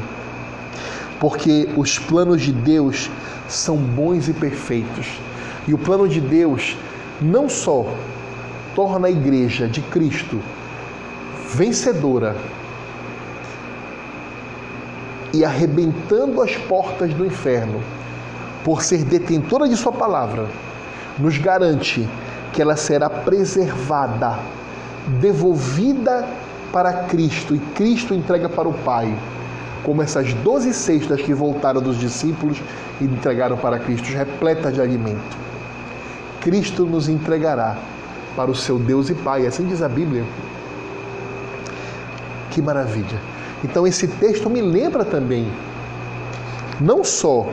porque 1.24 1.68
os 1.74 1.98
planos 1.98 2.42
de 2.42 2.52
Deus 2.52 3.10
são 3.48 3.78
bons 3.78 4.28
e 4.28 4.32
perfeitos. 4.34 5.18
E 5.66 5.72
o 5.72 5.78
plano 5.78 6.06
de 6.06 6.20
Deus 6.20 6.76
não 7.18 7.48
só 7.48 7.86
torna 8.74 9.06
a 9.06 9.10
igreja 9.10 9.66
de 9.66 9.80
Cristo 9.80 10.38
vencedora 11.54 12.36
e 15.32 15.44
arrebentando 15.44 16.42
as 16.42 16.54
portas 16.56 17.14
do 17.14 17.24
inferno, 17.24 17.80
por 18.62 18.82
ser 18.82 19.02
detentora 19.02 19.66
de 19.66 19.76
Sua 19.78 19.92
palavra, 19.92 20.46
nos 21.18 21.38
garante 21.38 22.06
que 22.52 22.60
ela 22.60 22.76
será 22.76 23.08
preservada, 23.08 24.38
devolvida 25.20 26.28
para 26.74 26.92
Cristo 27.04 27.54
e 27.54 27.58
Cristo 27.76 28.12
entrega 28.12 28.48
para 28.48 28.68
o 28.68 28.74
Pai 28.74 29.16
como 29.84 30.02
essas 30.02 30.34
doze 30.34 30.74
cestas 30.74 31.22
que 31.22 31.32
voltaram 31.32 31.80
dos 31.80 31.96
discípulos 31.96 32.60
e 33.00 33.04
entregaram 33.04 33.56
para 33.56 33.78
Cristo, 33.78 34.08
repletas 34.08 34.74
de 34.74 34.80
alimento. 34.80 35.36
Cristo 36.40 36.84
nos 36.84 37.08
entregará 37.08 37.76
para 38.34 38.50
o 38.50 38.56
seu 38.56 38.76
Deus 38.76 39.08
e 39.08 39.14
Pai, 39.14 39.46
assim 39.46 39.64
diz 39.66 39.82
a 39.82 39.88
Bíblia. 39.88 40.24
Que 42.50 42.60
maravilha! 42.60 43.20
Então, 43.62 43.86
esse 43.86 44.08
texto 44.08 44.50
me 44.50 44.60
lembra 44.60 45.04
também, 45.04 45.46
não 46.80 47.04
só. 47.04 47.46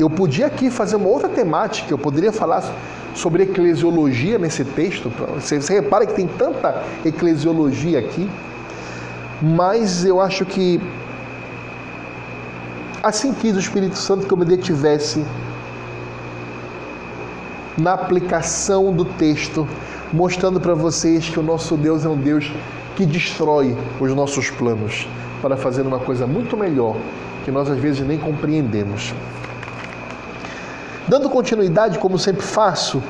Eu 0.00 0.10
podia 0.10 0.46
aqui 0.46 0.68
fazer 0.68 0.96
uma 0.96 1.08
outra 1.08 1.28
temática, 1.28 1.92
eu 1.92 1.98
poderia 1.98 2.32
falar 2.32 2.64
sobre 3.14 3.44
eclesiologia 3.44 4.38
nesse 4.38 4.64
texto. 4.64 5.10
Você, 5.34 5.60
você 5.60 5.74
repara 5.74 6.06
que 6.06 6.14
tem 6.14 6.26
tanta 6.26 6.82
eclesiologia 7.04 7.98
aqui 7.98 8.28
mas 9.42 10.04
eu 10.04 10.20
acho 10.20 10.46
que 10.46 10.80
assim 13.02 13.34
quis 13.34 13.56
o 13.56 13.58
Espírito 13.58 13.96
Santo 13.96 14.24
que 14.24 14.32
eu 14.32 14.38
me 14.38 14.44
detivesse 14.44 15.24
na 17.76 17.94
aplicação 17.94 18.92
do 18.92 19.04
texto, 19.04 19.66
mostrando 20.12 20.60
para 20.60 20.74
vocês 20.74 21.28
que 21.28 21.40
o 21.40 21.42
nosso 21.42 21.76
Deus 21.76 22.04
é 22.04 22.08
um 22.08 22.16
Deus 22.16 22.52
que 22.94 23.04
destrói 23.04 23.76
os 23.98 24.14
nossos 24.14 24.48
planos 24.48 25.08
para 25.40 25.56
fazer 25.56 25.82
uma 25.82 25.98
coisa 25.98 26.24
muito 26.24 26.56
melhor 26.56 26.96
que 27.44 27.50
nós 27.50 27.68
às 27.68 27.78
vezes 27.78 28.06
nem 28.06 28.18
compreendemos. 28.18 29.12
Dando 31.08 31.28
continuidade, 31.28 31.98
como 31.98 32.18
sempre 32.18 32.42
faço, 32.42 33.02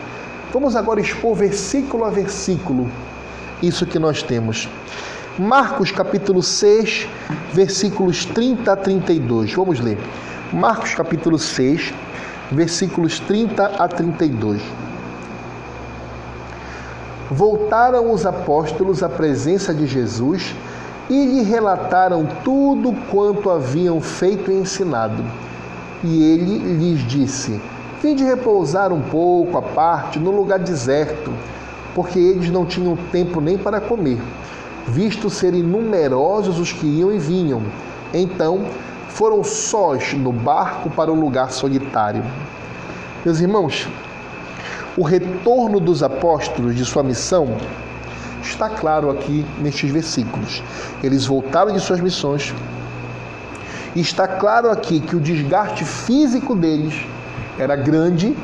vamos 0.52 0.74
agora 0.74 1.00
expor 1.00 1.36
versículo 1.36 2.04
a 2.04 2.10
versículo 2.10 2.90
isso 3.62 3.86
que 3.86 3.98
nós 3.98 4.22
temos. 4.22 4.68
Marcos 5.38 5.90
capítulo 5.90 6.42
6, 6.42 7.06
versículos 7.52 8.24
30 8.24 8.72
a 8.72 8.76
32. 8.76 9.52
Vamos 9.54 9.78
ler. 9.78 9.98
Marcos 10.52 10.94
capítulo 10.94 11.38
6, 11.38 11.92
versículos 12.50 13.20
30 13.20 13.64
a 13.78 13.88
32. 13.88 14.62
Voltaram 17.30 18.12
os 18.12 18.26
apóstolos 18.26 19.02
à 19.02 19.08
presença 19.08 19.72
de 19.72 19.86
Jesus 19.86 20.54
e 21.08 21.24
lhe 21.24 21.42
relataram 21.42 22.26
tudo 22.44 22.92
quanto 23.10 23.50
haviam 23.50 24.00
feito 24.00 24.50
e 24.50 24.54
ensinado. 24.54 25.24
E 26.04 26.22
ele 26.22 26.58
lhes 26.58 27.06
disse: 27.06 27.60
Vinde 28.02 28.24
repousar 28.24 28.92
um 28.92 29.00
pouco 29.00 29.56
à 29.56 29.62
parte 29.62 30.18
no 30.18 30.32
lugar 30.32 30.58
deserto 30.58 31.32
porque 31.94 32.18
eles 32.18 32.50
não 32.50 32.66
tinham 32.66 32.96
tempo 32.96 33.40
nem 33.40 33.56
para 33.56 33.80
comer, 33.80 34.20
visto 34.88 35.30
serem 35.30 35.62
numerosos 35.62 36.58
os 36.58 36.72
que 36.72 36.84
iam 36.84 37.14
e 37.14 37.18
vinham. 37.20 37.62
Então 38.12 38.64
foram 39.08 39.44
sós 39.44 40.14
no 40.14 40.32
barco 40.32 40.90
para 40.90 41.12
um 41.12 41.20
lugar 41.20 41.52
solitário. 41.52 42.24
Meus 43.24 43.38
irmãos, 43.38 43.88
o 44.96 45.04
retorno 45.04 45.78
dos 45.78 46.02
apóstolos 46.02 46.74
de 46.74 46.84
sua 46.84 47.04
missão 47.04 47.56
está 48.42 48.68
claro 48.68 49.10
aqui 49.10 49.46
nestes 49.60 49.92
versículos. 49.92 50.60
Eles 51.04 51.24
voltaram 51.24 51.72
de 51.72 51.78
suas 51.78 52.00
missões 52.00 52.52
e 53.94 54.00
está 54.00 54.26
claro 54.26 54.72
aqui 54.72 54.98
que 54.98 55.14
o 55.14 55.20
desgaste 55.20 55.84
físico 55.84 56.56
deles 56.56 57.06
era 57.58 57.76
grande, 57.76 58.36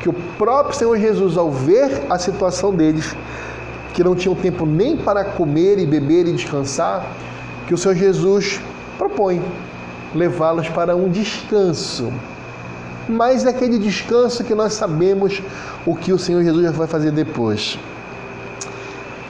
que 0.00 0.08
o 0.08 0.12
próprio 0.12 0.76
Senhor 0.76 0.98
Jesus, 0.98 1.36
ao 1.36 1.50
ver 1.50 2.02
a 2.08 2.18
situação 2.18 2.74
deles, 2.74 3.14
que 3.92 4.04
não 4.04 4.14
tinham 4.14 4.34
tempo 4.34 4.64
nem 4.64 4.96
para 4.96 5.24
comer 5.24 5.78
e 5.78 5.86
beber 5.86 6.26
e 6.26 6.32
descansar, 6.32 7.04
que 7.66 7.74
o 7.74 7.78
Senhor 7.78 7.94
Jesus 7.94 8.60
propõe 8.96 9.42
levá-los 10.14 10.68
para 10.68 10.96
um 10.96 11.08
descanso. 11.08 12.12
Mas 13.08 13.44
é 13.44 13.50
aquele 13.50 13.78
descanso 13.78 14.44
que 14.44 14.54
nós 14.54 14.74
sabemos 14.74 15.42
o 15.86 15.94
que 15.94 16.12
o 16.12 16.18
Senhor 16.18 16.42
Jesus 16.42 16.76
vai 16.76 16.86
fazer 16.86 17.10
depois. 17.10 17.78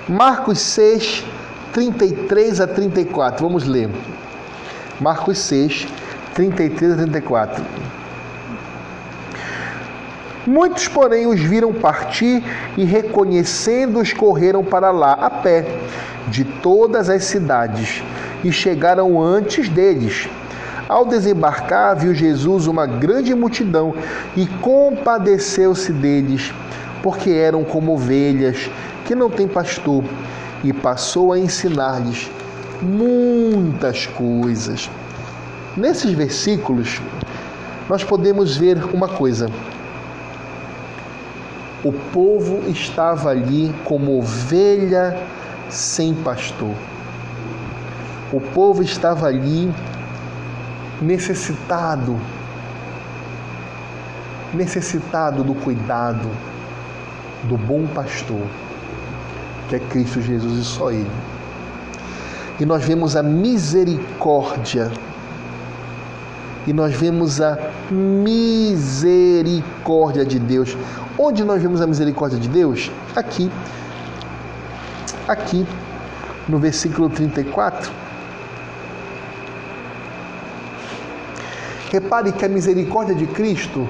Marcos 0.08 0.58
6, 0.58 1.24
33 1.72 2.60
a 2.60 2.66
34. 2.66 3.46
Vamos 3.46 3.64
ler. 3.64 3.90
Marcos 5.00 5.38
6, 5.38 5.86
33 6.34 6.92
a 6.92 6.96
34. 6.96 7.64
Muitos, 10.48 10.88
porém, 10.88 11.26
os 11.26 11.38
viram 11.38 11.74
partir 11.74 12.42
e, 12.74 12.82
reconhecendo-os, 12.82 14.14
correram 14.14 14.64
para 14.64 14.90
lá 14.90 15.12
a 15.12 15.28
pé, 15.28 15.66
de 16.28 16.42
todas 16.42 17.10
as 17.10 17.24
cidades, 17.24 18.02
e 18.42 18.50
chegaram 18.50 19.20
antes 19.20 19.68
deles. 19.68 20.26
Ao 20.88 21.04
desembarcar, 21.04 21.96
viu 21.96 22.14
Jesus 22.14 22.66
uma 22.66 22.86
grande 22.86 23.34
multidão 23.34 23.94
e 24.34 24.46
compadeceu-se 24.46 25.92
deles, 25.92 26.54
porque 27.02 27.28
eram 27.28 27.62
como 27.62 27.92
ovelhas 27.92 28.70
que 29.04 29.14
não 29.14 29.28
têm 29.28 29.46
pastor, 29.46 30.02
e 30.64 30.72
passou 30.72 31.30
a 31.30 31.38
ensinar-lhes 31.38 32.30
muitas 32.80 34.06
coisas. 34.06 34.88
Nesses 35.76 36.10
versículos, 36.12 37.02
nós 37.86 38.02
podemos 38.02 38.56
ver 38.56 38.82
uma 38.94 39.08
coisa. 39.08 39.50
O 41.84 41.92
povo 41.92 42.68
estava 42.68 43.30
ali 43.30 43.74
como 43.84 44.18
ovelha 44.18 45.16
sem 45.68 46.14
pastor. 46.14 46.74
O 48.32 48.40
povo 48.40 48.82
estava 48.82 49.26
ali 49.26 49.72
necessitado, 51.00 52.18
necessitado 54.52 55.44
do 55.44 55.54
cuidado 55.54 56.28
do 57.44 57.56
bom 57.56 57.86
pastor, 57.86 58.42
que 59.68 59.76
é 59.76 59.78
Cristo 59.78 60.20
Jesus 60.20 60.58
e 60.58 60.64
só 60.64 60.90
Ele 60.90 61.10
e 62.60 62.66
nós 62.66 62.84
vemos 62.84 63.14
a 63.14 63.22
misericórdia. 63.22 64.90
E 66.68 66.72
nós 66.74 66.94
vemos 66.94 67.40
a 67.40 67.58
misericórdia 67.90 70.22
de 70.22 70.38
Deus. 70.38 70.76
Onde 71.18 71.42
nós 71.42 71.62
vemos 71.62 71.80
a 71.80 71.86
misericórdia 71.86 72.38
de 72.38 72.46
Deus? 72.46 72.90
Aqui. 73.16 73.50
Aqui, 75.26 75.66
no 76.46 76.58
versículo 76.58 77.08
34. 77.08 77.90
Repare 81.90 82.32
que 82.32 82.44
a 82.44 82.48
misericórdia 82.50 83.14
de 83.14 83.26
Cristo 83.26 83.88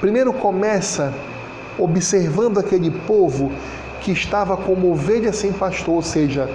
primeiro 0.00 0.32
começa 0.32 1.14
observando 1.78 2.58
aquele 2.58 2.90
povo 2.90 3.52
que 4.00 4.10
estava 4.10 4.56
como 4.56 4.90
ovelha 4.90 5.32
sem 5.32 5.52
pastor, 5.52 5.94
ou 5.94 6.02
seja, 6.02 6.50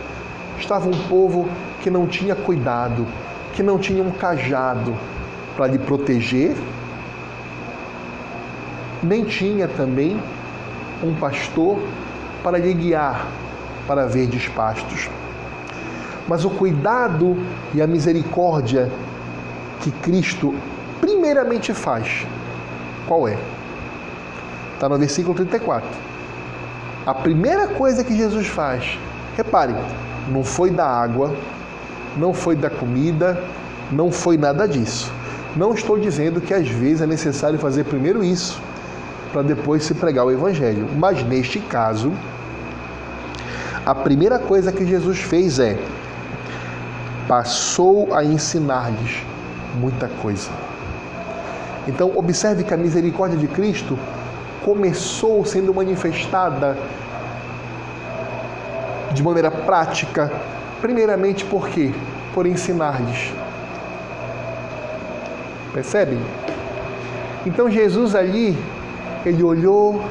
estava 0.60 0.90
um 0.90 1.08
povo 1.08 1.48
que 1.82 1.90
não 1.90 2.06
tinha 2.06 2.36
cuidado, 2.36 3.08
que 3.62 3.68
não 3.68 3.78
tinha 3.78 4.02
um 4.02 4.10
cajado 4.10 4.98
para 5.56 5.68
lhe 5.68 5.78
proteger, 5.78 6.58
nem 9.04 9.24
tinha 9.24 9.68
também 9.68 10.20
um 11.04 11.14
pastor 11.14 11.80
para 12.42 12.58
lhe 12.58 12.74
guiar 12.74 13.28
para 13.86 14.08
verdes 14.08 14.48
pastos. 14.48 15.12
Mas 16.28 16.44
o 16.44 16.50
cuidado 16.50 17.38
e 17.72 17.84
a 17.84 17.86
misericórdia 17.86 18.92
que 19.82 19.92
Cristo 19.92 20.56
primeiramente 21.00 21.72
faz, 21.72 22.26
qual 23.08 23.28
é? 23.28 23.38
Está 24.74 24.90
no 24.90 24.98
versículo 24.98 25.36
34 25.36 25.88
a 27.06 27.14
primeira 27.14 27.68
coisa 27.68 28.04
que 28.04 28.16
Jesus 28.16 28.48
faz, 28.48 28.98
repare, 29.36 29.76
não 30.30 30.44
foi 30.44 30.70
da 30.70 30.86
água, 30.86 31.36
não 32.18 32.34
foi 32.34 32.56
da 32.56 32.70
comida, 32.70 33.42
não 33.92 34.12
foi 34.12 34.38
nada 34.38 34.68
disso. 34.68 35.12
Não 35.56 35.74
estou 35.74 36.00
dizendo 36.00 36.40
que 36.40 36.54
às 36.54 36.68
vezes 36.68 37.02
é 37.02 37.08
necessário 37.08 37.60
fazer 37.60 37.84
primeiro 37.84 38.24
isso 38.24 38.62
para 39.32 39.42
depois 39.42 39.84
se 39.84 39.94
pregar 39.94 40.26
o 40.26 40.32
evangelho, 40.32 40.88
mas 40.98 41.24
neste 41.24 41.60
caso, 41.60 42.12
a 43.86 43.96
primeira 43.96 44.38
coisa 44.38 44.72
que 44.72 44.86
Jesus 44.86 45.20
fez 45.20 45.60
é 45.60 45.78
passou 47.28 48.14
a 48.14 48.24
ensinar-lhes 48.24 49.24
muita 49.80 50.08
coisa. 50.22 50.50
Então, 51.88 52.12
observe 52.16 52.64
que 52.64 52.74
a 52.74 52.78
misericórdia 52.78 53.38
de 53.38 53.48
Cristo 53.48 53.98
começou 54.64 55.44
sendo 55.46 55.74
manifestada 55.74 56.78
de 59.14 59.24
maneira 59.24 59.50
prática, 59.50 60.32
primeiramente 60.82 61.46
por 61.46 61.70
quê? 61.70 61.92
Por 62.34 62.46
ensinar-lhes. 62.46 63.32
Percebem? 65.74 66.20
Então 67.46 67.70
Jesus 67.70 68.16
ali, 68.16 68.58
ele 69.26 69.44
olhou, 69.44 70.04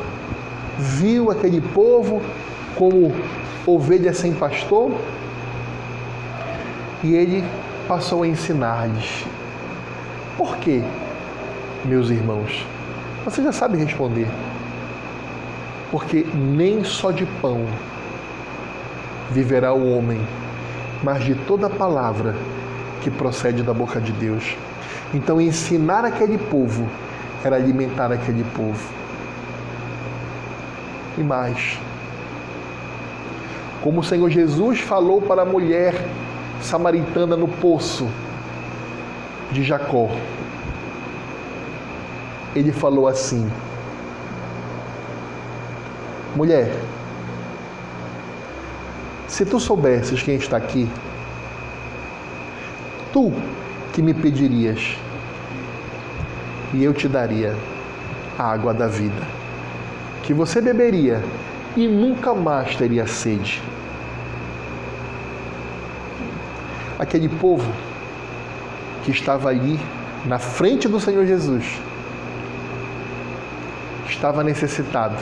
viu 0.79 1.31
aquele 1.31 1.61
povo 1.61 2.23
como 2.77 3.13
ovelha 3.67 4.15
sem 4.15 4.33
pastor 4.33 4.93
e 7.03 7.15
ele 7.15 7.45
passou 7.87 8.23
a 8.23 8.27
ensinar-lhes. 8.27 9.25
Por 10.37 10.57
quê, 10.57 10.83
meus 11.85 12.09
irmãos? 12.11 12.67
Você 13.25 13.43
já 13.43 13.53
sabe 13.53 13.77
responder. 13.77 14.27
Porque 15.91 16.25
nem 16.35 16.85
só 16.85 17.11
de 17.11 17.27
pão 17.43 17.67
viverá 19.31 19.73
o 19.73 19.97
homem, 19.97 20.21
mas 21.03 21.25
de 21.25 21.35
toda 21.35 21.69
palavra 21.69 22.37
que 23.03 23.11
procede 23.11 23.63
da 23.63 23.73
boca 23.73 24.01
de 24.01 24.13
Deus. 24.13 24.57
Então, 25.15 25.41
ensinar 25.41 26.05
aquele 26.05 26.39
povo 26.39 26.89
era 27.45 27.57
alimentar 27.57 28.13
aquele 28.13 28.45
povo. 28.55 28.81
E 31.19 31.23
mais, 31.23 31.79
como 33.83 34.01
o 34.01 34.05
Senhor 34.05 34.29
Jesus 34.31 34.81
falou 34.81 35.21
para 35.23 35.43
a 35.43 35.45
mulher 35.45 35.95
samaritana 36.61 37.37
no 37.37 37.49
poço 37.49 38.07
de 39.51 39.63
Jacó, 39.63 40.11
ele 42.55 42.73
falou 42.73 43.09
assim: 43.09 43.51
Mulher, 46.37 46.71
se 49.31 49.45
tu 49.45 49.61
soubesses 49.61 50.21
quem 50.25 50.35
está 50.35 50.57
aqui, 50.57 50.91
tu 53.13 53.33
que 53.93 54.03
me 54.03 54.13
pedirias, 54.13 54.97
e 56.75 56.83
eu 56.83 56.93
te 56.93 57.07
daria 57.07 57.55
a 58.37 58.43
água 58.43 58.75
da 58.75 58.89
vida, 58.89 59.23
que 60.25 60.35
você 60.35 60.61
beberia 60.61 61.23
e 61.77 61.87
nunca 61.87 62.35
mais 62.35 62.75
teria 62.75 63.07
sede. 63.07 63.63
Aquele 66.99 67.29
povo 67.29 67.71
que 69.05 69.13
estava 69.13 69.49
ali 69.49 69.79
na 70.27 70.41
frente 70.41 70.89
do 70.89 70.99
Senhor 70.99 71.25
Jesus 71.25 71.79
estava 74.09 74.43
necessitado 74.43 75.17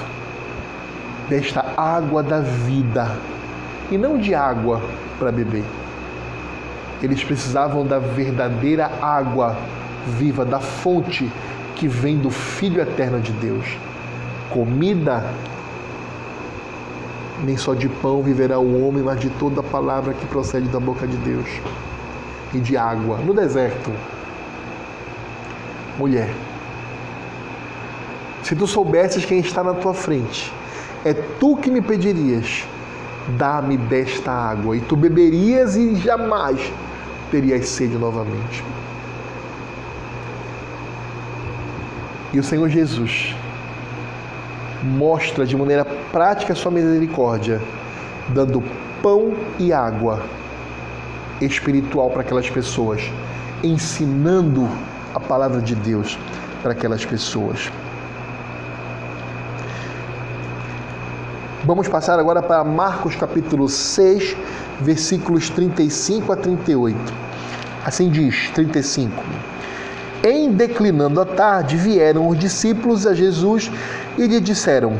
desta 1.28 1.74
água 1.76 2.22
da 2.22 2.40
vida 2.40 3.14
e 3.90 3.98
não 3.98 4.18
de 4.18 4.34
água 4.34 4.82
para 5.18 5.32
beber. 5.32 5.64
Eles 7.02 7.22
precisavam 7.22 7.86
da 7.86 7.98
verdadeira 7.98 8.90
água 9.00 9.56
viva, 10.06 10.44
da 10.44 10.58
fonte 10.58 11.30
que 11.76 11.86
vem 11.86 12.18
do 12.18 12.30
Filho 12.30 12.80
eterno 12.80 13.20
de 13.20 13.32
Deus. 13.32 13.64
comida, 14.50 15.24
nem 17.44 17.56
só 17.56 17.74
de 17.74 17.86
pão 17.88 18.22
viverá 18.22 18.58
o 18.58 18.86
homem, 18.86 19.02
mas 19.02 19.20
de 19.20 19.28
toda 19.30 19.60
a 19.60 19.62
palavra 19.62 20.14
que 20.14 20.26
procede 20.26 20.68
da 20.68 20.80
boca 20.80 21.06
de 21.06 21.16
Deus. 21.18 21.48
E 22.52 22.58
de 22.58 22.76
água. 22.76 23.18
No 23.18 23.34
deserto, 23.34 23.92
mulher, 25.98 26.30
se 28.42 28.56
tu 28.56 28.66
soubesses 28.66 29.26
quem 29.26 29.40
está 29.40 29.62
na 29.62 29.74
tua 29.74 29.92
frente, 29.92 30.50
é 31.04 31.12
tu 31.12 31.56
que 31.56 31.70
me 31.70 31.82
pedirias, 31.82 32.66
dá-me 33.36 33.76
desta 33.76 34.32
água, 34.32 34.76
e 34.76 34.80
tu 34.80 34.96
beberias 34.96 35.76
e 35.76 35.94
jamais 35.96 36.72
terias 37.30 37.68
sede 37.68 37.96
novamente. 37.96 38.64
E 42.32 42.38
o 42.38 42.42
Senhor 42.42 42.68
Jesus 42.68 43.34
mostra 44.82 45.44
de 45.44 45.56
maneira 45.56 45.84
prática 45.84 46.52
a 46.52 46.56
sua 46.56 46.70
misericórdia, 46.70 47.60
dando 48.28 48.62
pão 49.02 49.34
e 49.58 49.72
água 49.72 50.22
espiritual 51.40 52.10
para 52.10 52.20
aquelas 52.22 52.48
pessoas, 52.50 53.10
ensinando 53.62 54.68
a 55.14 55.20
palavra 55.20 55.60
de 55.60 55.74
Deus 55.74 56.18
para 56.62 56.72
aquelas 56.72 57.04
pessoas. 57.04 57.70
Vamos 61.68 61.86
passar 61.86 62.18
agora 62.18 62.40
para 62.40 62.64
Marcos 62.64 63.14
capítulo 63.14 63.68
6, 63.68 64.34
versículos 64.80 65.50
35 65.50 66.32
a 66.32 66.36
38. 66.36 66.96
Assim 67.84 68.08
diz, 68.08 68.48
35. 68.54 69.12
Em 70.24 70.50
declinando 70.50 71.20
a 71.20 71.26
tarde, 71.26 71.76
vieram 71.76 72.26
os 72.26 72.38
discípulos 72.38 73.06
a 73.06 73.12
Jesus 73.12 73.70
e 74.16 74.26
lhe 74.26 74.40
disseram: 74.40 74.94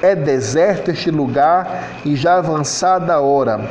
É 0.00 0.14
deserto 0.14 0.92
este 0.92 1.10
lugar 1.10 1.82
e 2.04 2.14
já 2.14 2.38
avançada 2.38 3.14
a 3.14 3.20
hora. 3.20 3.68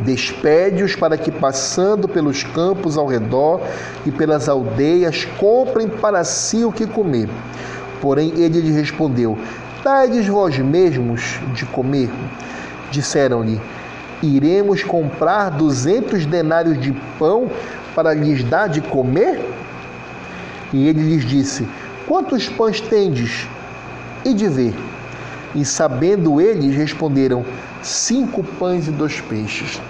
Despede-os 0.00 0.96
para 0.96 1.18
que, 1.18 1.30
passando 1.30 2.08
pelos 2.08 2.44
campos 2.44 2.96
ao 2.96 3.06
redor 3.06 3.60
e 4.06 4.10
pelas 4.10 4.48
aldeias, 4.48 5.26
comprem 5.36 5.86
para 5.86 6.24
si 6.24 6.64
o 6.64 6.72
que 6.72 6.86
comer. 6.86 7.28
Porém, 8.00 8.32
ele 8.38 8.58
lhe 8.58 8.72
respondeu: 8.72 9.36
Dai-lhes 9.82 10.28
vós 10.28 10.56
mesmos 10.58 11.40
de 11.54 11.66
comer. 11.66 12.08
Disseram-lhe: 12.90 13.60
Iremos 14.22 14.84
comprar 14.84 15.50
duzentos 15.50 16.24
denários 16.24 16.80
de 16.80 16.92
pão 17.18 17.50
para 17.94 18.14
lhes 18.14 18.44
dar 18.44 18.68
de 18.68 18.80
comer? 18.80 19.40
E 20.72 20.86
ele 20.86 21.02
lhes 21.02 21.24
disse: 21.24 21.66
Quantos 22.06 22.48
pães 22.48 22.80
tendes? 22.80 23.48
E 24.24 24.32
de 24.32 24.48
ver. 24.48 24.74
E 25.54 25.64
sabendo 25.64 26.40
eles, 26.40 26.76
responderam: 26.76 27.44
Cinco 27.82 28.44
pães 28.44 28.86
e 28.86 28.92
dois 28.92 29.20
peixes. 29.20 29.80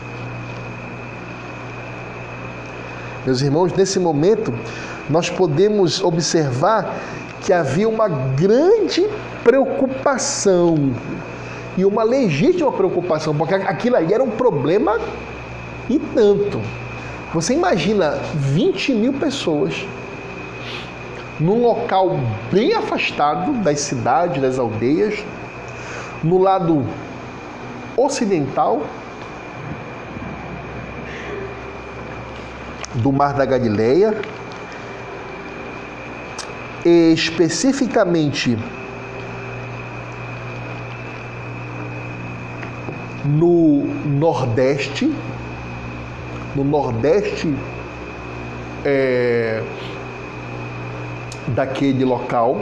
Meus 3.26 3.42
irmãos, 3.42 3.72
nesse 3.74 4.00
momento, 4.00 4.52
nós 5.08 5.28
podemos 5.28 6.02
observar 6.02 6.96
que 7.42 7.52
havia 7.52 7.88
uma 7.88 8.08
grande 8.08 9.06
preocupação 9.42 10.92
e 11.76 11.84
uma 11.84 12.02
legítima 12.02 12.70
preocupação, 12.70 13.34
porque 13.34 13.54
aquilo 13.54 13.96
ali 13.96 14.12
era 14.12 14.22
um 14.22 14.30
problema 14.30 14.98
e 15.88 15.98
tanto. 15.98 16.60
Você 17.34 17.54
imagina 17.54 18.18
20 18.34 18.94
mil 18.94 19.12
pessoas 19.14 19.86
num 21.40 21.62
local 21.62 22.20
bem 22.52 22.74
afastado 22.74 23.52
das 23.62 23.80
cidades, 23.80 24.40
das 24.40 24.58
aldeias, 24.58 25.24
no 26.22 26.38
lado 26.38 26.84
ocidental 27.96 28.82
do 32.94 33.10
Mar 33.10 33.32
da 33.32 33.44
Galileia, 33.44 34.14
especificamente 36.84 38.58
no 43.24 43.84
Nordeste, 44.04 45.12
no 46.56 46.64
Nordeste 46.64 47.54
é, 48.84 49.62
daquele 51.48 52.04
local 52.04 52.60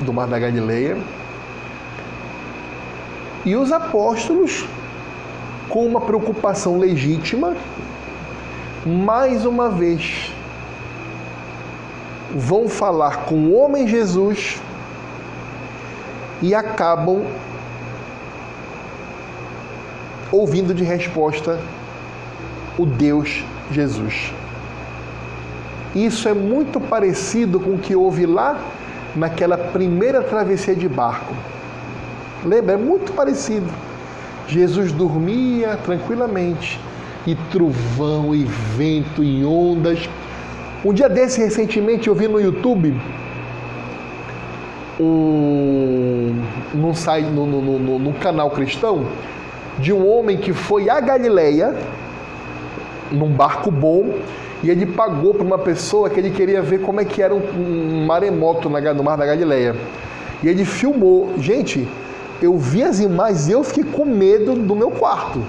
do 0.00 0.12
Mar 0.12 0.26
da 0.26 0.38
Galileia, 0.38 0.96
e 3.44 3.54
os 3.56 3.70
apóstolos, 3.72 4.66
com 5.68 5.86
uma 5.86 6.00
preocupação 6.00 6.78
legítima, 6.78 7.54
mais 8.86 9.44
uma 9.44 9.68
vez 9.68 10.33
vão 12.30 12.68
falar 12.68 13.24
com 13.24 13.34
o 13.34 13.54
homem 13.54 13.86
Jesus 13.86 14.60
e 16.42 16.54
acabam 16.54 17.24
ouvindo 20.30 20.74
de 20.74 20.84
resposta 20.84 21.60
o 22.78 22.84
Deus 22.84 23.44
Jesus. 23.70 24.32
Isso 25.94 26.28
é 26.28 26.34
muito 26.34 26.80
parecido 26.80 27.60
com 27.60 27.74
o 27.74 27.78
que 27.78 27.94
houve 27.94 28.26
lá 28.26 28.58
naquela 29.14 29.56
primeira 29.56 30.22
travessia 30.22 30.74
de 30.74 30.88
barco. 30.88 31.32
Lembra? 32.44 32.74
É 32.74 32.76
muito 32.76 33.12
parecido. 33.12 33.70
Jesus 34.48 34.92
dormia 34.92 35.78
tranquilamente 35.84 36.80
e 37.26 37.34
trovão 37.50 38.34
e 38.34 38.44
vento 38.44 39.22
e 39.22 39.44
ondas. 39.44 40.08
Um 40.84 40.92
dia 40.92 41.08
desse, 41.08 41.40
recentemente, 41.40 42.08
eu 42.08 42.14
vi 42.14 42.28
no 42.28 42.38
YouTube 42.38 42.94
um, 45.00 46.42
num, 46.74 46.92
no, 47.32 47.46
no, 47.46 47.78
no, 47.78 47.98
no 47.98 48.12
canal 48.14 48.50
cristão 48.50 49.06
de 49.78 49.94
um 49.94 50.06
homem 50.06 50.36
que 50.36 50.52
foi 50.52 50.90
a 50.90 51.00
Galileia 51.00 51.74
num 53.10 53.30
barco 53.30 53.70
bom 53.70 54.14
e 54.62 54.68
ele 54.68 54.84
pagou 54.84 55.32
para 55.32 55.42
uma 55.42 55.58
pessoa 55.58 56.10
que 56.10 56.20
ele 56.20 56.30
queria 56.30 56.60
ver 56.60 56.80
como 56.82 57.00
é 57.00 57.04
que 57.04 57.22
era 57.22 57.34
um, 57.34 58.04
maremoto 58.06 58.68
no 58.68 59.02
mar 59.02 59.16
da 59.16 59.24
Galileia. 59.24 59.74
E 60.42 60.48
ele 60.48 60.66
filmou. 60.66 61.32
Gente, 61.38 61.88
eu 62.42 62.58
vi 62.58 62.82
as 62.82 63.00
imagens 63.00 63.48
e 63.48 63.52
eu 63.52 63.64
fiquei 63.64 63.84
com 63.84 64.04
medo 64.04 64.54
do 64.54 64.76
meu 64.76 64.90
quarto. 64.90 65.42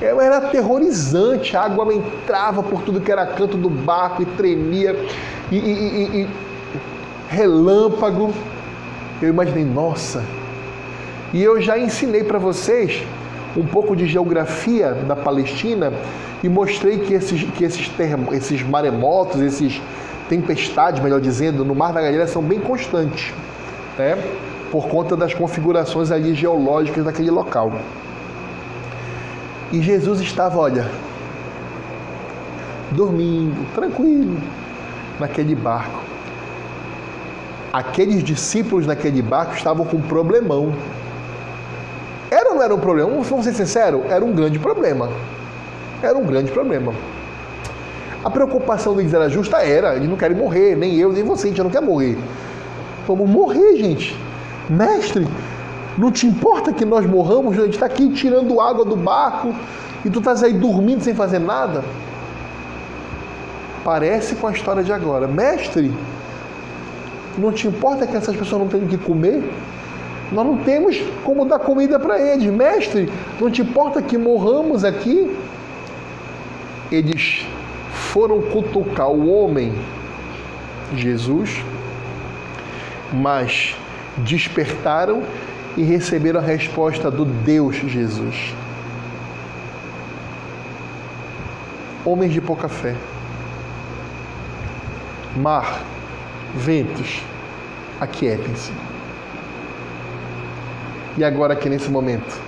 Era 0.00 0.38
aterrorizante, 0.38 1.56
a 1.56 1.62
água 1.62 1.92
entrava 1.92 2.62
por 2.62 2.82
tudo 2.82 3.00
que 3.00 3.10
era 3.10 3.26
canto 3.26 3.56
do 3.56 3.68
barco 3.68 4.22
e 4.22 4.26
tremia, 4.26 4.96
e, 5.50 5.56
e, 5.56 5.58
e, 5.58 6.20
e 6.22 6.28
relâmpago. 7.28 8.32
Eu 9.20 9.28
imaginei, 9.28 9.64
nossa, 9.64 10.22
e 11.32 11.42
eu 11.42 11.60
já 11.60 11.78
ensinei 11.78 12.22
para 12.22 12.38
vocês 12.38 13.02
um 13.56 13.66
pouco 13.66 13.96
de 13.96 14.06
geografia 14.06 14.92
da 14.92 15.16
Palestina 15.16 15.92
e 16.42 16.48
mostrei 16.48 16.98
que 17.00 17.12
esses, 17.12 17.42
que 17.42 17.64
esses, 17.64 17.88
termos, 17.88 18.32
esses 18.34 18.62
maremotos, 18.62 19.40
esses 19.40 19.82
tempestades, 20.28 21.02
melhor 21.02 21.20
dizendo, 21.20 21.64
no 21.64 21.74
Mar 21.74 21.92
da 21.92 22.00
Galileia 22.00 22.28
são 22.28 22.42
bem 22.42 22.60
constantes, 22.60 23.34
né? 23.98 24.16
por 24.70 24.86
conta 24.88 25.16
das 25.16 25.34
configurações 25.34 26.10
ali 26.10 26.34
geológicas 26.34 27.04
daquele 27.04 27.30
local. 27.30 27.72
E 29.70 29.82
Jesus 29.82 30.20
estava, 30.20 30.58
olha, 30.58 30.90
dormindo, 32.90 33.66
tranquilo, 33.74 34.40
naquele 35.20 35.54
barco. 35.54 36.00
Aqueles 37.72 38.24
discípulos 38.24 38.86
naquele 38.86 39.20
barco 39.20 39.54
estavam 39.54 39.84
com 39.84 39.98
um 39.98 40.02
problemão. 40.02 40.72
Era 42.30 42.50
ou 42.50 42.54
não 42.56 42.62
era 42.62 42.74
um 42.74 42.78
problema? 42.78 43.10
Vamos 43.10 43.44
ser 43.44 43.52
sinceros, 43.52 44.02
era 44.10 44.24
um 44.24 44.32
grande 44.32 44.58
problema. 44.58 45.10
Era 46.02 46.16
um 46.16 46.24
grande 46.24 46.50
problema. 46.50 46.94
A 48.24 48.30
preocupação 48.30 48.94
deles 48.96 49.12
era 49.12 49.28
justa? 49.28 49.58
Era. 49.58 49.96
Eles 49.96 50.08
não 50.08 50.16
querem 50.16 50.36
morrer, 50.36 50.76
nem 50.76 50.96
eu, 50.96 51.12
nem 51.12 51.22
você, 51.22 51.46
a 51.46 51.50
gente 51.50 51.62
não 51.62 51.70
quer 51.70 51.82
morrer. 51.82 52.16
Vamos 53.06 53.28
morrer, 53.28 53.76
gente. 53.76 54.16
Mestre, 54.68 55.26
não 55.98 56.12
te 56.12 56.28
importa 56.28 56.72
que 56.72 56.84
nós 56.84 57.04
morramos? 57.04 57.58
A 57.58 57.64
gente 57.64 57.74
está 57.74 57.86
aqui 57.86 58.08
tirando 58.10 58.60
água 58.60 58.84
do 58.84 58.94
barco 58.94 59.52
e 60.04 60.08
tu 60.08 60.20
estás 60.20 60.44
aí 60.44 60.52
dormindo 60.52 61.02
sem 61.02 61.12
fazer 61.12 61.40
nada? 61.40 61.84
Parece 63.82 64.36
com 64.36 64.46
a 64.46 64.52
história 64.52 64.84
de 64.84 64.92
agora. 64.92 65.26
Mestre, 65.26 65.92
não 67.36 67.50
te 67.50 67.66
importa 67.66 68.06
que 68.06 68.16
essas 68.16 68.36
pessoas 68.36 68.62
não 68.62 68.68
tenham 68.68 68.86
que 68.86 68.96
comer? 68.96 69.52
Nós 70.30 70.46
não 70.46 70.58
temos 70.58 71.02
como 71.24 71.44
dar 71.44 71.58
comida 71.58 71.98
para 71.98 72.20
eles. 72.20 72.46
Mestre, 72.52 73.10
não 73.40 73.50
te 73.50 73.62
importa 73.62 74.00
que 74.00 74.16
morramos 74.16 74.84
aqui? 74.84 75.36
Eles 76.92 77.44
foram 77.90 78.40
cutucar 78.40 79.10
o 79.10 79.28
homem, 79.28 79.74
Jesus, 80.94 81.60
mas 83.12 83.74
despertaram 84.18 85.22
e 85.76 85.82
receberam 85.82 86.40
a 86.40 86.42
resposta 86.42 87.10
do 87.10 87.24
Deus 87.24 87.76
Jesus. 87.76 88.54
Homens 92.04 92.32
de 92.32 92.40
pouca 92.40 92.68
fé. 92.68 92.94
Mar, 95.36 95.82
ventos, 96.54 97.22
aquietem-se. 98.00 98.72
E 101.16 101.24
agora 101.24 101.52
aqui 101.52 101.68
nesse 101.68 101.90
momento, 101.90 102.40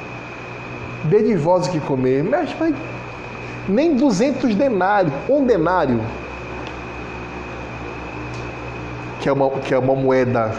dê 1.04 1.22
de 1.22 1.36
vós 1.36 1.66
o 1.66 1.70
que 1.70 1.80
comer, 1.80 2.22
mas, 2.22 2.54
mas 2.58 2.74
nem 3.68 3.96
200 3.96 4.54
denários, 4.54 5.12
um 5.28 5.44
denário, 5.44 6.00
que 9.20 9.28
é 9.28 9.32
uma, 9.32 9.50
que 9.50 9.74
é 9.74 9.78
uma 9.78 9.94
moeda 9.94 10.52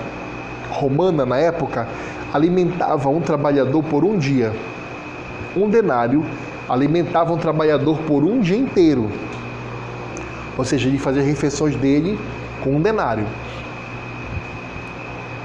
romana 0.70 1.26
na 1.26 1.38
época, 1.38 1.88
alimentava 2.34 3.10
um 3.10 3.22
trabalhador 3.22 3.84
por 3.84 4.04
um 4.04 4.18
dia. 4.18 4.54
Um 5.56 5.70
denário 5.70 6.26
alimentava 6.70 7.34
um 7.34 7.38
trabalhador 7.38 7.98
por 8.00 8.24
um 8.24 8.40
dia 8.40 8.58
inteiro. 8.58 9.12
Ou 10.58 10.64
seja, 10.64 10.88
ele 10.88 10.98
fazia 10.98 11.22
refeições 11.22 11.76
dele 11.76 12.20
com 12.64 12.76
um 12.76 12.82
denário. 12.82 13.26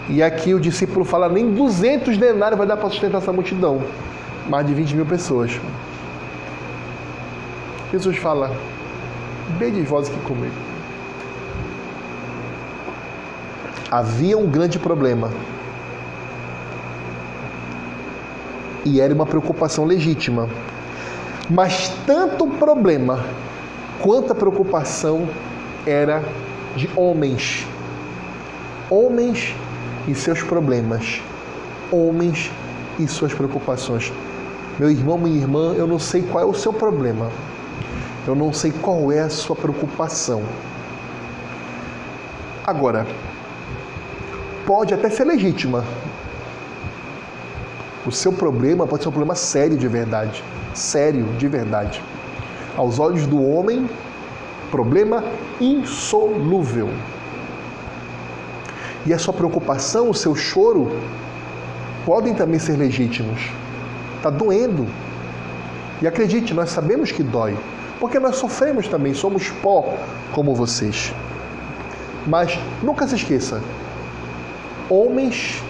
E 0.09 0.22
aqui 0.22 0.55
o 0.55 0.61
discípulo 0.61 1.05
fala: 1.05 1.28
nem 1.28 1.53
200 1.53 2.16
denários 2.16 2.59
vai 2.59 2.66
dar 2.66 2.76
para 2.76 2.89
sustentar 2.89 3.18
essa 3.18 3.32
multidão. 3.32 3.82
Mais 4.49 4.66
de 4.66 4.72
20 4.72 4.95
mil 4.95 5.07
pessoas. 5.07 5.61
Jesus 7.91 8.16
fala: 8.18 8.55
bem 9.59 9.72
de 9.72 9.82
vós 9.82 10.09
que 10.09 10.18
comer. 10.20 10.53
Havia 13.91 14.37
um 14.37 14.47
grande 14.47 14.78
problema. 14.78 15.30
E 18.87 19.01
era 19.01 19.12
uma 19.12 19.26
preocupação 19.26 19.84
legítima. 19.84 20.49
Mas 21.51 21.93
tanto 22.07 22.47
problema 22.47 23.24
quanto 24.01 24.30
a 24.30 24.34
preocupação 24.34 25.28
era 25.84 26.22
de 26.76 26.89
homens. 26.95 27.66
Homens 28.89 29.57
e 30.07 30.14
seus 30.14 30.41
problemas. 30.41 31.20
Homens 31.91 32.53
e 32.97 33.09
suas 33.09 33.34
preocupações. 33.34 34.12
Meu 34.78 34.89
irmão, 34.89 35.18
minha 35.18 35.37
irmã, 35.37 35.74
eu 35.76 35.89
não 35.89 35.99
sei 35.99 36.22
qual 36.22 36.45
é 36.45 36.47
o 36.47 36.55
seu 36.55 36.72
problema. 36.72 37.28
Eu 38.24 38.37
não 38.37 38.53
sei 38.53 38.70
qual 38.70 39.11
é 39.11 39.18
a 39.18 39.28
sua 39.28 39.57
preocupação. 39.57 40.45
Agora, 42.64 43.05
pode 44.64 44.95
até 44.95 45.11
ser 45.11 45.24
legítima. 45.24 45.84
O 48.07 48.12
seu 48.12 48.32
problema 48.32 48.86
pode 48.86 49.02
ser 49.02 49.09
um 49.09 49.12
problema 49.12 49.34
sério 49.34 49.76
de 49.76 49.88
verdade. 49.88 50.44
Sério 50.72 51.24
de 51.38 51.48
verdade. 51.48 52.00
Aos 52.76 53.00
olhos 53.00 53.26
do 53.26 53.42
homem, 53.42 53.88
problema 54.70 55.24
insolúvel. 55.61 56.88
E 59.04 59.12
a 59.12 59.18
sua 59.18 59.34
preocupação, 59.34 60.11
o 60.11 60.14
seu 60.14 60.34
choro, 60.36 60.90
podem 62.04 62.34
também 62.34 62.61
ser 62.61 62.76
legítimos. 62.76 63.50
Está 64.16 64.30
doendo. 64.30 64.86
E 66.00 66.07
acredite, 66.07 66.54
nós 66.54 66.70
sabemos 66.70 67.11
que 67.11 67.22
dói, 67.22 67.57
porque 67.98 68.20
nós 68.20 68.36
sofremos 68.36 68.86
também, 68.86 69.14
somos 69.14 69.48
pó 69.48 69.94
como 70.32 70.54
vocês. 70.54 71.12
Mas 72.26 72.59
nunca 72.82 73.07
se 73.07 73.16
esqueça: 73.16 73.62
homens 74.90 75.62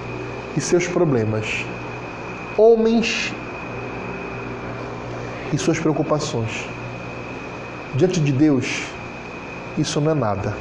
e 0.56 0.60
seus 0.60 0.88
problemas, 0.88 1.64
homens 2.56 3.32
e 5.52 5.58
suas 5.58 5.78
preocupações. 5.78 6.66
Diante 7.94 8.20
de 8.20 8.32
Deus, 8.32 8.84
isso 9.78 10.00
não 10.00 10.12
é 10.12 10.14
nada. 10.14 10.54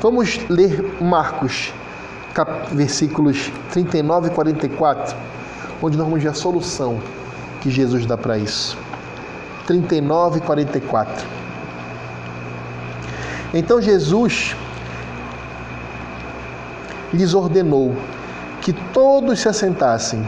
Vamos 0.00 0.38
ler 0.48 0.96
Marcos, 1.00 1.72
versículos 2.72 3.50
39 3.70 4.28
e 4.28 4.30
44, 4.30 5.16
onde 5.82 5.96
nós 5.96 6.06
vamos 6.06 6.22
ver 6.22 6.28
a 6.28 6.34
solução 6.34 7.00
que 7.60 7.70
Jesus 7.70 8.04
dá 8.04 8.16
para 8.16 8.36
isso. 8.36 8.76
39 9.66 10.38
e 10.38 10.40
44. 10.42 11.26
Então 13.54 13.80
Jesus 13.80 14.54
lhes 17.12 17.32
ordenou 17.32 17.94
que 18.64 18.72
todos 18.72 19.40
se 19.40 19.48
assentassem 19.48 20.26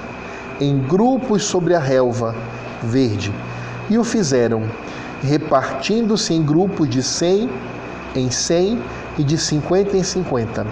em 0.61 0.79
grupos 0.79 1.43
sobre 1.45 1.75
a 1.75 1.79
relva 1.81 2.35
verde, 2.83 3.33
e 3.91 3.99
o 3.99 4.05
fizeram 4.05 4.63
repartindo-se 5.23 6.35
em 6.35 6.43
grupos 6.43 6.89
de 6.89 7.03
cem 7.03 7.49
em 8.15 8.31
cem 8.31 8.79
e 9.19 9.25
de 9.25 9.39
cinquenta 9.39 9.97
em 9.97 10.03
cinquenta. 10.03 10.67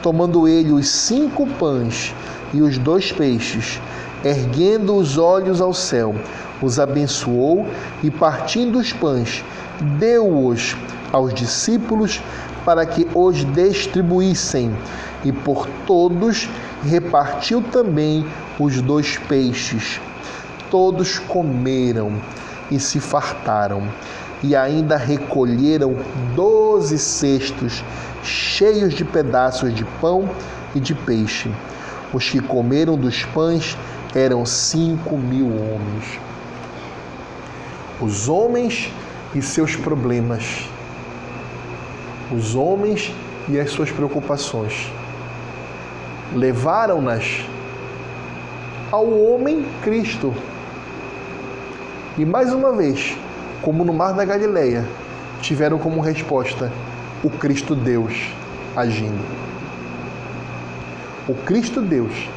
Tomando 0.00 0.46
ele 0.46 0.72
os 0.72 0.88
cinco 0.88 1.46
pães 1.46 2.14
e 2.54 2.62
os 2.62 2.78
dois 2.78 3.10
peixes, 3.12 3.80
erguendo 4.24 4.94
os 4.94 5.18
olhos 5.18 5.60
ao 5.60 5.74
céu, 5.74 6.14
os 6.60 6.78
abençoou 6.78 7.66
e, 8.02 8.10
partindo 8.10 8.78
os 8.78 8.92
pães, 8.92 9.44
deu-os 9.98 10.76
aos 11.12 11.34
discípulos 11.34 12.22
para 12.64 12.86
que 12.86 13.08
os 13.14 13.44
distribuíssem, 13.52 14.72
e 15.24 15.32
por 15.32 15.68
todos 15.86 16.48
repartiu 16.82 17.62
também 17.62 18.26
os 18.58 18.80
dois 18.80 19.16
peixes. 19.16 20.00
Todos 20.70 21.18
comeram 21.18 22.20
e 22.70 22.80
se 22.80 22.98
fartaram, 23.00 23.88
e 24.42 24.56
ainda 24.56 24.96
recolheram 24.96 25.96
doze 26.34 26.98
cestos 26.98 27.84
cheios 28.22 28.94
de 28.94 29.04
pedaços 29.04 29.74
de 29.74 29.84
pão 30.00 30.28
e 30.74 30.80
de 30.80 30.94
peixe. 30.94 31.50
Os 32.12 32.28
que 32.28 32.40
comeram 32.40 32.96
dos 32.96 33.24
pães 33.26 33.76
eram 34.14 34.44
cinco 34.44 35.16
mil 35.16 35.46
homens. 35.46 36.20
Os 38.00 38.28
homens 38.28 38.90
e 39.34 39.40
seus 39.40 39.76
problemas, 39.76 40.68
os 42.30 42.54
homens 42.54 43.12
e 43.48 43.58
as 43.58 43.70
suas 43.70 43.90
preocupações, 43.90 44.90
levaram-nas 46.34 47.44
ao 48.90 49.08
homem 49.08 49.64
Cristo 49.82 50.34
e 52.18 52.26
mais 52.26 52.52
uma 52.52 52.72
vez, 52.72 53.16
como 53.62 53.84
no 53.84 53.92
Mar 53.92 54.12
da 54.12 54.22
Galileia, 54.22 54.86
tiveram 55.40 55.78
como 55.78 56.00
resposta 56.00 56.70
o 57.24 57.30
Cristo 57.30 57.74
Deus 57.74 58.28
agindo. 58.76 59.24
O 61.26 61.34
Cristo 61.34 61.80
Deus, 61.80 62.28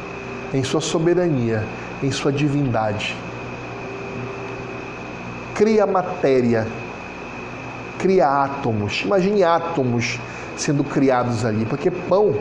em 0.54 0.64
sua 0.64 0.80
soberania, 0.80 1.62
em 2.02 2.10
sua 2.10 2.32
divindade, 2.32 3.14
cria 5.54 5.86
matéria, 5.86 6.66
cria 7.98 8.26
átomos. 8.26 9.02
Imagine 9.04 9.44
átomos 9.44 10.18
sendo 10.56 10.82
criados 10.82 11.44
ali, 11.44 11.66
porque 11.66 11.90
pão 11.90 12.34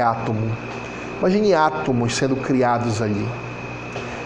é 0.00 0.02
átomo. 0.02 0.50
Imagine 1.18 1.54
átomos 1.54 2.14
sendo 2.14 2.36
criados 2.36 3.00
ali. 3.00 3.26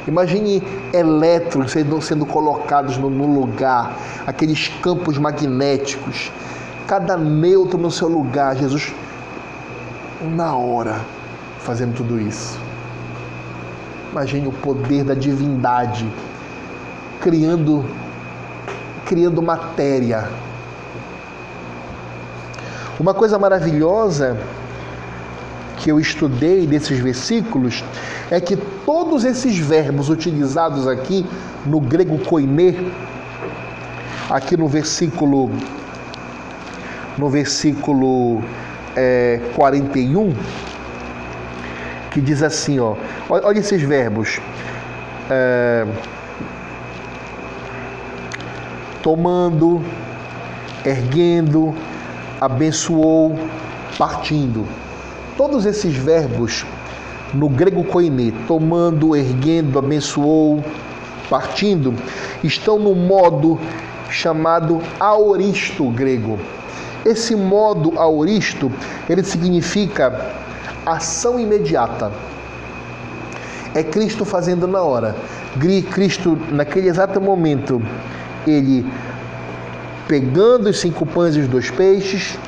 Imagine 0.09 0.62
elétrons 0.92 1.70
sendo, 1.70 2.26
colocados 2.26 2.97
no 2.97 3.09
lugar, 3.09 3.94
aqueles 4.26 4.68
campos 4.82 5.18
magnéticos, 5.18 6.32
cada 6.86 7.16
nêutron 7.16 7.80
no 7.80 7.90
seu 7.90 8.09
lugar, 8.09 8.56
Jesus 8.56 8.92
na 10.20 10.55
hora 10.55 11.01
fazendo 11.60 11.94
tudo 11.94 12.20
isso. 12.20 12.59
Imagine 14.10 14.48
o 14.48 14.52
poder 14.52 15.05
da 15.05 15.14
divindade 15.14 16.10
criando 17.20 17.84
criando 19.05 19.42
matéria. 19.42 20.28
Uma 22.98 23.14
coisa 23.14 23.38
maravilhosa 23.38 24.38
que 25.81 25.90
eu 25.90 25.98
estudei 25.98 26.66
desses 26.66 26.98
versículos 26.98 27.82
é 28.31 28.40
que 28.40 28.57
todos 28.57 29.24
esses 29.24 29.59
verbos 29.59 30.09
utilizados 30.09 30.86
aqui 30.86 31.27
no 31.66 31.81
grego 31.81 32.19
koine, 32.19 32.93
aqui 34.31 34.57
no 34.57 34.69
versículo 34.69 35.51
no 37.19 37.28
versículo 37.28 38.43
é, 38.97 39.40
41, 39.55 40.35
que 42.11 42.20
diz 42.20 42.43
assim, 42.43 42.78
ó, 42.78 42.97
olha 43.28 43.59
esses 43.59 43.82
verbos. 43.82 44.40
É, 45.28 45.86
tomando, 49.02 49.82
erguendo, 50.85 51.74
abençoou, 52.40 53.39
partindo. 53.98 54.66
Todos 55.41 55.65
esses 55.65 55.97
verbos 55.97 56.67
no 57.33 57.49
grego 57.49 57.83
koine, 57.83 58.31
tomando, 58.47 59.17
erguendo, 59.17 59.79
abençoou, 59.79 60.62
partindo, 61.31 61.95
estão 62.45 62.79
no 62.79 62.95
modo 62.95 63.59
chamado 64.11 64.83
aoristo 65.01 65.89
grego. 65.93 66.39
Esse 67.07 67.35
modo 67.35 67.99
aoristo, 67.99 68.71
ele 69.09 69.23
significa 69.23 70.31
ação 70.85 71.41
imediata. 71.41 72.12
É 73.75 73.83
Cristo 73.83 74.27
fazendo 74.27 74.69
na 74.69 74.83
hora. 74.83 75.17
Cristo, 75.91 76.39
naquele 76.51 76.89
exato 76.89 77.19
momento, 77.19 77.81
ele 78.47 78.87
pegando 80.07 80.69
os 80.69 80.79
cinco 80.79 81.07
pães 81.07 81.35
e 81.35 81.41
os 81.41 81.49
dois 81.49 81.71
peixes, 81.71 82.39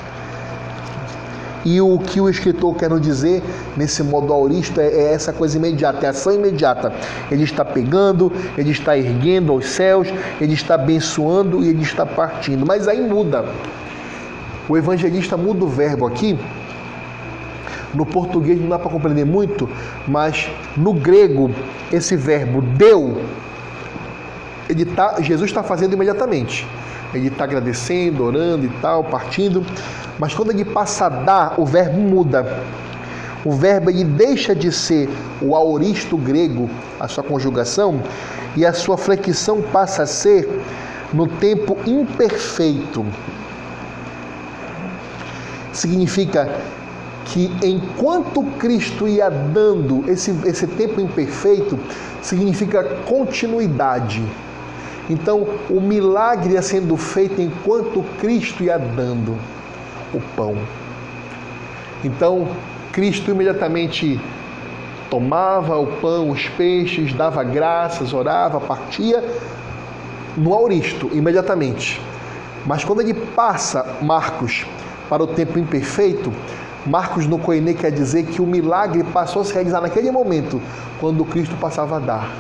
e 1.65 1.81
o 1.81 1.99
que 1.99 2.21
o 2.21 2.29
escritor 2.29 2.75
quer 2.75 2.91
nos 2.91 3.01
dizer 3.01 3.43
nesse 3.77 4.03
modo 4.03 4.33
auristo 4.33 4.81
é, 4.81 4.89
é, 4.89 5.13
essa 5.13 5.33
coisa 5.33 5.57
imediata, 5.57 6.07
é 6.07 6.09
ação 6.09 6.33
imediata. 6.33 6.93
Ele 7.31 7.45
está 7.45 7.65
pegando, 7.65 8.33
ele 8.59 8.71
está 8.71 8.97
erguendo 8.97 9.53
aos 9.53 9.67
céus, 9.67 10.09
ele 10.41 10.55
está 10.55 10.75
abençoando 10.75 11.63
e 11.63 11.69
ele 11.69 11.83
está 11.83 12.05
partindo. 12.05 12.67
Mas 12.67 12.89
aí 12.89 13.01
muda. 13.01 13.45
O 14.69 14.77
evangelista 14.77 15.37
muda 15.37 15.65
o 15.65 15.69
verbo 15.69 16.07
aqui. 16.07 16.39
No 17.95 18.07
português 18.07 18.59
não 18.61 18.69
dá 18.69 18.79
para 18.79 18.91
compreender 18.91 19.27
muito, 19.27 19.69
mas 20.09 20.51
no 20.77 20.95
grego 20.95 21.51
esse 21.93 22.17
verbo 22.17 22.63
deu, 22.63 23.21
ele 24.69 24.87
tá, 24.87 25.21
Jesus 25.21 25.51
está 25.51 25.63
fazendo 25.63 25.93
imediatamente. 25.93 26.67
Ele 27.13 27.29
está 27.29 27.45
agradecendo, 27.45 28.25
orando 28.25 28.65
e 28.65 28.71
tal, 28.81 29.05
partindo. 29.05 29.65
Mas 30.23 30.33
quando 30.33 30.53
ele 30.53 30.65
passa 30.65 31.07
a 31.07 31.09
dar, 31.09 31.55
o 31.59 31.67
verbo 31.67 31.99
muda. 31.99 32.63
O 33.45 33.51
verbo 33.51 33.91
ele 33.91 34.05
deixa 34.05 34.55
de 34.55 34.71
ser 34.71 35.11
o 35.41 35.57
aoristo 35.57 36.17
grego, 36.17 36.71
a 37.01 37.09
sua 37.09 37.25
conjugação, 37.25 38.01
e 38.57 38.65
a 38.65 38.73
sua 38.73 38.97
flexão 38.97 39.61
passa 39.61 40.05
a 40.05 40.07
ser 40.07 40.63
no 41.13 41.27
tempo 41.27 41.77
imperfeito. 41.85 43.05
Significa 45.73 46.57
que 47.25 47.51
enquanto 47.61 48.45
Cristo 48.61 49.09
ia 49.09 49.29
dando 49.29 50.09
esse, 50.09 50.31
esse 50.45 50.69
tempo 50.69 51.01
imperfeito, 51.01 51.77
significa 52.23 52.85
continuidade. 53.09 54.25
Então, 55.11 55.49
o 55.69 55.81
milagre 55.81 56.53
ia 56.53 56.63
sendo 56.63 56.97
feito 56.97 57.43
enquanto 57.43 58.05
Cristo 58.21 58.63
ia 58.63 58.79
dando 58.79 59.37
o 60.13 60.21
pão. 60.37 60.57
Então, 62.05 62.49
Cristo 62.93 63.31
imediatamente 63.31 64.21
tomava 65.09 65.79
o 65.79 65.87
pão, 65.87 66.31
os 66.31 66.49
peixes, 66.49 67.13
dava 67.13 67.43
graças, 67.45 68.13
orava, 68.13 68.61
partia 68.61 69.23
no 70.37 70.53
auristo, 70.53 71.11
imediatamente. 71.13 72.01
Mas 72.67 72.85
quando 72.85 73.01
ele 73.01 73.15
passa, 73.15 73.99
Marcos, 74.03 74.67
para 75.09 75.23
o 75.23 75.27
tempo 75.27 75.59
imperfeito, 75.59 76.33
Marcos 76.87 77.27
no 77.27 77.39
Coenê 77.39 77.75
quer 77.75 77.93
dizer 77.93 78.25
que 78.25 78.43
o 78.43 78.47
milagre 78.47 79.05
passou 79.05 79.43
a 79.43 79.45
se 79.45 79.53
realizar 79.53 79.81
naquele 79.81 80.11
momento, 80.11 80.61
quando 81.01 81.25
Cristo 81.25 81.55
passava 81.57 81.97
a 81.97 82.01
dar. 82.01 82.31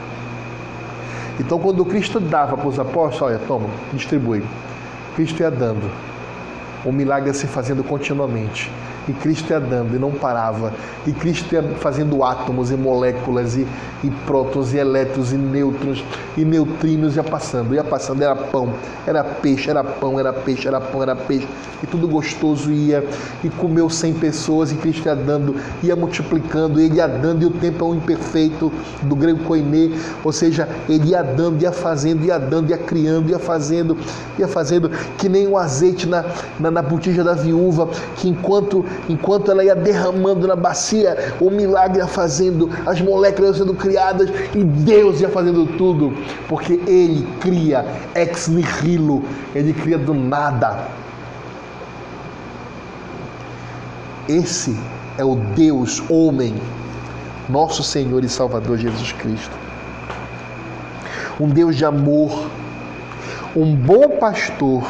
Então, 1.38 1.58
quando 1.58 1.84
Cristo 1.84 2.20
dava 2.20 2.56
para 2.56 2.68
os 2.68 2.78
apóstolos, 2.78 3.22
olha, 3.22 3.40
toma, 3.46 3.68
distribui. 3.92 4.42
Cristo 5.14 5.40
ia 5.40 5.50
dando 5.50 6.11
o 6.84 6.92
milagre 6.92 7.32
se 7.32 7.46
fazendo 7.46 7.84
continuamente. 7.84 8.70
E 9.08 9.12
Cristo 9.12 9.50
ia 9.50 9.58
dando 9.58 9.96
e 9.96 9.98
não 9.98 10.12
parava. 10.12 10.72
E 11.06 11.12
Cristo 11.12 11.52
ia 11.54 11.62
fazendo 11.80 12.22
átomos 12.22 12.70
e 12.70 12.74
moléculas 12.74 13.56
e, 13.56 13.66
e 14.04 14.10
prótons 14.26 14.72
e 14.72 14.78
elétrons 14.78 15.32
e 15.32 15.36
nêutrons 15.36 16.04
e 16.36 16.44
neutrinos 16.44 17.16
ia 17.16 17.24
passando. 17.24 17.74
Ia 17.74 17.82
passando, 17.82 18.22
era 18.22 18.36
pão, 18.36 18.72
era 19.06 19.24
peixe, 19.24 19.70
era 19.70 19.82
pão, 19.82 20.20
era 20.20 20.32
peixe, 20.32 20.68
era 20.68 20.80
pão, 20.80 21.02
era 21.02 21.16
peixe. 21.16 21.48
E 21.82 21.86
tudo 21.86 22.06
gostoso 22.06 22.70
ia. 22.70 23.04
E 23.42 23.50
comeu 23.50 23.90
100 23.90 24.14
pessoas 24.14 24.70
e 24.70 24.76
Cristo 24.76 25.06
ia 25.06 25.16
dando, 25.16 25.56
ia 25.82 25.96
multiplicando, 25.96 26.80
ele 26.80 26.96
ia 26.96 27.08
dando. 27.08 27.42
E 27.42 27.46
o 27.46 27.50
tempo 27.50 27.84
é 27.84 27.88
um 27.88 27.94
imperfeito 27.96 28.72
do 29.02 29.16
grego 29.16 29.44
koiné. 29.44 29.90
Ou 30.22 30.32
seja, 30.32 30.68
ele 30.88 31.10
ia 31.10 31.22
dando, 31.22 31.60
ia 31.60 31.72
fazendo, 31.72 32.24
ia 32.24 32.38
dando, 32.38 32.70
ia 32.70 32.78
criando, 32.78 33.30
ia 33.30 33.38
fazendo, 33.38 33.98
ia 34.38 34.46
fazendo. 34.46 34.90
Que 35.18 35.28
nem 35.28 35.48
o 35.48 35.58
azeite 35.58 36.06
na, 36.08 36.24
na, 36.60 36.70
na 36.70 36.82
botija 36.82 37.24
da 37.24 37.34
viúva, 37.34 37.88
que 38.16 38.28
enquanto 38.28 38.84
enquanto 39.08 39.50
ela 39.50 39.64
ia 39.64 39.74
derramando 39.74 40.46
na 40.46 40.56
bacia, 40.56 41.34
o 41.40 41.50
milagre 41.50 41.98
ia 41.98 42.06
fazendo, 42.06 42.70
as 42.86 43.00
moléculas 43.00 43.56
iam 43.56 43.66
sendo 43.66 43.74
criadas 43.74 44.30
e 44.54 44.62
Deus 44.62 45.20
ia 45.20 45.28
fazendo 45.28 45.66
tudo, 45.76 46.12
porque 46.48 46.80
Ele 46.86 47.26
cria 47.40 47.84
ex 48.14 48.48
nihilo, 48.48 49.22
Ele 49.54 49.72
cria 49.72 49.98
do 49.98 50.14
nada. 50.14 50.88
Esse 54.28 54.78
é 55.18 55.24
o 55.24 55.34
Deus 55.34 56.02
homem, 56.08 56.54
nosso 57.48 57.82
Senhor 57.82 58.24
e 58.24 58.28
Salvador 58.28 58.78
Jesus 58.78 59.12
Cristo. 59.12 59.56
Um 61.40 61.48
Deus 61.48 61.76
de 61.76 61.84
amor, 61.84 62.46
um 63.54 63.74
bom 63.74 64.16
pastor. 64.18 64.84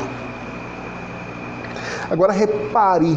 Agora 2.10 2.32
repare 2.32 3.16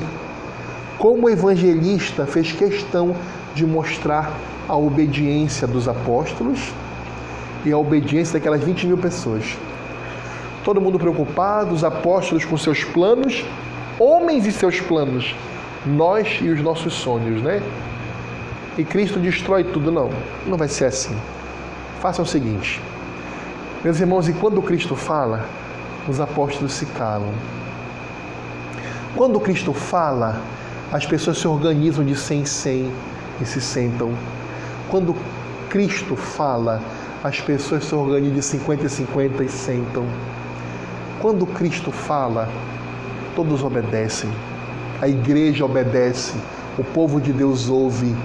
como 0.98 1.28
o 1.28 1.30
evangelista 1.30 2.26
fez 2.26 2.52
questão 2.52 3.16
de 3.54 3.66
mostrar 3.66 4.32
a 4.68 4.76
obediência 4.76 5.68
dos 5.68 5.88
apóstolos 5.88 6.74
e 7.66 7.72
a 7.72 7.78
obediência 7.78 8.34
daquelas 8.34 8.64
20 8.64 8.88
mil 8.88 8.98
pessoas. 8.98 9.58
Todo 10.64 10.82
mundo 10.82 10.98
preocupado, 10.98 11.74
os 11.74 11.84
apóstolos 11.84 12.44
com 12.46 12.58
seus 12.58 12.84
planos, 12.84 13.46
homens 14.00 14.46
e 14.46 14.52
seus 14.52 14.80
planos, 14.80 15.36
nós 15.86 16.40
e 16.42 16.50
os 16.50 16.62
nossos 16.62 16.94
sonhos, 16.94 17.42
né? 17.42 17.62
E 18.78 18.84
Cristo 18.84 19.20
destrói 19.20 19.64
tudo. 19.64 19.92
Não, 19.92 20.10
não 20.46 20.58
vai 20.58 20.68
ser 20.68 20.86
assim. 20.86 21.16
Faça 22.02 22.22
o 22.22 22.26
seguinte, 22.26 22.82
meus 23.84 24.00
irmãos, 24.00 24.28
e 24.28 24.34
quando 24.34 24.62
Cristo 24.62 24.96
fala, 24.96 25.46
os 26.08 26.20
apóstolos 26.20 26.74
se 26.74 26.86
calam. 26.88 27.32
Quando 29.16 29.40
Cristo 29.40 29.74
fala, 29.74 30.42
as 30.96 31.06
pessoas 31.06 31.38
se 31.40 31.46
organizam 31.46 32.06
de 32.06 32.16
100 32.16 32.40
em 32.40 32.46
100 32.46 32.92
e 33.42 33.46
se 33.46 33.60
sentam. 33.60 34.14
Quando 34.90 35.14
Cristo 35.70 36.16
fala, 36.16 36.82
as 37.22 37.42
pessoas 37.42 37.84
se 37.84 37.94
organizam 37.94 38.36
de 38.36 38.42
50 38.42 38.86
em 38.86 38.88
50 38.88 39.44
e 39.44 39.50
sentam. 39.50 40.06
Quando 41.20 41.46
Cristo 41.48 41.92
fala, 41.92 42.48
todos 43.36 43.62
obedecem. 43.62 44.30
A 45.02 45.10
igreja 45.10 45.66
obedece, 45.66 46.34
o 46.78 46.84
povo 46.86 47.20
de 47.20 47.34
Deus 47.34 47.68
ouve. 47.68 48.16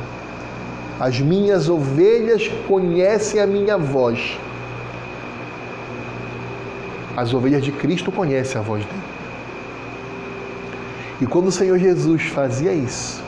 As 1.00 1.18
minhas 1.18 1.68
ovelhas 1.68 2.46
conhecem 2.68 3.40
a 3.40 3.48
minha 3.48 3.76
voz. 3.76 4.38
As 7.16 7.34
ovelhas 7.34 7.64
de 7.64 7.72
Cristo 7.72 8.12
conhecem 8.12 8.60
a 8.60 8.62
voz 8.62 8.84
dele. 8.84 9.19
E 11.20 11.26
quando 11.26 11.48
o 11.48 11.52
Senhor 11.52 11.78
Jesus 11.78 12.22
fazia 12.22 12.72
isso, 12.72 13.22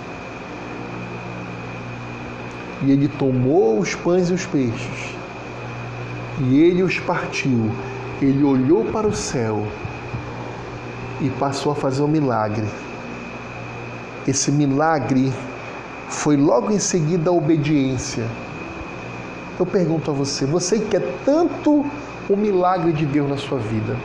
e 2.82 2.90
ele 2.90 3.06
tomou 3.06 3.78
os 3.78 3.94
pães 3.94 4.31
e 4.31 4.32
os 4.32 4.47
peixes, 4.47 5.14
e 6.40 6.59
ele 6.59 6.82
os 6.82 6.98
partiu, 6.98 7.70
ele 8.20 8.43
olhou 8.43 8.85
para 8.86 9.06
o 9.06 9.14
céu 9.14 9.66
e 11.20 11.28
passou 11.31 11.73
a 11.73 11.74
fazer 11.74 12.02
um 12.02 12.09
milagre. 12.09 12.66
Esse 14.27 14.51
milagre 14.51 15.32
foi 16.09 16.36
logo 16.36 16.70
em 16.70 16.78
seguida 16.78 17.31
a 17.31 17.32
obediência. 17.32 18.27
Eu 19.59 19.66
pergunto 19.66 20.10
a 20.10 20.14
você, 20.14 20.47
você 20.47 20.78
quer 20.78 21.02
tanto 21.24 21.85
o 22.28 22.36
milagre 22.36 22.93
de 22.93 23.05
Deus 23.05 23.28
na 23.28 23.36
sua 23.36 23.59
vida? 23.59 23.97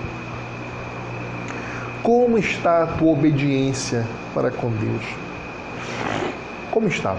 Como 2.08 2.38
está 2.38 2.84
a 2.84 2.88
tua 2.88 3.12
obediência 3.12 4.08
para 4.34 4.50
com 4.50 4.72
Deus? 4.72 5.04
Como 6.72 6.88
está? 6.88 7.18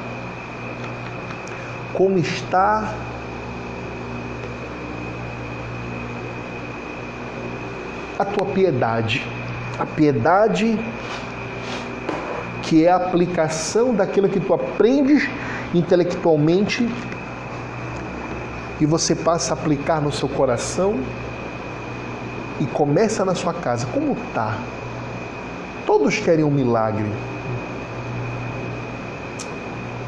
Como 1.93 2.17
está 2.17 2.95
a 8.19 8.25
tua 8.25 8.47
piedade? 8.47 9.27
A 9.79 9.85
piedade 9.85 10.79
que 12.63 12.87
é 12.87 12.91
a 12.91 12.97
aplicação 12.97 13.95
daquilo 13.95 14.31
que 14.31 14.41
tu 14.41 14.55
aprendes 14.55 15.29
intelectualmente 15.75 16.89
e 18.81 18.87
você 18.87 19.15
passa 19.15 19.53
a 19.53 19.55
aplicar 19.55 20.01
no 20.01 20.11
seu 20.11 20.31
coração 20.31 20.99
e 22.61 22.67
começa 22.67 23.25
na 23.25 23.35
sua 23.35 23.55
casa. 23.55 23.87
Como 23.87 24.13
está? 24.13 24.59
Todos 25.87 26.19
querem 26.19 26.45
um 26.45 26.51
milagre. 26.51 27.11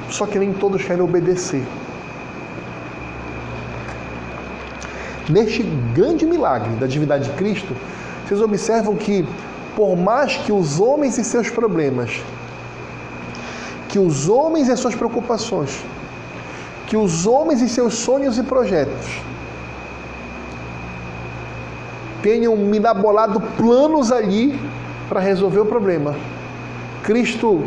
Só 0.09 0.27
que 0.27 0.39
nem 0.39 0.53
todos 0.53 0.85
querem 0.85 1.03
obedecer. 1.03 1.65
Neste 5.29 5.63
grande 5.95 6.27
milagre 6.27 6.71
da 6.75 6.87
divindade 6.87 7.25
de 7.25 7.37
Cristo, 7.37 7.75
vocês 8.27 8.41
observam 8.41 8.97
que, 8.97 9.25
por 9.77 9.97
mais 9.97 10.37
que 10.37 10.51
os 10.51 10.81
homens 10.81 11.19
e 11.19 11.25
seus 11.25 11.49
problemas, 11.49 12.21
que 13.89 13.99
os 13.99 14.29
homens 14.29 14.69
e 14.69 14.77
suas 14.77 14.95
preocupações, 14.95 15.85
que 16.89 16.97
os 16.97 17.27
homens 17.27 17.61
e 17.61 17.69
seus 17.69 17.95
sonhos 17.95 18.39
e 18.39 18.43
projetos 18.43 19.21
tenham 22.23 22.57
minabolado 22.57 23.41
planos 23.57 24.13
ali 24.13 24.59
para 25.09 25.21
resolver 25.21 25.61
o 25.61 25.67
problema. 25.67 26.15
Cristo 27.03 27.65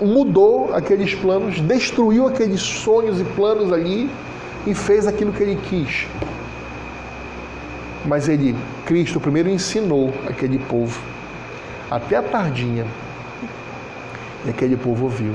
mudou 0.00 0.74
aqueles 0.74 1.14
planos, 1.14 1.60
destruiu 1.60 2.26
aqueles 2.26 2.60
sonhos 2.60 3.20
e 3.20 3.24
planos 3.24 3.72
ali 3.72 4.10
e 4.66 4.74
fez 4.74 5.06
aquilo 5.06 5.32
que 5.32 5.42
ele 5.42 5.58
quis. 5.68 6.06
Mas 8.04 8.28
ele, 8.28 8.56
Cristo, 8.86 9.20
primeiro 9.20 9.48
ensinou 9.48 10.12
aquele 10.26 10.58
povo 10.58 11.00
até 11.90 12.16
a 12.16 12.22
tardinha. 12.22 12.86
E 14.46 14.50
aquele 14.50 14.76
povo 14.76 15.04
ouviu. 15.04 15.34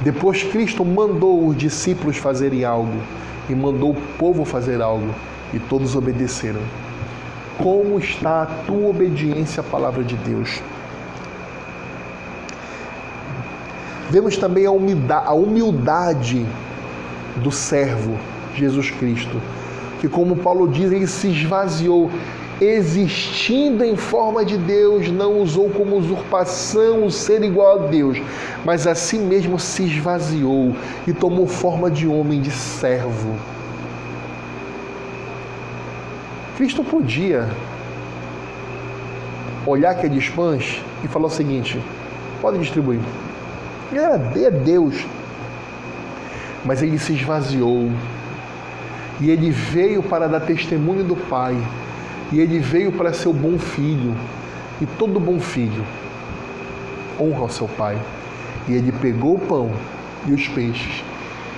Depois 0.00 0.42
Cristo 0.42 0.84
mandou 0.84 1.46
os 1.46 1.56
discípulos 1.56 2.16
fazerem 2.16 2.64
algo 2.64 3.00
e 3.48 3.54
mandou 3.54 3.90
o 3.90 4.00
povo 4.18 4.44
fazer 4.44 4.80
algo 4.80 5.14
e 5.52 5.58
todos 5.58 5.96
obedeceram. 5.96 6.60
Como 7.58 7.98
está 7.98 8.42
a 8.42 8.46
tua 8.46 8.88
obediência 8.88 9.60
à 9.60 9.64
palavra 9.64 10.02
de 10.02 10.16
Deus? 10.16 10.62
Vemos 14.10 14.36
também 14.36 14.66
a 14.66 14.70
humildade, 14.70 15.28
a 15.28 15.34
humildade 15.34 16.46
do 17.36 17.52
servo 17.52 18.18
Jesus 18.56 18.90
Cristo, 18.90 19.40
que, 20.00 20.08
como 20.08 20.36
Paulo 20.36 20.66
diz, 20.66 20.90
ele 20.90 21.06
se 21.06 21.28
esvaziou, 21.28 22.10
existindo 22.60 23.84
em 23.84 23.96
forma 23.96 24.44
de 24.44 24.58
Deus, 24.58 25.08
não 25.10 25.40
usou 25.40 25.70
como 25.70 25.96
usurpação 25.96 27.04
o 27.04 27.10
ser 27.10 27.42
igual 27.44 27.84
a 27.84 27.86
Deus, 27.86 28.20
mas 28.64 28.86
a 28.86 28.94
si 28.94 29.16
mesmo 29.16 29.58
se 29.58 29.84
esvaziou 29.84 30.74
e 31.06 31.12
tomou 31.12 31.46
forma 31.46 31.90
de 31.90 32.06
homem, 32.06 32.40
de 32.40 32.50
servo. 32.50 33.36
Cristo 36.60 36.84
podia 36.84 37.48
olhar 39.66 39.92
aqueles 39.92 40.28
pães 40.28 40.84
e 41.02 41.08
falar 41.08 41.28
o 41.28 41.30
seguinte: 41.30 41.80
pode 42.38 42.58
distribuir. 42.58 43.00
Ele 43.90 43.98
era 43.98 44.50
Deus. 44.50 45.06
Mas 46.62 46.82
ele 46.82 46.98
se 46.98 47.14
esvaziou. 47.14 47.90
E 49.22 49.30
ele 49.30 49.50
veio 49.50 50.02
para 50.02 50.28
dar 50.28 50.40
testemunho 50.40 51.02
do 51.02 51.16
Pai. 51.16 51.56
E 52.30 52.38
ele 52.38 52.58
veio 52.58 52.92
para 52.92 53.14
ser 53.14 53.30
o 53.30 53.32
bom 53.32 53.58
filho. 53.58 54.14
E 54.82 54.86
todo 54.98 55.18
bom 55.18 55.40
filho 55.40 55.82
honra 57.18 57.44
o 57.44 57.48
seu 57.48 57.68
pai. 57.68 57.98
E 58.68 58.74
ele 58.74 58.92
pegou 58.92 59.36
o 59.36 59.38
pão 59.38 59.70
e 60.26 60.34
os 60.34 60.46
peixes 60.48 61.02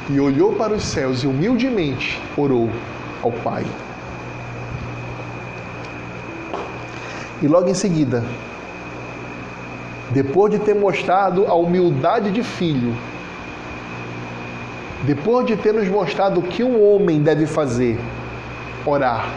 e 0.09 0.21
olhou 0.21 0.53
para 0.53 0.75
os 0.75 0.85
céus 0.85 1.25
e 1.25 1.27
humildemente 1.27 2.21
orou 2.37 2.71
ao 3.21 3.33
Pai. 3.33 3.65
E 7.43 7.49
logo 7.49 7.69
em 7.69 7.75
seguida, 7.75 8.23
depois 10.13 10.53
de 10.53 10.61
ter 10.61 10.77
mostrado 10.77 11.45
a 11.47 11.55
humildade 11.55 12.31
de 12.31 12.41
filho, 12.41 12.95
depois 15.03 15.45
de 15.45 15.57
ter 15.57 15.75
nos 15.75 15.89
mostrado 15.89 16.39
o 16.39 16.43
que 16.45 16.63
um 16.63 16.95
homem 16.95 17.21
deve 17.21 17.47
fazer, 17.47 17.99
orar 18.87 19.29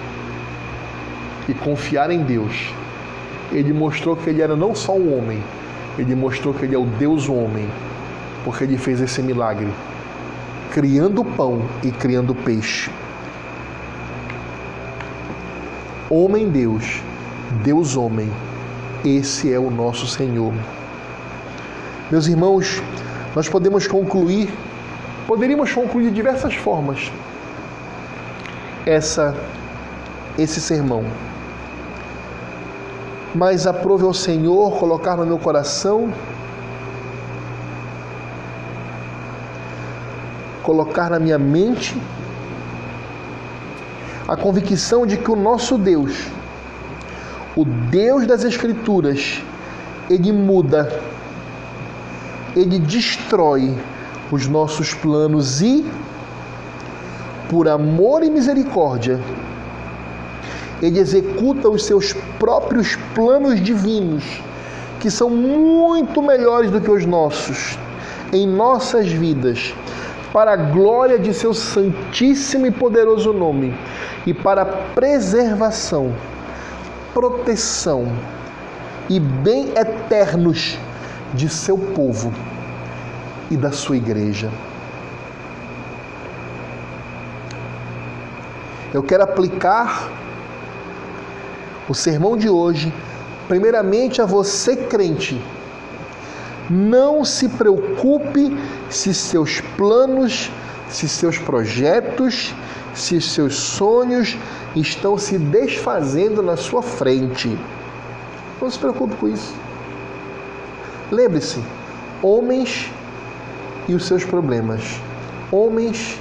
e 1.49 1.53
confiar 1.55 2.11
em 2.11 2.19
Deus, 2.19 2.71
ele 3.51 3.73
mostrou 3.73 4.15
que 4.15 4.29
ele 4.29 4.41
era 4.41 4.55
não 4.55 4.75
só 4.75 4.93
um 4.93 5.17
homem, 5.17 5.41
ele 5.97 6.13
mostrou 6.13 6.53
que 6.53 6.65
ele 6.65 6.75
é 6.75 6.77
o 6.77 6.85
Deus 6.85 7.27
homem, 7.27 7.67
porque 8.43 8.65
ele 8.65 8.77
fez 8.77 9.01
esse 9.01 9.23
milagre, 9.23 9.73
criando 10.71 11.25
pão 11.25 11.63
e 11.83 11.89
criando 11.89 12.35
peixe. 12.35 12.91
Homem 16.07 16.49
Deus 16.49 17.01
Deus 17.63 17.95
homem. 17.95 18.31
Esse 19.03 19.51
é 19.53 19.59
o 19.59 19.69
nosso 19.69 20.07
Senhor. 20.07 20.53
Meus 22.11 22.27
irmãos, 22.27 22.81
nós 23.35 23.47
podemos 23.49 23.87
concluir, 23.87 24.53
poderíamos 25.27 25.71
concluir 25.71 26.09
de 26.09 26.15
diversas 26.15 26.55
formas 26.55 27.11
essa 28.85 29.35
esse 30.37 30.59
sermão. 30.59 31.03
Mas 33.33 33.65
aprove 33.65 34.03
ao 34.03 34.13
Senhor 34.13 34.77
colocar 34.77 35.15
no 35.15 35.25
meu 35.25 35.37
coração 35.37 36.11
colocar 40.65 41.11
na 41.11 41.19
minha 41.19 41.37
mente 41.37 41.95
a 44.27 44.35
convicção 44.35 45.05
de 45.05 45.15
que 45.15 45.29
o 45.29 45.35
nosso 45.35 45.77
Deus 45.77 46.27
o 47.55 47.63
Deus 47.63 48.27
das 48.27 48.43
Escrituras, 48.43 49.41
ele 50.09 50.33
muda, 50.33 51.01
ele 52.53 52.79
destrói 52.79 53.73
os 54.29 54.45
nossos 54.45 54.93
planos 54.93 55.61
e, 55.61 55.85
por 57.49 57.69
amor 57.69 58.23
e 58.23 58.29
misericórdia, 58.29 59.21
ele 60.81 60.99
executa 60.99 61.69
os 61.69 61.85
seus 61.85 62.11
próprios 62.37 62.97
planos 63.13 63.63
divinos, 63.63 64.25
que 64.99 65.09
são 65.09 65.29
muito 65.29 66.21
melhores 66.21 66.69
do 66.69 66.81
que 66.81 66.91
os 66.91 67.05
nossos, 67.05 67.79
em 68.33 68.45
nossas 68.45 69.07
vidas, 69.07 69.73
para 70.33 70.51
a 70.51 70.57
glória 70.57 71.17
de 71.17 71.33
seu 71.33 71.53
santíssimo 71.53 72.65
e 72.65 72.71
poderoso 72.71 73.31
nome 73.31 73.73
e 74.27 74.33
para 74.33 74.63
a 74.63 74.65
preservação 74.65 76.13
proteção 77.15 78.11
e 79.09 79.21
bem 79.21 79.69
eternos 79.69 80.77
de 81.33 81.47
seu 81.47 81.77
povo 81.77 82.33
e 83.49 83.55
da 83.55 83.71
sua 83.71 83.95
igreja. 83.95 84.51
Eu 88.93 89.01
quero 89.01 89.23
aplicar 89.23 90.11
o 91.87 91.93
sermão 91.93 92.35
de 92.35 92.49
hoje, 92.49 92.93
primeiramente 93.47 94.21
a 94.21 94.25
você 94.25 94.75
crente. 94.75 95.41
Não 96.69 97.23
se 97.23 97.47
preocupe 97.47 98.57
se 98.89 99.13
seus 99.13 99.61
planos, 99.77 100.51
se 100.89 101.07
seus 101.07 101.37
projetos, 101.37 102.53
se 102.93 103.19
seus 103.19 103.55
sonhos 103.55 104.37
estão 104.75 105.17
se 105.17 105.37
desfazendo 105.37 106.41
na 106.41 106.55
sua 106.55 106.81
frente. 106.81 107.57
Não 108.61 108.69
se 108.69 108.79
preocupe 108.79 109.15
com 109.15 109.27
isso. 109.27 109.53
Lembre-se, 111.11 111.61
homens 112.21 112.91
e 113.87 113.93
os 113.93 114.05
seus 114.05 114.23
problemas, 114.23 114.99
homens 115.51 116.19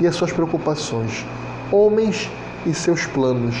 e 0.00 0.06
as 0.06 0.14
suas 0.14 0.32
preocupações, 0.32 1.26
homens 1.70 2.30
e 2.64 2.72
seus 2.72 3.06
planos, 3.06 3.54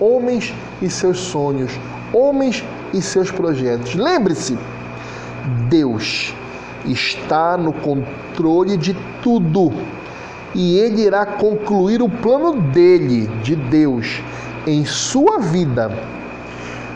homens 0.00 0.52
e 0.80 0.90
seus 0.90 1.18
sonhos, 1.18 1.72
homens 2.12 2.64
e 2.92 3.00
seus 3.00 3.30
projetos. 3.30 3.94
Lembre-se, 3.94 4.58
Deus 5.68 6.34
está 6.84 7.56
no 7.56 7.72
controle 7.72 8.76
de 8.76 8.96
tudo 9.22 9.72
e 10.54 10.78
ele 10.78 11.02
irá 11.02 11.24
concluir 11.24 12.02
o 12.02 12.08
plano 12.08 12.60
dele, 12.60 13.26
de 13.42 13.56
Deus, 13.56 14.22
em 14.66 14.84
sua 14.84 15.38
vida. 15.38 15.90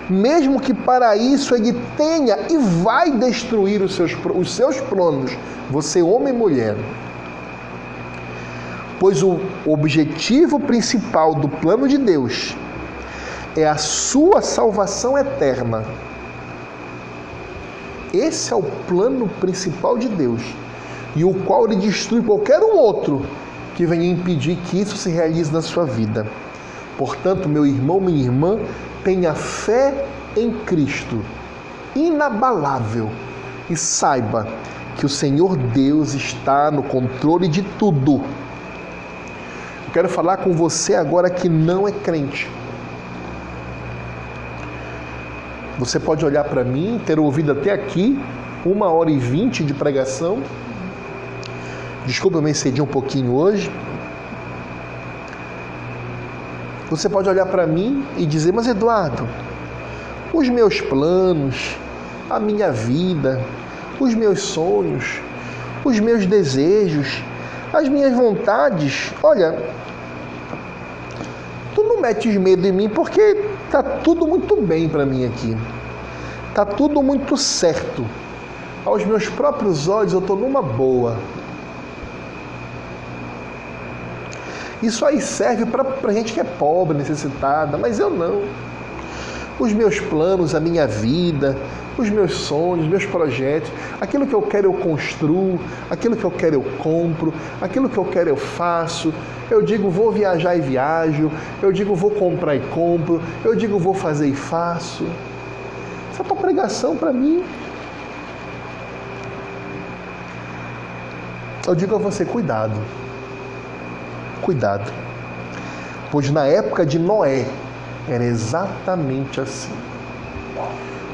Mesmo 0.09 0.61
que 0.61 0.73
para 0.73 1.17
isso 1.17 1.55
ele 1.55 1.75
tenha 1.97 2.39
e 2.51 2.59
vai 2.83 3.11
destruir 3.11 3.83
os 3.83 3.95
seus, 3.95 4.17
os 4.35 4.55
seus 4.55 4.81
planos, 4.81 5.37
você, 5.71 6.03
homem 6.03 6.33
e 6.33 6.37
mulher. 6.37 6.77
Pois 9.01 9.23
o 9.23 9.41
objetivo 9.67 10.61
principal 10.61 11.35
do 11.35 11.49
plano 11.49 11.89
de 11.89 11.99
Deus 11.99 12.57
é 13.57 13.67
a 13.67 13.77
sua 13.77 14.43
salvação 14.43 15.19
eterna. 15.19 15.83
Esse 18.13 18.53
é 18.53 18.57
o 18.57 18.63
plano 18.63 19.29
principal 19.41 19.99
de 19.99 20.09
Deus 20.09 20.43
e 21.17 21.25
o 21.25 21.35
qual 21.45 21.65
ele 21.65 21.77
destrui 21.77 22.23
qualquer 22.23 22.61
um 22.61 22.77
outro 22.77 23.27
que 23.75 23.85
venha 23.85 24.09
impedir 24.09 24.57
que 24.67 24.81
isso 24.81 24.97
se 24.97 25.11
realize 25.11 25.53
na 25.53 25.63
sua 25.63 25.85
vida. 25.85 26.27
Portanto, 26.97 27.49
meu 27.49 27.67
irmão, 27.67 28.01
minha 28.01 28.23
irmã, 28.23 28.59
tenha 29.03 29.35
fé 29.35 30.07
em 30.37 30.51
Cristo, 30.51 31.21
inabalável, 31.95 33.11
e 33.69 33.77
saiba 33.77 34.47
que 34.97 35.05
o 35.05 35.09
Senhor 35.09 35.57
Deus 35.57 36.15
está 36.15 36.71
no 36.71 36.83
controle 36.83 37.49
de 37.49 37.63
tudo. 37.63 38.23
Eu 39.87 39.93
quero 39.93 40.09
falar 40.09 40.39
com 40.39 40.53
você 40.53 40.95
agora 40.95 41.29
que 41.29 41.49
não 41.49 41.89
é 41.89 41.93
crente. 41.93 42.51
Você 45.79 46.01
pode 46.01 46.25
olhar 46.25 46.45
para 46.45 46.65
mim, 46.65 47.01
ter 47.05 47.19
ouvido 47.19 47.53
até 47.53 47.71
aqui 47.71 48.19
uma 48.65 48.91
hora 48.91 49.11
e 49.11 49.19
vinte 49.19 49.63
de 49.63 49.75
pregação. 49.75 50.43
Desculpa, 52.07 52.39
eu 52.39 52.43
me 52.43 52.53
excedi 52.53 52.81
um 52.81 52.87
pouquinho 52.87 53.35
hoje. 53.35 53.69
Você 56.89 57.09
pode 57.09 57.29
olhar 57.29 57.47
para 57.47 57.67
mim 57.67 58.07
e 58.17 58.25
dizer, 58.25 58.53
mas 58.53 58.69
Eduardo, 58.69 59.29
os 60.33 60.49
meus 60.49 60.81
planos, 60.81 61.77
a 62.31 62.39
minha 62.39 62.71
vida, 62.71 63.43
os 63.99 64.15
meus 64.15 64.41
sonhos, 64.41 65.21
os 65.85 65.99
meus 65.99 66.25
desejos, 66.27 67.21
as 67.73 67.89
minhas 67.89 68.15
vontades. 68.15 69.13
Olha, 69.21 69.59
tu 71.75 71.83
não 71.83 72.01
metes 72.01 72.37
medo 72.37 72.69
em 72.69 72.73
mim 72.73 72.89
porque 72.89 73.49
tá 73.69 73.83
tudo 73.83 74.29
muito 74.29 74.55
bem 74.63 74.89
para 74.89 75.05
mim 75.05 75.27
aqui. 75.27 75.57
Tá 76.55 76.65
tudo 76.65 77.03
muito 77.03 77.37
certo. 77.37 78.07
Aos 78.85 79.05
meus 79.05 79.29
próprios 79.29 79.89
olhos 79.89 80.13
eu 80.13 80.21
tô 80.21 80.37
numa 80.37 80.63
boa. 80.63 81.17
Isso 84.83 85.05
aí 85.07 85.21
serve 85.21 85.65
para 85.67 86.13
gente 86.13 86.33
que 86.33 86.41
é 86.41 86.45
pobre, 86.45 86.97
necessitada, 86.97 87.79
mas 87.79 87.99
eu 87.99 88.11
não. 88.11 88.43
Os 89.59 89.73
meus 89.73 89.99
planos, 89.99 90.55
a 90.55 90.61
minha 90.61 90.87
vida, 90.87 91.57
os 91.97 92.11
meus 92.11 92.35
sonhos, 92.35 92.87
meus 92.87 93.07
projetos, 93.07 93.71
aquilo 93.99 94.27
que 94.27 94.35
eu 94.35 94.43
quero 94.43 94.69
eu 94.69 94.75
construo, 94.75 95.59
aquilo 95.89 96.15
que 96.15 96.25
eu 96.25 96.31
quero 96.31 96.57
eu 96.57 96.63
compro, 96.79 97.33
aquilo 97.61 97.89
que 97.89 97.97
eu 97.97 98.05
quero 98.05 98.29
eu 98.29 98.37
faço. 98.37 99.15
Eu 99.51 99.63
digo 99.63 99.89
vou 99.89 100.13
viajar 100.13 100.57
e 100.57 100.61
viajo, 100.61 101.31
eu 101.63 101.73
digo 101.73 101.95
vou 101.95 102.11
comprar 102.11 102.55
e 102.55 102.61
compro, 102.61 103.23
eu 103.45 103.55
digo 103.57 103.79
vou 103.79 103.95
fazer 103.95 104.29
e 104.29 104.35
faço. 104.35 105.07
Essa 106.13 106.23
é 106.23 106.27
tua 106.27 106.37
pregação 106.37 106.97
para 106.97 107.13
mim. 107.13 107.43
Eu 111.67 111.75
digo 111.75 111.95
a 111.95 111.99
você, 111.99 112.25
cuidado. 112.25 113.06
Cuidado. 114.43 114.93
Pois 116.11 116.31
na 116.31 116.47
época 116.47 116.87
de 116.87 116.99
Noé 116.99 117.47
era 118.09 118.25
exatamente 118.25 119.41
assim. 119.41 119.73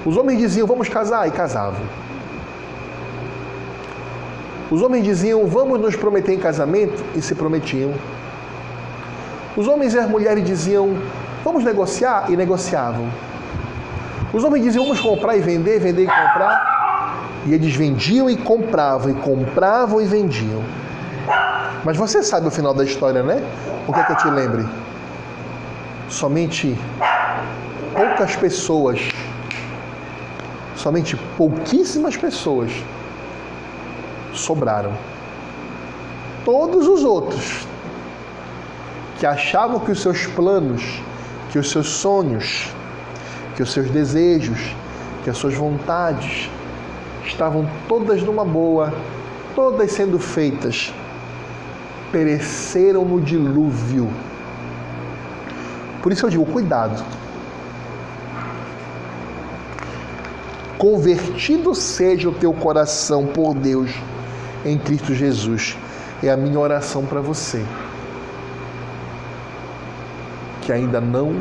Os 0.05 0.17
homens 0.17 0.39
diziam, 0.39 0.67
vamos 0.67 0.89
casar, 0.89 1.29
e 1.29 1.31
casavam. 1.31 1.81
Os 4.71 4.83
homens 4.83 5.05
diziam, 5.05 5.47
vamos 5.47 5.81
nos 5.81 5.95
prometer 5.95 6.35
em 6.35 6.39
casamento, 6.39 7.05
e 7.15 7.23
se 7.23 7.35
prometiam. 7.35 7.93
Os 9.57 9.69
homens 9.69 9.95
e 9.95 9.99
as 9.99 10.09
mulheres 10.09 10.45
diziam, 10.45 10.97
vamos 11.45 11.63
negociar, 11.63 12.31
e 12.31 12.37
negociavam. 12.37 13.07
Os 14.33 14.43
homens 14.43 14.65
diziam, 14.65 14.85
vamos 14.85 15.01
comprar 15.01 15.37
e 15.37 15.41
vender, 15.41 15.79
vender 15.79 16.05
e 16.05 16.07
comprar. 16.07 16.73
E 17.47 17.53
eles 17.55 17.75
vendiam 17.75 18.31
e 18.31 18.37
compravam, 18.37 19.11
e 19.11 19.15
compravam 19.15 20.01
e 20.01 20.07
vendiam. 20.07 20.63
Mas 21.85 21.97
você 21.97 22.23
sabe 22.23 22.47
o 22.47 22.51
final 22.51 22.73
da 22.73 22.85
história, 22.85 23.23
né? 23.23 23.43
O 23.89 23.93
que 23.93 24.01
é 24.01 24.05
que 24.05 24.13
eu 24.13 24.17
te 24.17 24.29
lembre? 24.29 24.67
Somente 26.09 26.79
poucas 27.95 28.37
pessoas 28.37 29.01
somente 30.83 31.17
pouquíssimas 31.37 32.17
pessoas 32.17 32.73
sobraram. 34.33 34.93
Todos 36.45 36.89
os 36.89 37.05
outros 37.05 37.67
que 39.19 39.27
achavam 39.27 39.79
que 39.79 39.93
os 39.93 40.03
seus 40.03 40.27
planos, 40.27 41.01
que 41.51 41.59
os 41.59 41.71
seus 41.71 41.89
sonhos, 41.89 42.69
que 43.55 43.63
os 43.63 43.71
seus 43.71 43.89
desejos, 43.91 44.75
que 45.23 45.31
as 45.31 45.37
suas 45.37 45.55
vontades 45.55 46.51
estavam 47.25 47.69
todas 47.87 48.21
numa 48.23 48.45
boa, 48.45 48.93
todas 49.55 49.93
sendo 49.93 50.19
feitas, 50.19 50.93
pereceram 52.13 53.05
no 53.05 53.21
dilúvio. 53.21 54.09
Por 56.03 56.13
isso 56.13 56.27
eu 56.27 56.31
digo, 56.31 56.47
cuidado 56.47 57.03
convertido 60.83 61.77
seja 61.77 62.29
o 62.29 62.33
teu 62.33 62.53
coração 62.53 63.25
por 63.25 63.55
Deus 63.55 63.89
em 64.65 64.77
Cristo 64.77 65.15
Jesus. 65.15 65.79
É 66.21 66.29
a 66.29 66.37
minha 66.37 66.59
oração 66.59 67.07
para 67.07 67.21
você 67.21 67.65
que 70.61 70.73
ainda 70.73 71.01
não 71.01 71.37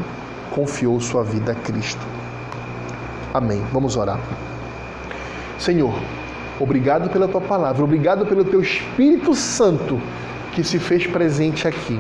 confiou 0.52 1.02
sua 1.02 1.24
vida 1.24 1.54
a 1.54 1.56
Cristo. 1.56 2.06
Amém. 3.34 3.64
Vamos 3.74 3.98
orar. 3.98 4.20
Senhor, 5.58 5.96
obrigado 6.60 7.10
pela 7.10 7.28
tua 7.28 7.42
palavra, 7.42 7.84
obrigado 7.84 8.28
pelo 8.28 8.46
teu 8.46 8.62
Espírito 8.62 9.34
Santo 9.34 10.00
que 10.54 10.64
se 10.64 10.80
fez 10.80 11.08
presente 11.08 11.68
aqui. 11.68 12.00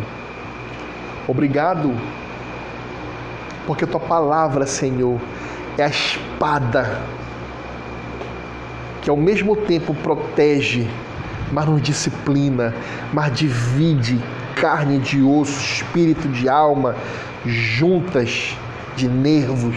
Obrigado 1.28 1.96
porque 3.66 3.86
tua 3.86 4.00
palavra, 4.00 4.66
Senhor, 4.66 5.20
é 5.78 5.84
a 5.84 5.88
espada 5.88 7.02
que 9.02 9.10
ao 9.10 9.18
mesmo 9.18 9.56
tempo 9.56 9.94
protege, 9.96 10.88
mas 11.52 11.66
nos 11.66 11.82
disciplina, 11.82 12.74
mas 13.12 13.34
divide 13.34 14.20
carne 14.56 15.00
de 15.00 15.22
osso, 15.24 15.60
espírito 15.60 16.28
de 16.28 16.48
alma, 16.48 16.96
juntas 17.46 18.56
de 18.96 19.08
nervos. 19.08 19.76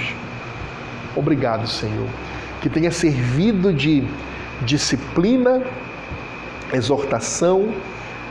Obrigado, 1.17 1.67
Senhor, 1.67 2.09
que 2.61 2.69
tenha 2.69 2.91
servido 2.91 3.73
de 3.73 4.07
disciplina, 4.63 5.63
exortação, 6.73 7.73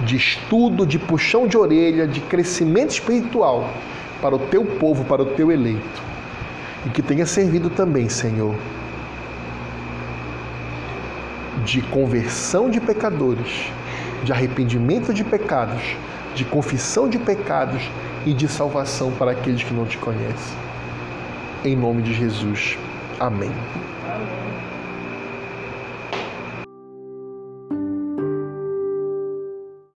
de 0.02 0.16
estudo, 0.16 0.86
de 0.86 0.98
puxão 1.00 1.48
de 1.48 1.58
orelha, 1.58 2.08
de 2.08 2.20
crescimento 2.22 2.92
espiritual 2.92 3.70
para 4.22 4.36
o 4.36 4.40
teu 4.40 4.66
povo, 4.66 5.04
para 5.06 5.22
o 5.22 5.26
teu 5.26 5.52
eleito. 5.52 6.02
E 6.86 6.90
que 6.90 7.02
tenha 7.02 7.26
servido 7.26 7.70
também, 7.70 8.10
Senhor, 8.10 8.56
de 11.64 11.82
conversão 11.82 12.70
de 12.70 12.82
pecadores, 12.82 13.72
de 14.24 14.32
arrependimento 14.32 15.14
de 15.14 15.24
pecados, 15.24 15.96
de 16.36 16.44
confissão 16.44 17.08
de 17.08 17.18
pecados 17.18 17.90
e 18.26 18.34
de 18.34 18.48
salvação 18.48 19.12
para 19.12 19.32
aqueles 19.32 19.64
que 19.64 19.74
não 19.74 19.86
te 19.86 19.98
conhecem. 19.98 20.58
Em 21.64 21.76
nome 21.76 22.02
de 22.02 22.14
Jesus. 22.14 22.78
Amém. 23.20 23.52
Amém. 24.06 24.43